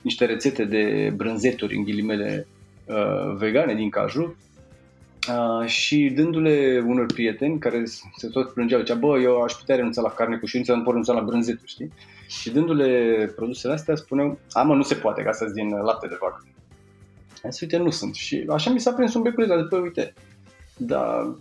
niște 0.03 0.25
rețete 0.25 0.65
de 0.65 1.13
brânzeturi, 1.17 1.77
în 1.77 1.83
ghilimele, 1.83 2.47
uh, 2.85 3.37
vegane 3.37 3.75
din 3.75 3.91
caju 3.91 4.37
uh, 5.29 5.67
și 5.67 6.13
dându-le 6.15 6.85
unor 6.87 7.07
prieteni 7.07 7.59
care 7.59 7.83
se 8.17 8.29
tot 8.29 8.53
plângeau, 8.53 8.81
zicea, 8.81 8.95
bă, 8.95 9.19
eu 9.19 9.43
aș 9.43 9.53
putea 9.53 9.77
renunța 9.77 10.01
la 10.03 10.11
carne 10.11 10.37
cu 10.37 10.47
șuință, 10.47 10.73
nu 10.73 10.79
pot 10.79 10.87
renunța 10.87 11.13
la 11.13 11.21
brânzeturi, 11.21 11.71
știi? 11.71 11.93
Și 12.29 12.51
dându-le 12.51 13.33
produsele 13.37 13.73
astea 13.73 13.95
spuneau, 13.95 14.39
a, 14.51 14.63
mă, 14.63 14.75
nu 14.75 14.83
se 14.83 14.95
poate, 14.95 15.23
ca 15.23 15.33
să-ți 15.33 15.55
din 15.55 15.69
lapte 15.69 16.07
de 16.07 16.17
vacă. 16.21 16.47
Am 17.45 17.51
zis, 17.51 17.61
uite, 17.61 17.77
nu 17.77 17.91
sunt. 17.91 18.15
Și 18.15 18.45
așa 18.49 18.71
mi 18.71 18.81
s-a 18.81 18.93
prins 18.93 19.15
un 19.15 19.23
beculeț, 19.23 19.49
de 19.49 19.67
păi, 19.69 19.81
uite, 19.81 20.13
dar 20.77 21.35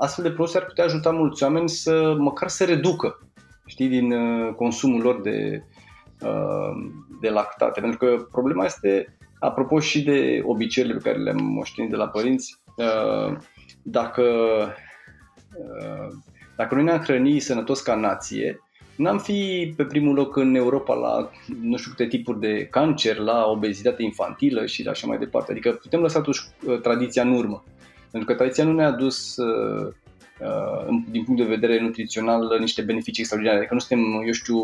astfel 0.00 0.24
de 0.24 0.30
produse 0.30 0.58
ar 0.58 0.64
putea 0.64 0.84
ajuta 0.84 1.10
mulți 1.10 1.42
oameni 1.42 1.68
să 1.68 2.14
măcar 2.18 2.48
să 2.48 2.64
reducă 2.64 3.18
știi, 3.68 3.88
din 3.88 4.12
uh, 4.12 4.54
consumul 4.54 5.00
lor 5.00 5.20
de, 5.20 5.62
uh, 6.20 6.90
de 7.20 7.28
lactate. 7.28 7.80
Pentru 7.80 7.98
că 7.98 8.26
problema 8.32 8.64
este, 8.64 9.16
apropo 9.38 9.80
și 9.80 10.02
de 10.02 10.42
obiceiurile 10.44 11.00
pe 11.02 11.08
care 11.08 11.22
le-am 11.22 11.44
moștenit 11.44 11.90
de 11.90 11.96
la 11.96 12.08
părinți, 12.08 12.60
uh, 12.76 13.36
dacă, 13.82 14.24
dacă 16.56 16.74
noi 16.74 16.84
ne-am 16.84 16.98
hrăni 16.98 17.38
sănătos 17.38 17.80
ca 17.80 17.94
nație, 17.94 18.60
n-am 18.96 19.18
fi 19.18 19.72
pe 19.76 19.84
primul 19.84 20.14
loc 20.14 20.36
în 20.36 20.54
Europa 20.54 20.94
la 20.94 21.30
nu 21.62 21.76
știu 21.76 21.90
câte 21.90 22.06
tipuri 22.06 22.40
de 22.40 22.66
cancer, 22.70 23.16
la 23.16 23.44
obezitate 23.46 24.02
infantilă 24.02 24.66
și 24.66 24.88
așa 24.88 25.06
mai 25.06 25.18
departe. 25.18 25.50
Adică 25.50 25.70
putem 25.70 26.00
lăsa 26.00 26.18
totuși 26.18 26.42
tradiția 26.82 27.22
în 27.22 27.32
urmă. 27.32 27.64
Pentru 28.10 28.28
că 28.28 28.34
tradiția 28.34 28.64
nu 28.64 28.72
ne-a 28.72 28.90
dus 28.90 29.36
uh, 29.36 29.92
uh, 30.40 31.02
din 31.10 31.24
punct 31.24 31.40
de 31.40 31.46
vedere 31.48 31.80
nutrițional 31.80 32.56
niște 32.60 32.82
beneficii 32.82 33.20
extraordinare. 33.20 33.58
Adică 33.58 33.74
nu 33.74 33.80
suntem, 33.80 34.22
eu 34.26 34.32
știu, 34.32 34.58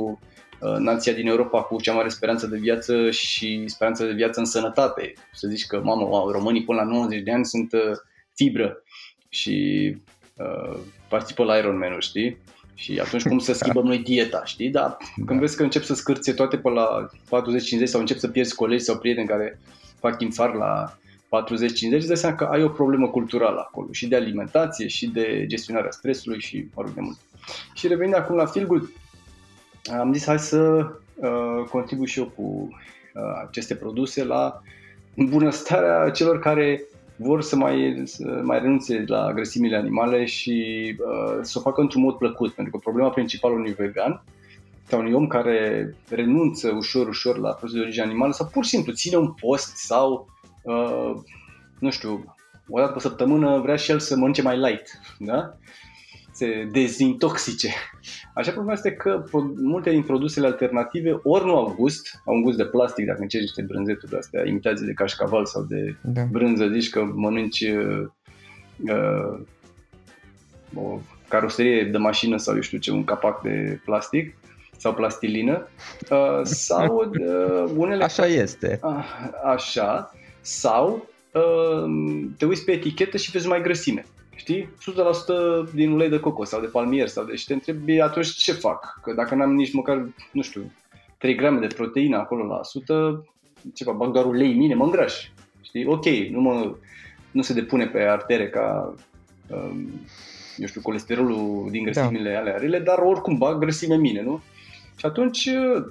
uh, 0.61 0.77
nația 0.79 1.12
din 1.12 1.27
Europa 1.27 1.62
cu 1.62 1.81
cea 1.81 1.93
mare 1.93 2.09
speranță 2.09 2.47
de 2.47 2.57
viață 2.57 3.11
și 3.11 3.64
speranță 3.66 4.05
de 4.05 4.12
viață 4.12 4.41
în 4.41 4.47
sănătate. 4.47 5.12
Să 5.33 5.49
zici 5.49 5.66
că, 5.66 5.81
mamă, 5.83 6.07
wow, 6.07 6.31
românii 6.31 6.64
până 6.64 6.81
la 6.81 6.87
90 6.87 7.23
de 7.23 7.33
ani 7.33 7.45
sunt 7.45 7.73
uh, 7.73 7.81
fibră 8.35 8.83
și 9.29 9.97
uh, 10.37 10.79
participă 11.09 11.45
la 11.45 11.57
Ironman, 11.57 11.99
știi? 11.99 12.39
Și 12.75 12.99
atunci 12.99 13.23
cum 13.23 13.39
să 13.39 13.53
schimbăm 13.62 13.85
noi 13.85 13.99
dieta, 13.99 14.43
știi? 14.45 14.71
Dar 14.71 14.97
când 15.14 15.29
da. 15.29 15.39
vezi 15.39 15.57
că 15.57 15.62
încep 15.62 15.83
să 15.83 15.95
scârție 15.95 16.33
toate 16.33 16.57
pe 16.57 16.71
la 16.71 17.07
40-50 17.25 17.85
sau 17.85 18.01
încep 18.01 18.19
să 18.19 18.29
pierzi 18.29 18.55
colegi 18.55 18.85
sau 18.85 18.99
prieteni 18.99 19.29
care 19.29 19.61
fac 19.99 20.21
infar 20.21 20.55
la 20.55 20.99
40-50, 21.43 21.97
îți 21.97 22.07
dai 22.07 22.16
seama 22.16 22.37
că 22.37 22.45
ai 22.45 22.62
o 22.62 22.68
problemă 22.68 23.09
culturală 23.09 23.61
acolo 23.61 23.89
și 23.91 24.09
de 24.09 24.16
alimentație 24.16 24.87
și 24.87 25.07
de 25.07 25.45
gestionarea 25.47 25.91
stresului 25.91 26.41
și 26.41 26.66
mă 26.74 26.82
rog 26.82 26.95
de 26.95 27.01
mult. 27.01 27.18
Și 27.74 27.87
revenind 27.87 28.16
acum 28.16 28.37
la 28.37 28.47
Feel 28.47 28.66
Good, 28.66 28.91
am 29.99 30.12
zis 30.12 30.24
hai 30.24 30.39
să 30.39 30.87
uh, 31.14 31.64
contribui 31.70 32.07
și 32.07 32.18
eu 32.18 32.32
cu 32.37 32.43
uh, 32.43 33.22
aceste 33.49 33.74
produse 33.74 34.24
la 34.24 34.62
bunăstarea 35.16 36.11
celor 36.11 36.39
care 36.39 36.82
vor 37.16 37.43
să 37.43 37.57
mai, 37.57 38.03
să 38.05 38.41
mai 38.43 38.59
renunțe 38.59 39.05
la 39.07 39.32
grăsimile 39.32 39.76
animale 39.76 40.24
și 40.24 40.87
uh, 40.99 41.39
să 41.43 41.59
o 41.59 41.62
facă 41.62 41.80
într-un 41.80 42.03
mod 42.03 42.14
plăcut, 42.14 42.53
pentru 42.53 42.72
că 42.72 42.78
problema 42.82 43.09
principală 43.11 43.55
unui 43.55 43.72
vegan 43.72 44.22
sau 44.89 44.99
unui 44.99 45.12
om 45.12 45.26
care 45.26 45.95
renunță 46.09 46.72
ușor, 46.76 47.09
ușor 47.09 47.39
la 47.39 47.51
produse 47.51 47.76
de 47.78 47.82
origine 47.82 48.05
animală 48.05 48.32
sau 48.32 48.47
pur 48.47 48.64
și 48.64 48.70
simplu 48.70 48.93
ține 48.93 49.16
un 49.16 49.32
post 49.32 49.76
sau, 49.76 50.28
uh, 50.65 51.15
nu 51.79 51.91
știu, 51.91 52.35
o 52.69 52.79
dată 52.79 52.93
pe 52.93 53.01
săptămână 53.01 53.59
vrea 53.59 53.77
și 53.77 53.91
el 53.91 53.99
să 53.99 54.17
mănânce 54.17 54.43
mai 54.43 54.59
light, 54.59 55.01
da? 55.19 55.57
se 56.35 56.69
dezintoxice. 56.73 57.69
Așa 58.35 58.51
problema 58.51 58.73
este 58.73 58.93
că 58.93 59.25
multe 59.62 59.91
din 59.91 60.03
produsele 60.03 60.47
alternative 60.47 61.21
ori 61.23 61.45
nu 61.45 61.57
au 61.57 61.75
gust, 61.79 62.23
au 62.27 62.35
un 62.35 62.43
gust 62.43 62.57
de 62.57 62.65
plastic, 62.65 63.07
dacă 63.07 63.21
încerci 63.21 63.45
niște 63.45 63.62
brânzeturi 63.62 64.11
de 64.11 64.17
astea, 64.17 64.47
imitații 64.47 64.87
de 64.87 64.93
cașcaval 64.93 65.47
sau 65.47 65.62
de 65.62 65.97
da. 66.03 66.23
brânză, 66.31 66.69
zici 66.69 66.91
că 66.91 67.05
mănânci 67.15 67.61
uh, 67.61 68.07
uh, 68.79 69.41
o 70.75 70.99
caroserie 71.29 71.85
de 71.85 71.99
mașină 71.99 72.37
sau 72.37 72.55
eu 72.55 72.61
știu 72.61 72.79
ce, 72.79 72.91
un 72.91 73.05
capac 73.05 73.43
de 73.43 73.81
plastic 73.85 74.37
sau 74.77 74.95
plastilină 74.95 75.69
uh, 76.11 76.41
sau 76.43 77.11
uh, 77.21 77.73
unele... 77.77 78.05
Așa 78.05 78.27
este. 78.27 78.81
Uh, 78.83 79.05
așa, 79.45 80.12
sau 80.45 81.09
uh, 81.33 82.25
te 82.39 82.45
uiți 82.45 82.65
pe 82.65 82.73
etichetă 82.73 83.17
și 83.17 83.31
vezi 83.31 83.49
mai 83.49 83.63
grăsime 83.63 84.05
știi, 84.37 84.69
100% 85.69 85.73
din 85.75 85.91
ulei 85.91 86.09
de 86.09 86.21
cocos 86.21 86.49
sau 86.49 86.61
de 86.61 86.67
palmier 86.67 87.09
sau 87.09 87.25
de 87.25 87.35
și 87.35 87.47
te 87.47 87.53
întrebi 87.53 88.01
atunci 88.01 88.29
ce 88.29 88.53
fac, 88.53 89.01
că 89.03 89.13
dacă 89.13 89.35
n-am 89.35 89.55
nici 89.55 89.73
măcar, 89.73 90.07
nu 90.33 90.43
știu, 90.43 90.73
3 91.19 91.35
grame 91.35 91.67
de 91.67 91.75
proteină 91.75 92.17
acolo 92.17 92.45
la 92.45 92.59
100, 92.59 93.27
ceva, 93.75 93.93
bag 93.93 94.13
doar 94.13 94.25
ulei 94.25 94.55
mine, 94.55 94.75
mă 94.75 94.85
îngraș, 94.85 95.29
știi, 95.63 95.87
ok, 95.87 96.07
nu, 96.07 96.41
mă, 96.41 96.75
nu 97.31 97.43
se 97.43 97.53
depune 97.53 97.87
pe 97.87 98.01
artere 98.01 98.49
ca, 98.49 98.95
um, 99.51 100.01
eu 100.57 100.67
știu, 100.67 100.81
colesterolul 100.81 101.69
din 101.71 101.85
da. 101.85 101.91
grăsimile 101.91 102.33
da. 102.33 102.39
alea 102.39 102.57
rele, 102.57 102.79
dar 102.79 102.99
oricum 102.99 103.39
bag 103.39 103.59
grăsime 103.59 103.97
mine, 103.97 104.23
nu? 104.23 104.43
Și 104.97 105.07
atunci, 105.07 105.47
uh, 105.47 105.85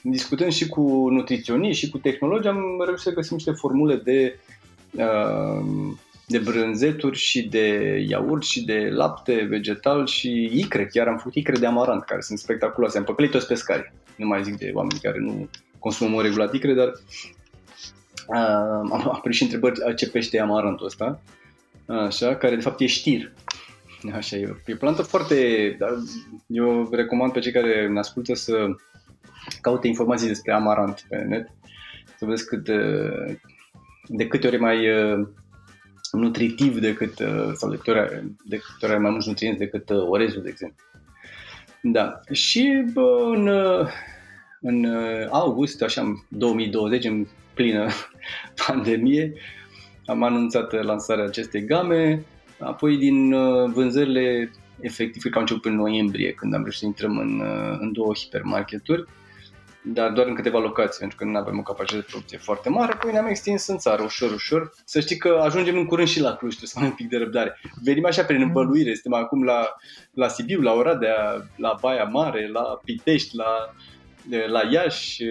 discutând 0.00 0.52
și 0.52 0.68
cu 0.68 1.08
nutriționiști 1.10 1.84
și 1.84 1.90
cu 1.90 1.98
tehnologi, 1.98 2.48
am 2.48 2.82
reușit 2.84 3.04
să 3.04 3.12
găsim 3.12 3.36
niște 3.36 3.52
formule 3.52 3.96
de 3.96 4.38
uh, 4.90 5.94
de 6.26 6.38
brânzeturi 6.38 7.16
și 7.16 7.48
de 7.48 7.96
iaurt 8.08 8.42
și 8.42 8.64
de 8.64 8.88
lapte 8.92 9.46
vegetal 9.48 10.06
și 10.06 10.50
icre. 10.52 10.86
Chiar 10.86 11.08
am 11.08 11.16
făcut 11.16 11.34
icre 11.34 11.58
de 11.58 11.66
amarant, 11.66 12.04
care 12.04 12.20
sunt 12.20 12.38
spectaculoase. 12.38 12.98
Am 12.98 13.04
păcălit 13.04 13.30
toți 13.30 13.46
pescari. 13.46 13.92
Nu 14.16 14.26
mai 14.26 14.44
zic 14.44 14.58
de 14.58 14.70
oameni 14.74 15.00
care 15.02 15.18
nu 15.18 15.48
consumă 15.78 16.22
regulat 16.22 16.54
icre, 16.54 16.74
dar 16.74 16.88
uh, 16.88 18.90
am 18.92 19.10
apărut 19.12 19.36
și 19.36 19.42
întrebări 19.42 19.96
ce 19.96 20.10
pește 20.10 20.36
e 20.36 20.40
amarantul 20.40 20.86
ăsta. 20.86 21.20
Așa, 21.86 22.36
care 22.36 22.54
de 22.54 22.62
fapt 22.62 22.80
e 22.80 22.86
știr. 22.86 23.32
Așa, 24.12 24.36
e, 24.36 24.56
e 24.66 24.72
o 24.72 24.76
plantă 24.76 25.02
foarte... 25.02 25.76
Da, 25.78 25.86
eu 26.46 26.88
recomand 26.92 27.32
pe 27.32 27.40
cei 27.40 27.52
care 27.52 27.88
ne 27.88 27.98
ascultă 27.98 28.34
să 28.34 28.66
caute 29.60 29.86
informații 29.86 30.28
despre 30.28 30.52
amarant 30.52 31.04
pe 31.08 31.16
net, 31.16 31.48
să 32.18 32.24
vezi 32.24 32.46
cât, 32.46 32.64
de 34.06 34.26
câte 34.26 34.46
ori 34.46 34.58
mai 34.58 34.86
nutritiv 36.14 36.78
decât, 36.78 37.18
uh, 37.18 37.52
sau 37.54 37.70
de 37.70 37.76
câte 37.76 37.90
ori, 37.90 38.24
de 38.44 38.56
câte 38.56 38.92
ori 38.92 39.00
mai 39.00 39.10
mulți 39.10 39.28
nutrienți 39.28 39.58
decât 39.58 39.90
uh, 39.90 40.06
orezul, 40.08 40.42
de 40.42 40.48
exemplu. 40.48 40.84
Da. 41.80 42.20
Și 42.30 42.84
bă, 42.92 43.32
în, 43.34 43.46
uh, 43.46 43.88
în 44.60 44.86
august, 45.30 45.82
așa, 45.82 46.24
2020, 46.28 47.04
în 47.04 47.26
plină 47.54 47.88
pandemie, 48.66 49.32
am 50.06 50.22
anunțat 50.22 50.84
lansarea 50.84 51.24
acestei 51.24 51.64
game, 51.64 52.24
apoi 52.58 52.96
din 52.96 53.30
vânzările 53.72 54.50
efectiv, 54.80 55.20
cred 55.20 55.32
că 55.32 55.38
au 55.38 55.44
început 55.44 55.64
în 55.64 55.76
noiembrie, 55.76 56.32
când 56.32 56.54
am 56.54 56.60
reușit 56.60 56.80
să 56.80 56.86
intrăm 56.86 57.18
în, 57.18 57.42
în 57.80 57.92
două 57.92 58.14
hipermarketuri, 58.14 59.04
dar 59.86 60.10
doar 60.10 60.26
în 60.26 60.34
câteva 60.34 60.58
locații, 60.58 60.98
pentru 60.98 61.16
că 61.16 61.24
nu 61.24 61.38
avem 61.38 61.58
o 61.58 61.62
capacitate 61.62 62.00
de 62.00 62.06
producție 62.10 62.38
foarte 62.38 62.68
mare, 62.68 62.92
apoi 62.92 63.12
ne-am 63.12 63.26
extins 63.26 63.66
în 63.66 63.78
țară, 63.78 64.02
ușor, 64.02 64.32
ușor. 64.32 64.72
Să 64.84 65.00
știi 65.00 65.16
că 65.16 65.40
ajungem 65.42 65.76
în 65.76 65.86
curând 65.86 66.08
și 66.08 66.20
la 66.20 66.36
Cluj, 66.36 66.54
trebuie 66.54 66.68
să 66.68 66.74
avem 66.78 66.88
un 66.88 66.94
pic 66.94 67.08
de 67.08 67.16
răbdare. 67.16 67.60
Venim 67.82 68.04
așa 68.04 68.24
prin 68.24 68.42
îmbăluire, 68.42 68.94
suntem 68.94 69.20
acum 69.20 69.42
la, 69.42 69.76
la 70.14 70.28
Sibiu, 70.28 70.60
la 70.60 70.72
Oradea, 70.72 71.48
la 71.56 71.76
Baia 71.80 72.04
Mare, 72.04 72.48
la 72.48 72.80
Pitești, 72.84 73.36
la, 73.36 73.74
la 74.46 74.60
Iași. 74.70 75.24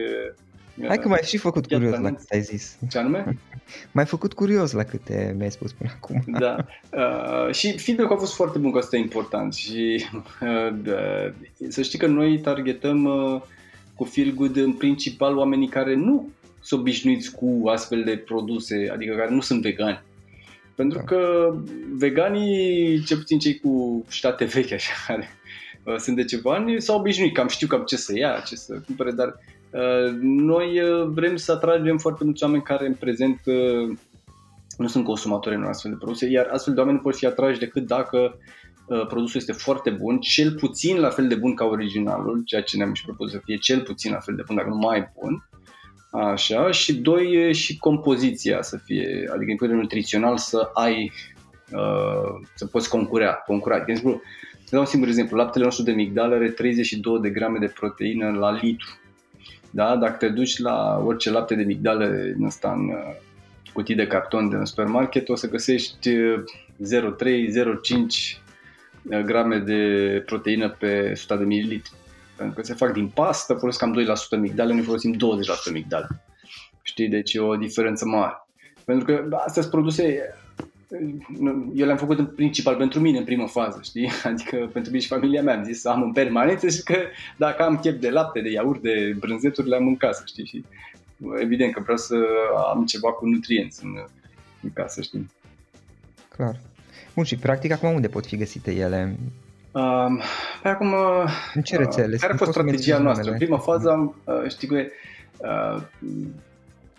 Hai 0.87 0.97
că 0.97 1.07
m-ai 1.07 1.21
și 1.23 1.37
făcut 1.37 1.67
curios 1.67 1.99
la 1.99 2.13
cât 2.13 2.29
ai 2.31 2.41
zis. 2.41 2.77
Ce 2.89 2.97
anume? 2.97 3.37
M-ai 3.93 4.05
făcut 4.05 4.33
curios 4.33 4.71
la 4.71 4.83
câte 4.83 5.33
mi-ai 5.37 5.51
spus 5.51 5.71
până 5.71 5.89
acum. 5.95 6.23
Da. 6.39 6.55
Uh, 6.91 7.53
și 7.53 7.77
feedback-ul 7.77 8.15
a 8.15 8.19
fost 8.19 8.35
foarte 8.35 8.57
bun, 8.57 8.71
că 8.71 8.77
asta 8.77 8.95
e 8.95 8.99
important. 8.99 9.53
Și 9.53 10.05
uh, 10.41 10.73
uh, 10.87 11.33
să 11.67 11.81
știi 11.81 11.99
că 11.99 12.07
noi 12.07 12.39
targetăm 12.39 13.03
uh, 13.03 13.41
cu 13.95 14.03
Feel 14.03 14.33
Good 14.33 14.55
în 14.55 14.73
principal 14.73 15.37
oamenii 15.37 15.67
care 15.67 15.95
nu 15.95 16.29
sunt 16.61 16.79
obișnuiți 16.79 17.35
cu 17.35 17.61
astfel 17.67 18.03
de 18.03 18.17
produse, 18.17 18.89
adică 18.93 19.15
care 19.15 19.33
nu 19.33 19.41
sunt 19.41 19.61
vegani. 19.61 20.01
Pentru 20.75 20.97
da. 20.97 21.03
că 21.03 21.53
veganii, 21.93 23.03
cel 23.03 23.17
puțin 23.17 23.39
cei 23.39 23.59
cu 23.59 24.05
state 24.07 24.45
vechi 24.45 24.71
așa, 24.71 24.91
care 25.07 25.29
uh, 25.83 25.95
sunt 25.97 26.15
de 26.15 26.23
ceva 26.23 26.53
ani, 26.53 26.81
s-au 26.81 26.99
obișnuit, 26.99 27.33
cam 27.33 27.47
știu 27.47 27.67
cam 27.67 27.83
ce 27.83 27.95
să 27.95 28.17
ia, 28.17 28.43
ce 28.45 28.55
să 28.55 28.81
cumpere, 28.85 29.11
dar 29.11 29.39
uh, 29.69 30.13
noi 30.21 30.81
uh, 30.81 31.07
vrem 31.07 31.35
să 31.35 31.51
atragem 31.51 31.97
foarte 31.97 32.23
mulți 32.23 32.43
oameni 32.43 32.63
care 32.63 32.87
în 32.87 32.93
prezent 32.93 33.41
uh, 33.45 33.97
nu 34.77 34.87
sunt 34.87 35.03
consumatori 35.03 35.55
în 35.55 35.63
astfel 35.63 35.91
de 35.91 35.97
produse, 35.97 36.29
iar 36.29 36.47
astfel 36.51 36.73
de 36.73 36.79
oameni 36.79 36.97
nu 36.97 37.03
pot 37.03 37.15
fi 37.15 37.25
atrași 37.25 37.59
decât 37.59 37.87
dacă 37.87 38.17
Uh, 38.17 38.39
produsul 38.87 39.39
este 39.39 39.51
foarte 39.51 39.89
bun, 39.89 40.19
cel 40.19 40.51
puțin 40.51 40.99
la 40.99 41.09
fel 41.09 41.27
de 41.27 41.35
bun 41.35 41.53
ca 41.53 41.65
originalul, 41.65 42.41
ceea 42.45 42.61
ce 42.61 42.77
ne-am 42.77 42.93
și 42.93 43.05
propus 43.05 43.31
să 43.31 43.39
fie 43.43 43.57
cel 43.57 43.81
puțin 43.81 44.11
la 44.11 44.19
fel 44.19 44.35
de 44.35 44.43
bun, 44.45 44.55
dacă 44.55 44.69
nu 44.69 44.75
mai 44.75 45.11
bun. 45.19 45.47
Așa, 46.11 46.71
și 46.71 46.93
doi, 46.93 47.53
și 47.53 47.77
compoziția 47.77 48.61
să 48.61 48.77
fie, 48.77 49.29
adică 49.29 49.45
din 49.45 49.55
punct 49.55 49.73
de 49.73 49.79
nutrițional 49.79 50.37
să 50.37 50.69
ai, 50.73 51.11
uh, 51.71 52.47
să 52.55 52.65
poți 52.65 52.89
concura. 52.89 53.33
concura. 53.33 53.79
De 53.79 53.91
exemplu, 53.91 54.21
să 54.63 54.69
dau 54.69 54.79
un 54.79 54.85
singur 54.85 55.07
exemplu, 55.07 55.37
laptele 55.37 55.63
nostru 55.63 55.83
de 55.83 55.91
migdale 55.91 56.35
are 56.35 56.49
32 56.49 57.19
de 57.19 57.29
grame 57.29 57.59
de 57.59 57.73
proteină 57.79 58.31
la 58.31 58.51
litru. 58.51 58.97
Da? 59.71 59.95
Dacă 59.95 60.15
te 60.17 60.29
duci 60.29 60.57
la 60.57 61.01
orice 61.05 61.31
lapte 61.31 61.55
de 61.55 61.63
migdale 61.63 62.33
în 62.37 62.45
ăsta 62.45 62.71
în 62.71 62.87
uh, 62.87 63.15
cutii 63.73 63.95
de 63.95 64.07
carton 64.07 64.49
de 64.49 64.55
în 64.55 64.65
supermarket, 64.65 65.29
o 65.29 65.35
să 65.35 65.49
găsești 65.49 66.09
0,3, 66.09 66.15
0,5 66.79 68.42
grame 69.09 69.57
de 69.57 70.23
proteină 70.25 70.69
pe 70.69 71.09
100 71.11 71.35
de 71.35 71.43
mililitri. 71.43 71.91
Pentru 72.35 72.55
că 72.55 72.61
se 72.61 72.73
fac 72.73 72.93
din 72.93 73.07
pastă, 73.07 73.53
folosesc 73.53 73.83
cam 73.83 74.37
2% 74.37 74.39
migdale, 74.39 74.73
noi 74.73 74.83
folosim 74.83 75.13
20% 75.13 75.17
migdale. 75.71 76.07
Știi, 76.81 77.09
deci 77.09 77.33
e 77.33 77.39
o 77.39 77.55
diferență 77.55 78.05
mare. 78.05 78.47
Pentru 78.85 79.05
că 79.05 79.35
astea 79.35 79.61
sunt 79.61 79.73
produse, 79.73 80.35
eu 81.75 81.85
le-am 81.85 81.97
făcut 81.97 82.19
în 82.19 82.25
principal 82.25 82.75
pentru 82.75 82.99
mine 82.99 83.17
în 83.17 83.23
primă 83.23 83.47
fază, 83.47 83.79
știi? 83.83 84.09
Adică 84.23 84.69
pentru 84.73 84.91
mine 84.91 85.03
și 85.03 85.07
familia 85.07 85.41
mea 85.41 85.57
am 85.57 85.63
zis 85.63 85.79
să 85.79 85.89
am 85.89 86.01
în 86.01 86.11
permanență 86.11 86.69
și 86.69 86.83
că 86.83 86.97
dacă 87.37 87.63
am 87.63 87.77
chef 87.77 87.99
de 87.99 88.09
lapte, 88.09 88.41
de 88.41 88.51
iaurt, 88.51 88.81
de 88.81 89.15
brânzeturi, 89.19 89.69
le 89.69 89.75
am 89.75 89.87
în 89.87 89.97
casă, 89.97 90.23
știi? 90.25 90.45
Și 90.45 90.65
evident 91.39 91.73
că 91.73 91.79
vreau 91.81 91.97
să 91.97 92.15
am 92.73 92.85
ceva 92.85 93.11
cu 93.11 93.25
nutrienți 93.25 93.83
în, 93.83 93.91
în 94.61 94.73
casă, 94.73 95.01
știi? 95.01 95.31
Clar. 96.29 96.59
Bun, 97.15 97.23
și 97.23 97.37
practic 97.37 97.71
acum 97.71 97.93
unde 97.93 98.07
pot 98.07 98.25
fi 98.25 98.37
găsite 98.37 98.71
ele? 98.71 99.17
Um, 99.71 100.21
pe 100.61 100.67
acum, 100.67 100.93
în 101.53 101.61
ce 101.61 101.77
rețele? 101.77 102.13
Uh, 102.13 102.19
care 102.19 102.33
a 102.33 102.37
fost 102.37 102.51
strategia 102.51 102.97
noastră? 102.97 103.31
În 103.31 103.37
prima 103.37 103.57
fază, 103.57 103.89
am, 103.89 104.15
uh, 104.23 104.49
știi 104.49 104.67
că 104.67 104.83
uh, 105.37 105.81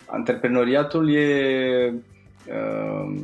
antreprenoriatul 0.05 1.15
e 1.15 1.93
uh, 2.47 3.15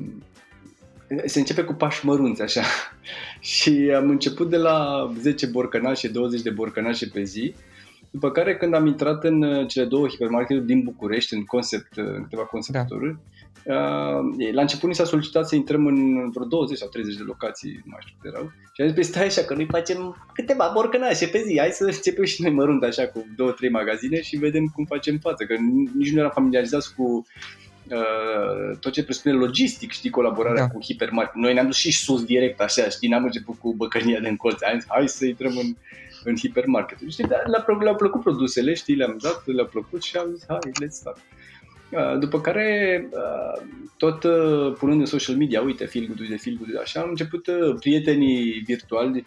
se 1.26 1.39
începe 1.39 1.64
cu 1.64 1.74
pași 1.74 2.06
mărunți, 2.06 2.42
așa. 2.42 2.62
și 3.56 3.94
am 3.96 4.10
început 4.10 4.50
de 4.50 4.58
la 4.58 5.10
10 5.20 5.46
borcănașe, 5.46 6.08
20 6.08 6.42
de 6.42 6.50
borcănașe 6.50 7.08
pe 7.14 7.24
zi, 7.24 7.56
după 8.12 8.32
care 8.32 8.57
când 8.57 8.74
am 8.74 8.86
intrat 8.86 9.24
în 9.24 9.41
uh, 9.41 9.68
cele 9.68 9.86
două 9.86 10.07
hipermarketuri 10.07 10.66
din 10.66 10.82
București, 10.84 11.34
în 11.34 11.43
concept, 11.43 11.95
uh, 11.97 12.05
în 12.05 12.24
câteva 12.24 12.45
concepturi, 12.45 13.12
da. 13.12 13.20
Uh, 13.64 14.53
la 14.53 14.62
început 14.62 14.89
ni 14.89 14.95
s-a 14.95 15.03
solicitat 15.03 15.47
să 15.47 15.55
intrăm 15.55 15.86
în 15.86 16.30
vreo 16.30 16.45
20 16.45 16.78
sau 16.78 16.88
30 16.88 17.16
de 17.16 17.24
locații, 17.26 17.72
nu 17.72 17.91
mai 17.91 17.99
știu 18.01 18.16
câte 18.22 18.34
erau, 18.36 18.51
și 18.74 18.82
am 18.82 18.88
zis, 18.88 18.95
păi 18.95 19.03
stai 19.03 19.26
așa, 19.26 19.41
că 19.41 19.53
noi 19.53 19.68
facem 19.70 20.28
câteva 20.34 20.72
borcănașe 20.74 21.28
pe 21.28 21.43
zi, 21.45 21.59
hai 21.59 21.70
să 21.70 21.84
începem 21.84 22.24
și 22.24 22.41
noi 22.41 22.51
mărunt 22.51 22.84
așa 22.84 23.07
cu 23.07 23.26
două, 23.36 23.51
trei 23.51 23.70
magazine 23.70 24.22
și 24.22 24.38
vedem 24.38 24.66
cum 24.66 24.86
facem 24.86 25.18
față, 25.18 25.45
că 25.45 25.55
nici 25.95 26.12
nu 26.12 26.20
eram 26.20 26.32
familiarizați 26.34 26.95
cu 26.95 27.26
Uh, 27.90 28.78
tot 28.80 28.92
ce 28.92 29.04
presupune 29.04 29.36
logistic, 29.36 29.92
știi, 29.92 30.10
colaborarea 30.10 30.62
da. 30.62 30.68
cu 30.68 30.84
hipermarket. 30.84 31.36
Noi 31.36 31.54
ne-am 31.54 31.66
dus 31.66 31.76
și 31.76 31.92
sus 31.92 32.24
direct, 32.24 32.62
așa, 32.62 32.90
știi, 32.90 33.10
n-am 33.10 33.24
început 33.24 33.58
cu 33.60 33.74
băcănia 33.74 34.20
de 34.20 34.28
încolț. 34.28 34.64
Hai, 34.64 34.84
hai 34.88 35.08
să 35.08 35.26
intrăm 35.26 35.58
în, 35.58 35.76
în 36.24 36.38
hipermarket. 36.38 36.98
Știi, 37.10 37.28
dar 37.28 37.44
le-a, 37.48 37.78
le-a 37.80 37.94
plăcut 37.94 38.22
produsele, 38.22 38.74
știi, 38.74 38.96
le-am 38.96 39.18
dat, 39.22 39.44
le-a 39.46 39.66
plăcut 39.66 40.04
și 40.04 40.18
am 40.18 40.30
zis, 40.34 40.46
hai, 40.48 40.72
let's 40.84 40.90
start. 40.90 41.20
Uh, 41.90 42.20
după 42.20 42.42
care, 42.42 43.10
uh, 43.12 43.64
tot 43.98 44.20
punând 44.78 45.00
în 45.00 45.06
social 45.06 45.36
media, 45.36 45.62
uite, 45.62 45.86
feel 45.86 46.06
good 46.06 46.28
de 46.30 46.38
feel 46.38 46.58
good 46.58 46.82
așa, 46.82 47.02
am 47.02 47.10
început 47.10 47.50
prietenii 47.80 48.64
virtuali 48.66 49.26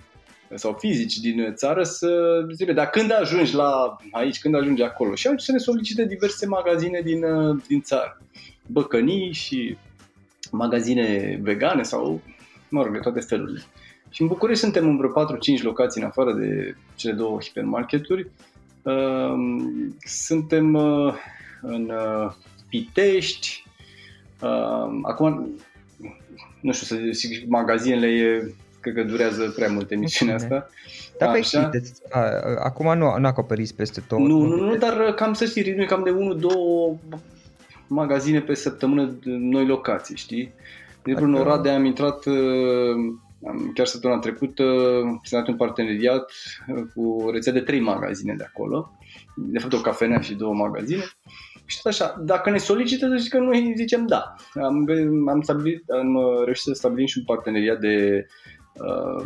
sau 0.55 0.77
fizici 0.79 1.17
din 1.17 1.53
țară 1.55 1.83
să 1.83 2.09
zice, 2.53 2.73
dar 2.73 2.91
când 2.91 3.13
ajungi 3.13 3.55
la 3.55 3.97
aici, 4.11 4.41
când 4.41 4.55
ajungi 4.55 4.83
acolo? 4.83 5.15
Și 5.15 5.27
atunci 5.27 5.43
să 5.43 5.53
ne 5.53 5.59
solicite 5.59 6.05
diverse 6.05 6.47
magazine 6.47 7.01
din, 7.01 7.25
din 7.67 7.81
țară 7.81 8.19
băcănii 8.67 9.33
și 9.33 9.77
magazine 10.51 11.39
vegane 11.43 11.83
sau, 11.83 12.21
mă 12.69 12.83
rog, 12.83 12.93
de 12.93 12.99
toate 12.99 13.21
felurile. 13.21 13.63
Și 14.11 14.23
în 14.23 14.29
București 14.29 14.63
suntem 14.63 14.89
în 14.89 14.97
vreo 14.97 15.25
4-5 15.59 15.63
locații 15.63 16.01
în 16.01 16.07
afară 16.07 16.33
de 16.33 16.77
cele 16.95 17.13
două 17.13 17.41
hipermarketuri. 17.41 18.31
Ehm, 18.83 19.97
suntem 20.05 20.75
uh, 20.75 21.15
în 21.63 21.91
uh, 21.91 22.33
Pitești. 22.69 23.65
Ehm, 24.43 25.05
acum, 25.05 25.51
nu 26.61 26.73
știu 26.73 26.97
să 26.97 27.03
zic, 27.11 27.49
magazinele 27.49 28.07
e, 28.07 28.55
cred 28.85 28.95
că 28.95 29.11
durează 29.11 29.53
prea 29.57 29.69
mult 29.69 29.91
emisiunea 29.91 30.35
asta. 30.35 30.69
Dar 31.19 31.31
pe 31.33 31.83
acum 32.59 32.99
nu, 32.99 33.19
nu 33.19 33.27
acoperiți 33.27 33.75
peste 33.75 34.03
tot. 34.09 34.19
Nu, 34.19 34.43
nu, 34.43 34.65
nu, 34.65 34.77
dar 34.77 35.15
cam 35.15 35.33
să 35.33 35.45
știi, 35.45 35.63
ritmul 35.63 35.87
cam 35.87 36.03
de 36.03 36.11
1-2 36.11 37.19
magazine 37.87 38.41
pe 38.41 38.55
săptămână 38.55 39.19
noi 39.25 39.67
locații, 39.67 40.17
știi? 40.17 40.53
De 41.03 41.11
exemplu, 41.11 41.39
în 41.39 41.47
Oradea 41.47 41.75
am 41.75 41.85
intrat 41.85 42.25
uh, 42.25 42.35
chiar 43.75 43.87
săptămâna 43.87 44.21
trecută, 44.21 44.65
s-a 45.23 45.37
dat 45.39 45.49
un 45.49 45.57
parteneriat 45.57 46.33
uh, 46.69 46.83
cu 46.95 47.23
o 47.23 47.31
rețea 47.31 47.53
de 47.53 47.61
trei 47.61 47.81
magazine 47.81 48.35
de 48.39 48.45
acolo, 48.45 48.93
de 49.37 49.59
fapt 49.59 49.73
o 49.73 49.81
cafenea 49.81 50.21
și 50.21 50.35
două 50.35 50.55
magazine. 50.55 51.05
Și 51.67 51.83
tot 51.83 51.93
așa, 51.93 52.23
dacă 52.25 52.51
ne 52.51 52.59
solicită, 52.59 53.17
să 53.17 53.29
că 53.29 53.39
noi 53.39 53.73
zicem 53.77 54.07
da. 54.07 54.35
Am, 54.55 54.87
am, 55.29 55.41
stabilit, 55.43 55.91
am 55.91 56.15
uh, 56.15 56.45
reușit 56.45 56.63
să 56.63 56.73
stabilim 56.73 57.07
și 57.07 57.19
un 57.19 57.25
parteneriat 57.25 57.79
de, 57.79 58.27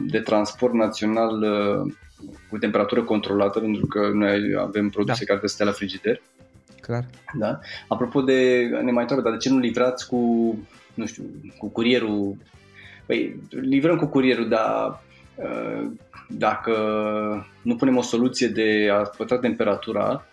de 0.06 0.18
transport 0.20 0.74
național 0.74 1.44
cu 2.50 2.58
temperatură 2.58 3.02
controlată, 3.02 3.60
pentru 3.60 3.86
că 3.86 4.10
noi 4.14 4.54
avem 4.58 4.88
produse 4.88 5.24
da. 5.24 5.24
care 5.24 5.38
trebuie 5.38 5.48
să 5.48 5.54
stea 5.54 5.66
la 5.66 5.72
frigider 5.72 6.20
clar. 6.88 7.04
Da? 7.38 7.60
Apropo 7.88 8.20
de, 8.20 8.68
ne 8.82 8.90
mai 8.90 9.02
întreabă, 9.02 9.22
dar 9.22 9.32
de 9.32 9.38
ce 9.38 9.50
nu 9.50 9.58
livrați 9.58 10.08
cu, 10.08 10.18
nu 10.94 11.06
știu, 11.06 11.24
cu 11.58 11.68
curierul? 11.68 12.36
Păi, 13.06 13.36
livrăm 13.50 13.96
cu 13.96 14.06
curierul, 14.06 14.48
dar 14.48 15.02
uh, 15.34 15.86
dacă 16.28 16.74
nu 17.62 17.76
punem 17.76 17.96
o 17.96 18.02
soluție 18.02 18.48
de 18.48 18.88
a 18.92 18.96
păstra 18.96 19.38
temperatura 19.38 20.26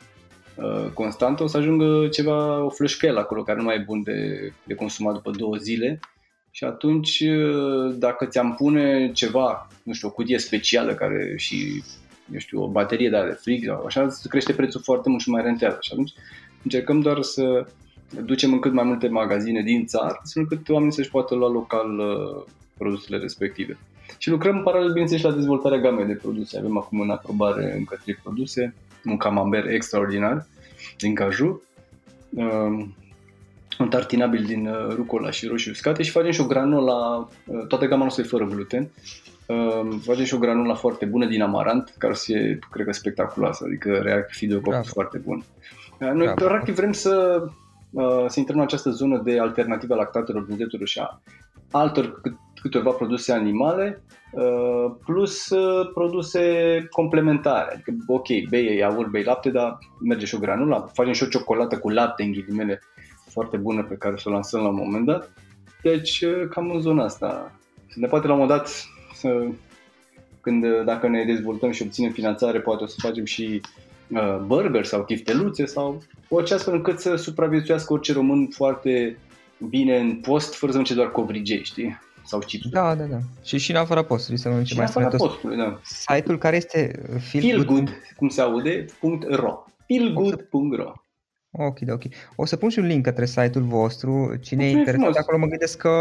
uh, 0.55 0.85
constantă, 0.93 1.43
o 1.43 1.47
să 1.47 1.57
ajungă 1.57 2.07
ceva, 2.07 2.63
o 2.63 2.69
flășcăială 2.69 3.19
acolo, 3.19 3.43
care 3.43 3.57
nu 3.57 3.63
mai 3.63 3.75
e 3.75 3.83
bun 3.85 4.03
de, 4.03 4.51
de 4.63 4.73
consumat 4.73 5.13
după 5.13 5.31
două 5.31 5.55
zile. 5.55 5.99
Și 6.55 6.63
atunci, 6.63 7.19
uh, 7.19 7.95
dacă 7.97 8.25
ți-am 8.25 8.55
pune 8.55 9.11
ceva, 9.11 9.67
nu 9.83 9.93
știu, 9.93 10.07
o 10.07 10.11
cutie 10.11 10.39
specială 10.39 10.93
care 10.93 11.33
și, 11.37 11.83
eu 12.33 12.39
știu, 12.39 12.63
o 12.63 12.67
baterie 12.67 13.09
de, 13.09 13.23
de 13.27 13.37
frig 13.41 13.65
sau 13.65 13.85
așa, 13.85 14.07
crește 14.29 14.53
prețul 14.53 14.81
foarte 14.81 15.09
mult 15.09 15.21
și 15.21 15.29
mai 15.29 15.41
rentează. 15.41 15.77
Și 15.81 15.89
atunci 15.91 16.13
Încercăm 16.65 17.01
doar 17.01 17.21
să 17.21 17.67
ducem 18.23 18.53
în 18.53 18.59
cât 18.59 18.73
mai 18.73 18.83
multe 18.83 19.07
magazine 19.07 19.61
din 19.61 19.85
țară, 19.85 20.19
astfel 20.21 20.41
încât 20.41 20.69
oamenii 20.69 20.93
să-și 20.93 21.09
poată 21.09 21.35
lua 21.35 21.49
local 21.49 21.99
uh, 21.99 22.43
produsele 22.77 23.17
respective. 23.17 23.77
Și 24.17 24.29
lucrăm 24.29 24.57
în 24.57 24.63
paralel, 24.63 24.87
bineînțeles, 24.87 25.23
la 25.23 25.31
dezvoltarea 25.31 25.79
gamei 25.79 26.05
de 26.05 26.13
produse. 26.13 26.57
Avem 26.57 26.77
acum 26.77 26.99
în 26.99 27.09
aprobare 27.09 27.75
încă 27.77 27.99
trei 28.03 28.15
produse, 28.23 28.75
un 29.05 29.17
camembert 29.17 29.69
extraordinar 29.69 30.47
din 30.97 31.15
caju, 31.15 31.61
uh, 32.29 32.43
un 32.43 32.87
tartinabil 33.89 34.43
din 34.43 34.67
uh, 34.67 34.93
rucola 34.95 35.31
și 35.31 35.47
roșii 35.47 35.71
uscate 35.71 36.03
și 36.03 36.11
facem 36.11 36.31
și 36.31 36.41
o 36.41 36.45
granola, 36.45 37.27
toată 37.67 37.85
gama 37.85 38.01
noastră 38.01 38.23
e 38.23 38.27
fără 38.27 38.45
gluten, 38.45 38.89
facem 40.01 40.23
și 40.23 40.33
o 40.33 40.37
granola 40.37 40.75
foarte 40.75 41.05
bună 41.05 41.25
din 41.25 41.41
amarant, 41.41 41.93
care 41.97 42.13
o 42.13 42.15
să 42.15 42.23
fie, 42.25 42.59
cred 42.71 42.85
că, 42.85 42.91
spectaculoasă, 42.91 43.63
adică 43.67 43.99
reacție 44.03 44.47
de 44.47 44.61
o 44.63 44.83
foarte 44.83 45.17
bun. 45.17 45.43
Noi, 45.99 46.25
da, 46.25 46.33
practic, 46.33 46.75
vrem 46.75 46.91
să, 46.91 47.43
uh, 47.91 48.25
să 48.27 48.39
intrăm 48.39 48.57
în 48.57 48.63
această 48.63 48.89
zonă 48.89 49.21
de 49.23 49.39
alternativă 49.39 49.95
lactatelor, 49.95 50.45
vânzeturilor 50.45 50.87
și 50.87 50.99
a 50.99 51.21
altor 51.71 52.21
câteva 52.61 52.91
produse 52.91 53.31
animale, 53.31 54.03
uh, 54.31 54.95
plus 55.05 55.49
uh, 55.49 55.89
produse 55.93 56.41
complementare. 56.89 57.71
Adică, 57.73 57.93
ok, 58.07 58.27
bei 58.49 58.77
iaurt, 58.77 59.09
bei 59.09 59.23
lapte, 59.23 59.49
dar 59.49 59.77
merge 60.03 60.25
și 60.25 60.35
o 60.35 60.39
granulă, 60.39 60.89
facem 60.93 61.13
și 61.13 61.23
o 61.23 61.27
ciocolată 61.27 61.77
cu 61.77 61.89
lapte, 61.89 62.23
în 62.23 62.31
ghilimele, 62.31 62.81
foarte 63.35 63.57
bună 63.57 63.83
pe 63.83 63.95
care 63.95 64.15
să 64.17 64.29
o 64.29 64.31
lansăm 64.31 64.61
la 64.61 64.67
un 64.67 64.75
moment 64.75 65.05
dat. 65.05 65.33
Deci, 65.81 66.23
cam 66.49 66.69
în 66.69 66.81
zona 66.81 67.03
asta. 67.03 67.51
Ne 67.95 68.07
poate 68.07 68.27
la 68.27 68.33
un 68.33 68.39
moment 68.39 68.57
dat 68.57 68.69
să, 69.13 69.45
când, 70.41 70.65
dacă 70.85 71.07
ne 71.07 71.23
dezvoltăm 71.23 71.71
și 71.71 71.81
obținem 71.81 72.11
finanțare, 72.11 72.59
poate 72.59 72.83
o 72.83 72.87
să 72.87 72.95
facem 73.01 73.25
și 73.25 73.61
uh, 74.07 74.37
burger 74.45 74.85
sau 74.85 75.03
chifteluțe 75.03 75.65
sau 75.65 76.03
orice 76.29 76.53
astfel 76.53 76.73
încât 76.73 76.99
să 76.99 77.15
supraviețuiască 77.15 77.93
orice 77.93 78.13
român 78.13 78.47
foarte 78.47 79.17
bine 79.69 79.99
în 79.99 80.15
post, 80.15 80.53
fără 80.53 80.71
să 80.71 80.77
mănânce 80.77 80.93
doar 80.93 81.11
covrigei, 81.11 81.63
știi? 81.63 81.99
Sau 82.23 82.39
chips. 82.39 82.69
Da, 82.69 82.95
da, 82.95 83.03
da. 83.03 83.17
Și 83.43 83.57
și 83.57 83.71
în 83.71 83.77
afara 83.77 84.03
postului 84.03 84.39
să 84.39 84.49
mănânce 84.49 84.71
și 84.71 84.77
mai 84.77 84.85
afara 84.85 85.07
postului, 85.07 85.57
da. 85.57 85.79
Site-ul 85.83 86.37
care 86.37 86.55
este 86.55 87.01
feel, 87.29 87.43
feel 87.43 87.65
good, 87.65 87.89
cum 88.17 88.29
se 88.29 88.41
aude, 88.41 88.85
.ro. 89.29 89.65
feelgood.ro 89.87 90.93
Ok, 91.57 91.77
ok. 91.89 92.01
O 92.35 92.45
să 92.45 92.55
pun 92.55 92.69
și 92.69 92.79
un 92.79 92.85
link 92.85 93.03
către 93.03 93.25
site-ul 93.25 93.63
vostru. 93.63 94.35
Cine 94.41 94.65
e 94.65 94.69
interesat 94.69 95.15
acolo, 95.15 95.37
mă 95.37 95.45
gândesc 95.45 95.77
că 95.77 95.91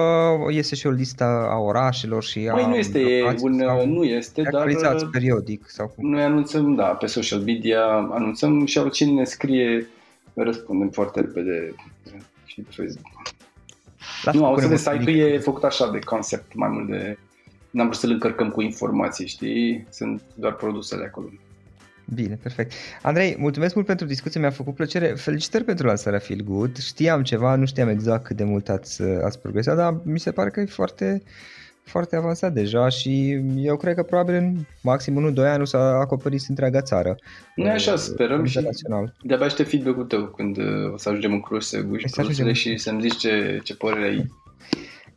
iese 0.51 0.75
și 0.75 0.87
o 0.87 0.91
listă 0.91 1.25
a 1.25 1.59
orașelor 1.59 2.23
și 2.23 2.49
a... 2.51 2.55
Păi 2.55 2.67
nu 2.67 2.75
este, 2.75 3.23
un, 3.41 3.53
nu 3.85 4.05
este, 4.05 4.43
dar... 4.53 4.67
periodic 5.13 5.69
sau 5.69 5.93
cum? 5.97 6.11
Noi 6.11 6.23
anunțăm, 6.23 6.75
da, 6.75 6.85
pe 6.87 7.07
social 7.07 7.41
media, 7.41 7.85
anunțăm 8.11 8.67
și 8.67 8.79
oricine 8.79 9.11
ne 9.11 9.25
scrie, 9.25 9.87
răspundem 10.35 10.89
foarte 10.89 11.21
repede 11.21 11.75
și 12.45 12.61
pe 12.61 12.71
Facebook. 12.77 13.13
Las 14.23 14.35
nu, 14.35 14.47
auzi 14.47 14.69
de 14.69 14.77
site-ul 14.77 15.17
e 15.17 15.39
făcut 15.39 15.63
așa 15.63 15.91
de 15.91 15.99
concept, 15.99 16.55
mai 16.55 16.69
mult 16.69 16.89
de... 16.89 17.19
N-am 17.71 17.87
vrut 17.87 17.99
să-l 17.99 18.11
încărcăm 18.11 18.51
cu 18.51 18.63
informații, 18.63 19.27
știi? 19.27 19.87
Sunt 19.91 20.23
doar 20.35 20.55
produsele 20.55 21.05
acolo. 21.05 21.29
Bine, 22.15 22.39
perfect. 22.43 22.73
Andrei, 23.03 23.37
mulțumesc 23.39 23.75
mult 23.75 23.87
pentru 23.87 24.07
discuție, 24.07 24.41
mi-a 24.41 24.51
făcut 24.51 24.75
plăcere. 24.75 25.07
Felicitări 25.07 25.65
pentru 25.65 25.87
lansarea 25.87 26.19
Feel 26.19 26.41
Good. 26.41 26.79
Știam 26.79 27.23
ceva, 27.23 27.55
nu 27.55 27.67
știam 27.67 27.89
exact 27.89 28.25
cât 28.25 28.37
de 28.37 28.45
mult 28.45 28.69
ați, 28.69 29.03
ați 29.03 29.41
progresat, 29.41 29.77
dar 29.77 30.01
mi 30.03 30.19
se 30.19 30.33
pare 30.33 30.51
că 30.51 30.61
e 30.61 30.65
foarte, 30.65 31.23
foarte 31.85 32.17
avansat 32.17 32.53
deja 32.53 32.89
și 32.89 33.41
eu 33.57 33.77
cred 33.77 33.95
că 33.95 34.03
probabil 34.03 34.35
în 34.35 34.57
maxim 34.83 35.33
1-2 35.33 35.37
ani 35.37 35.63
o 35.63 35.65
să 35.65 35.77
acoperiți 35.77 36.47
întreaga 36.49 36.81
țară. 36.81 37.17
Nu 37.55 37.71
așa, 37.71 37.97
sperăm 37.97 38.45
și 38.45 38.69
de-abia 39.23 39.47
aștept 39.47 39.69
feedback-ul 39.69 40.05
tău 40.05 40.25
când 40.25 40.57
uh, 40.57 40.93
o 40.93 40.97
să 40.97 41.09
ajungem 41.09 41.33
în 41.33 41.41
Cluj 41.41 41.63
să 41.63 41.81
guși 41.81 42.07
produsele 42.11 42.53
și 42.53 42.77
să-mi 42.77 43.01
zici 43.01 43.17
ce, 43.17 43.61
ce 43.63 43.77
părere 43.77 44.07
ai. 44.07 44.33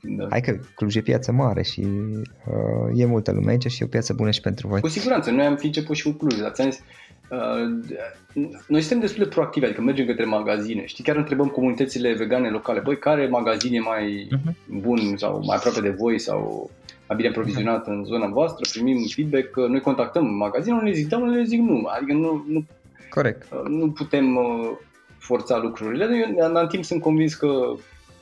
Da. 0.01 0.27
Hai 0.29 0.41
că 0.41 0.59
Cluj 0.75 0.95
e 0.95 1.01
piață 1.01 1.31
mare 1.31 1.61
și 1.61 1.79
uh, 1.79 2.99
e 2.99 3.05
multă 3.05 3.31
lume 3.31 3.51
aici 3.51 3.67
și 3.67 3.81
e 3.81 3.85
o 3.85 3.89
piață 3.89 4.13
bună 4.13 4.31
și 4.31 4.41
pentru 4.41 4.67
voi. 4.67 4.81
Cu 4.81 4.87
siguranță, 4.87 5.31
noi 5.31 5.45
am 5.45 5.55
fi 5.55 5.65
început 5.65 5.95
și 5.95 6.03
cu 6.03 6.11
Cluj, 6.11 6.39
dar 6.39 6.51
ți-am 6.51 6.69
zis, 6.69 6.81
uh, 7.29 8.47
noi 8.67 8.81
suntem 8.81 8.99
destul 8.99 9.23
de 9.23 9.29
proactivi, 9.29 9.65
adică 9.65 9.81
mergem 9.81 10.05
către 10.05 10.25
magazine, 10.25 10.85
știi, 10.85 11.03
chiar 11.03 11.15
întrebăm 11.15 11.47
comunitățile 11.47 12.13
vegane 12.13 12.49
locale, 12.49 12.79
băi, 12.79 12.97
care 12.97 13.27
magazin 13.27 13.73
e 13.73 13.79
mai 13.79 14.27
uh-huh. 14.31 14.53
bun 14.81 15.17
sau 15.17 15.43
mai 15.45 15.57
aproape 15.57 15.81
de 15.81 15.89
voi 15.89 16.19
sau 16.19 16.69
mai 17.07 17.17
bine 17.17 17.31
provizionat 17.31 17.83
uh-huh. 17.83 17.91
în 17.91 18.03
zona 18.03 18.27
voastră, 18.27 18.69
primim 18.71 19.05
feedback, 19.15 19.55
noi 19.55 19.79
contactăm 19.79 20.25
magazinul, 20.25 20.83
ne 20.83 20.91
zic 20.91 21.07
da, 21.07 21.17
ne 21.17 21.43
zic 21.43 21.59
nu, 21.59 21.83
adică 21.85 22.13
nu, 22.13 22.45
nu, 22.47 22.65
Corect. 23.09 23.51
Uh, 23.51 23.67
nu 23.67 23.91
putem 23.91 24.35
uh, 24.35 24.71
forța 25.17 25.57
lucrurile, 25.57 26.33
dar 26.37 26.61
în 26.61 26.67
timp 26.67 26.83
sunt 26.83 27.01
convins 27.01 27.33
că, 27.33 27.73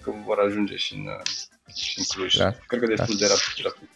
că 0.01 0.11
vor 0.26 0.38
ajunge 0.39 0.76
și 0.76 0.95
în, 0.95 1.07
și 1.76 1.99
în 1.99 2.03
Cluj. 2.15 2.36
Da. 2.36 2.51
Cred 2.67 2.80
că 2.80 2.86
destul 2.86 3.15
da. 3.19 3.26
de 3.26 3.34
rapid. 3.34 3.89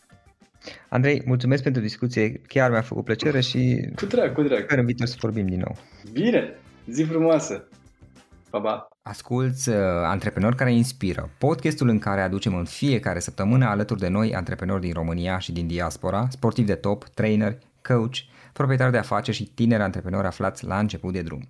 Andrei, 0.89 1.21
mulțumesc 1.25 1.63
pentru 1.63 1.81
discuție, 1.81 2.31
chiar 2.31 2.69
mi-a 2.71 2.81
făcut 2.81 3.05
plăcere 3.05 3.41
și 3.41 3.91
cu 3.95 4.05
drag, 4.05 4.33
cu 4.33 4.41
drag. 4.41 4.63
sper 4.63 4.77
în 4.77 4.85
viitor 4.85 5.07
să 5.07 5.15
vorbim 5.19 5.47
din 5.47 5.59
nou. 5.59 5.77
Bine, 6.11 6.59
zi 6.87 7.03
frumoasă! 7.03 7.67
Pa, 8.49 8.59
pa! 8.59 8.87
Asculți 9.01 9.69
uh, 9.69 9.75
Antreprenori 10.03 10.55
care 10.55 10.73
inspiră, 10.73 11.29
podcastul 11.37 11.87
în 11.87 11.99
care 11.99 12.21
aducem 12.21 12.55
în 12.55 12.65
fiecare 12.65 13.19
săptămână 13.19 13.65
alături 13.65 13.99
de 13.99 14.07
noi 14.07 14.35
antreprenori 14.35 14.81
din 14.81 14.93
România 14.93 15.39
și 15.39 15.51
din 15.51 15.67
diaspora, 15.67 16.27
sportivi 16.29 16.67
de 16.67 16.75
top, 16.75 17.03
trainer, 17.03 17.57
coach, 17.81 18.15
proprietari 18.53 18.91
de 18.91 18.97
afaceri 18.97 19.37
și 19.37 19.51
tineri 19.53 19.81
antreprenori 19.81 20.27
aflați 20.27 20.65
la 20.65 20.79
început 20.79 21.13
de 21.13 21.21
drum. 21.21 21.49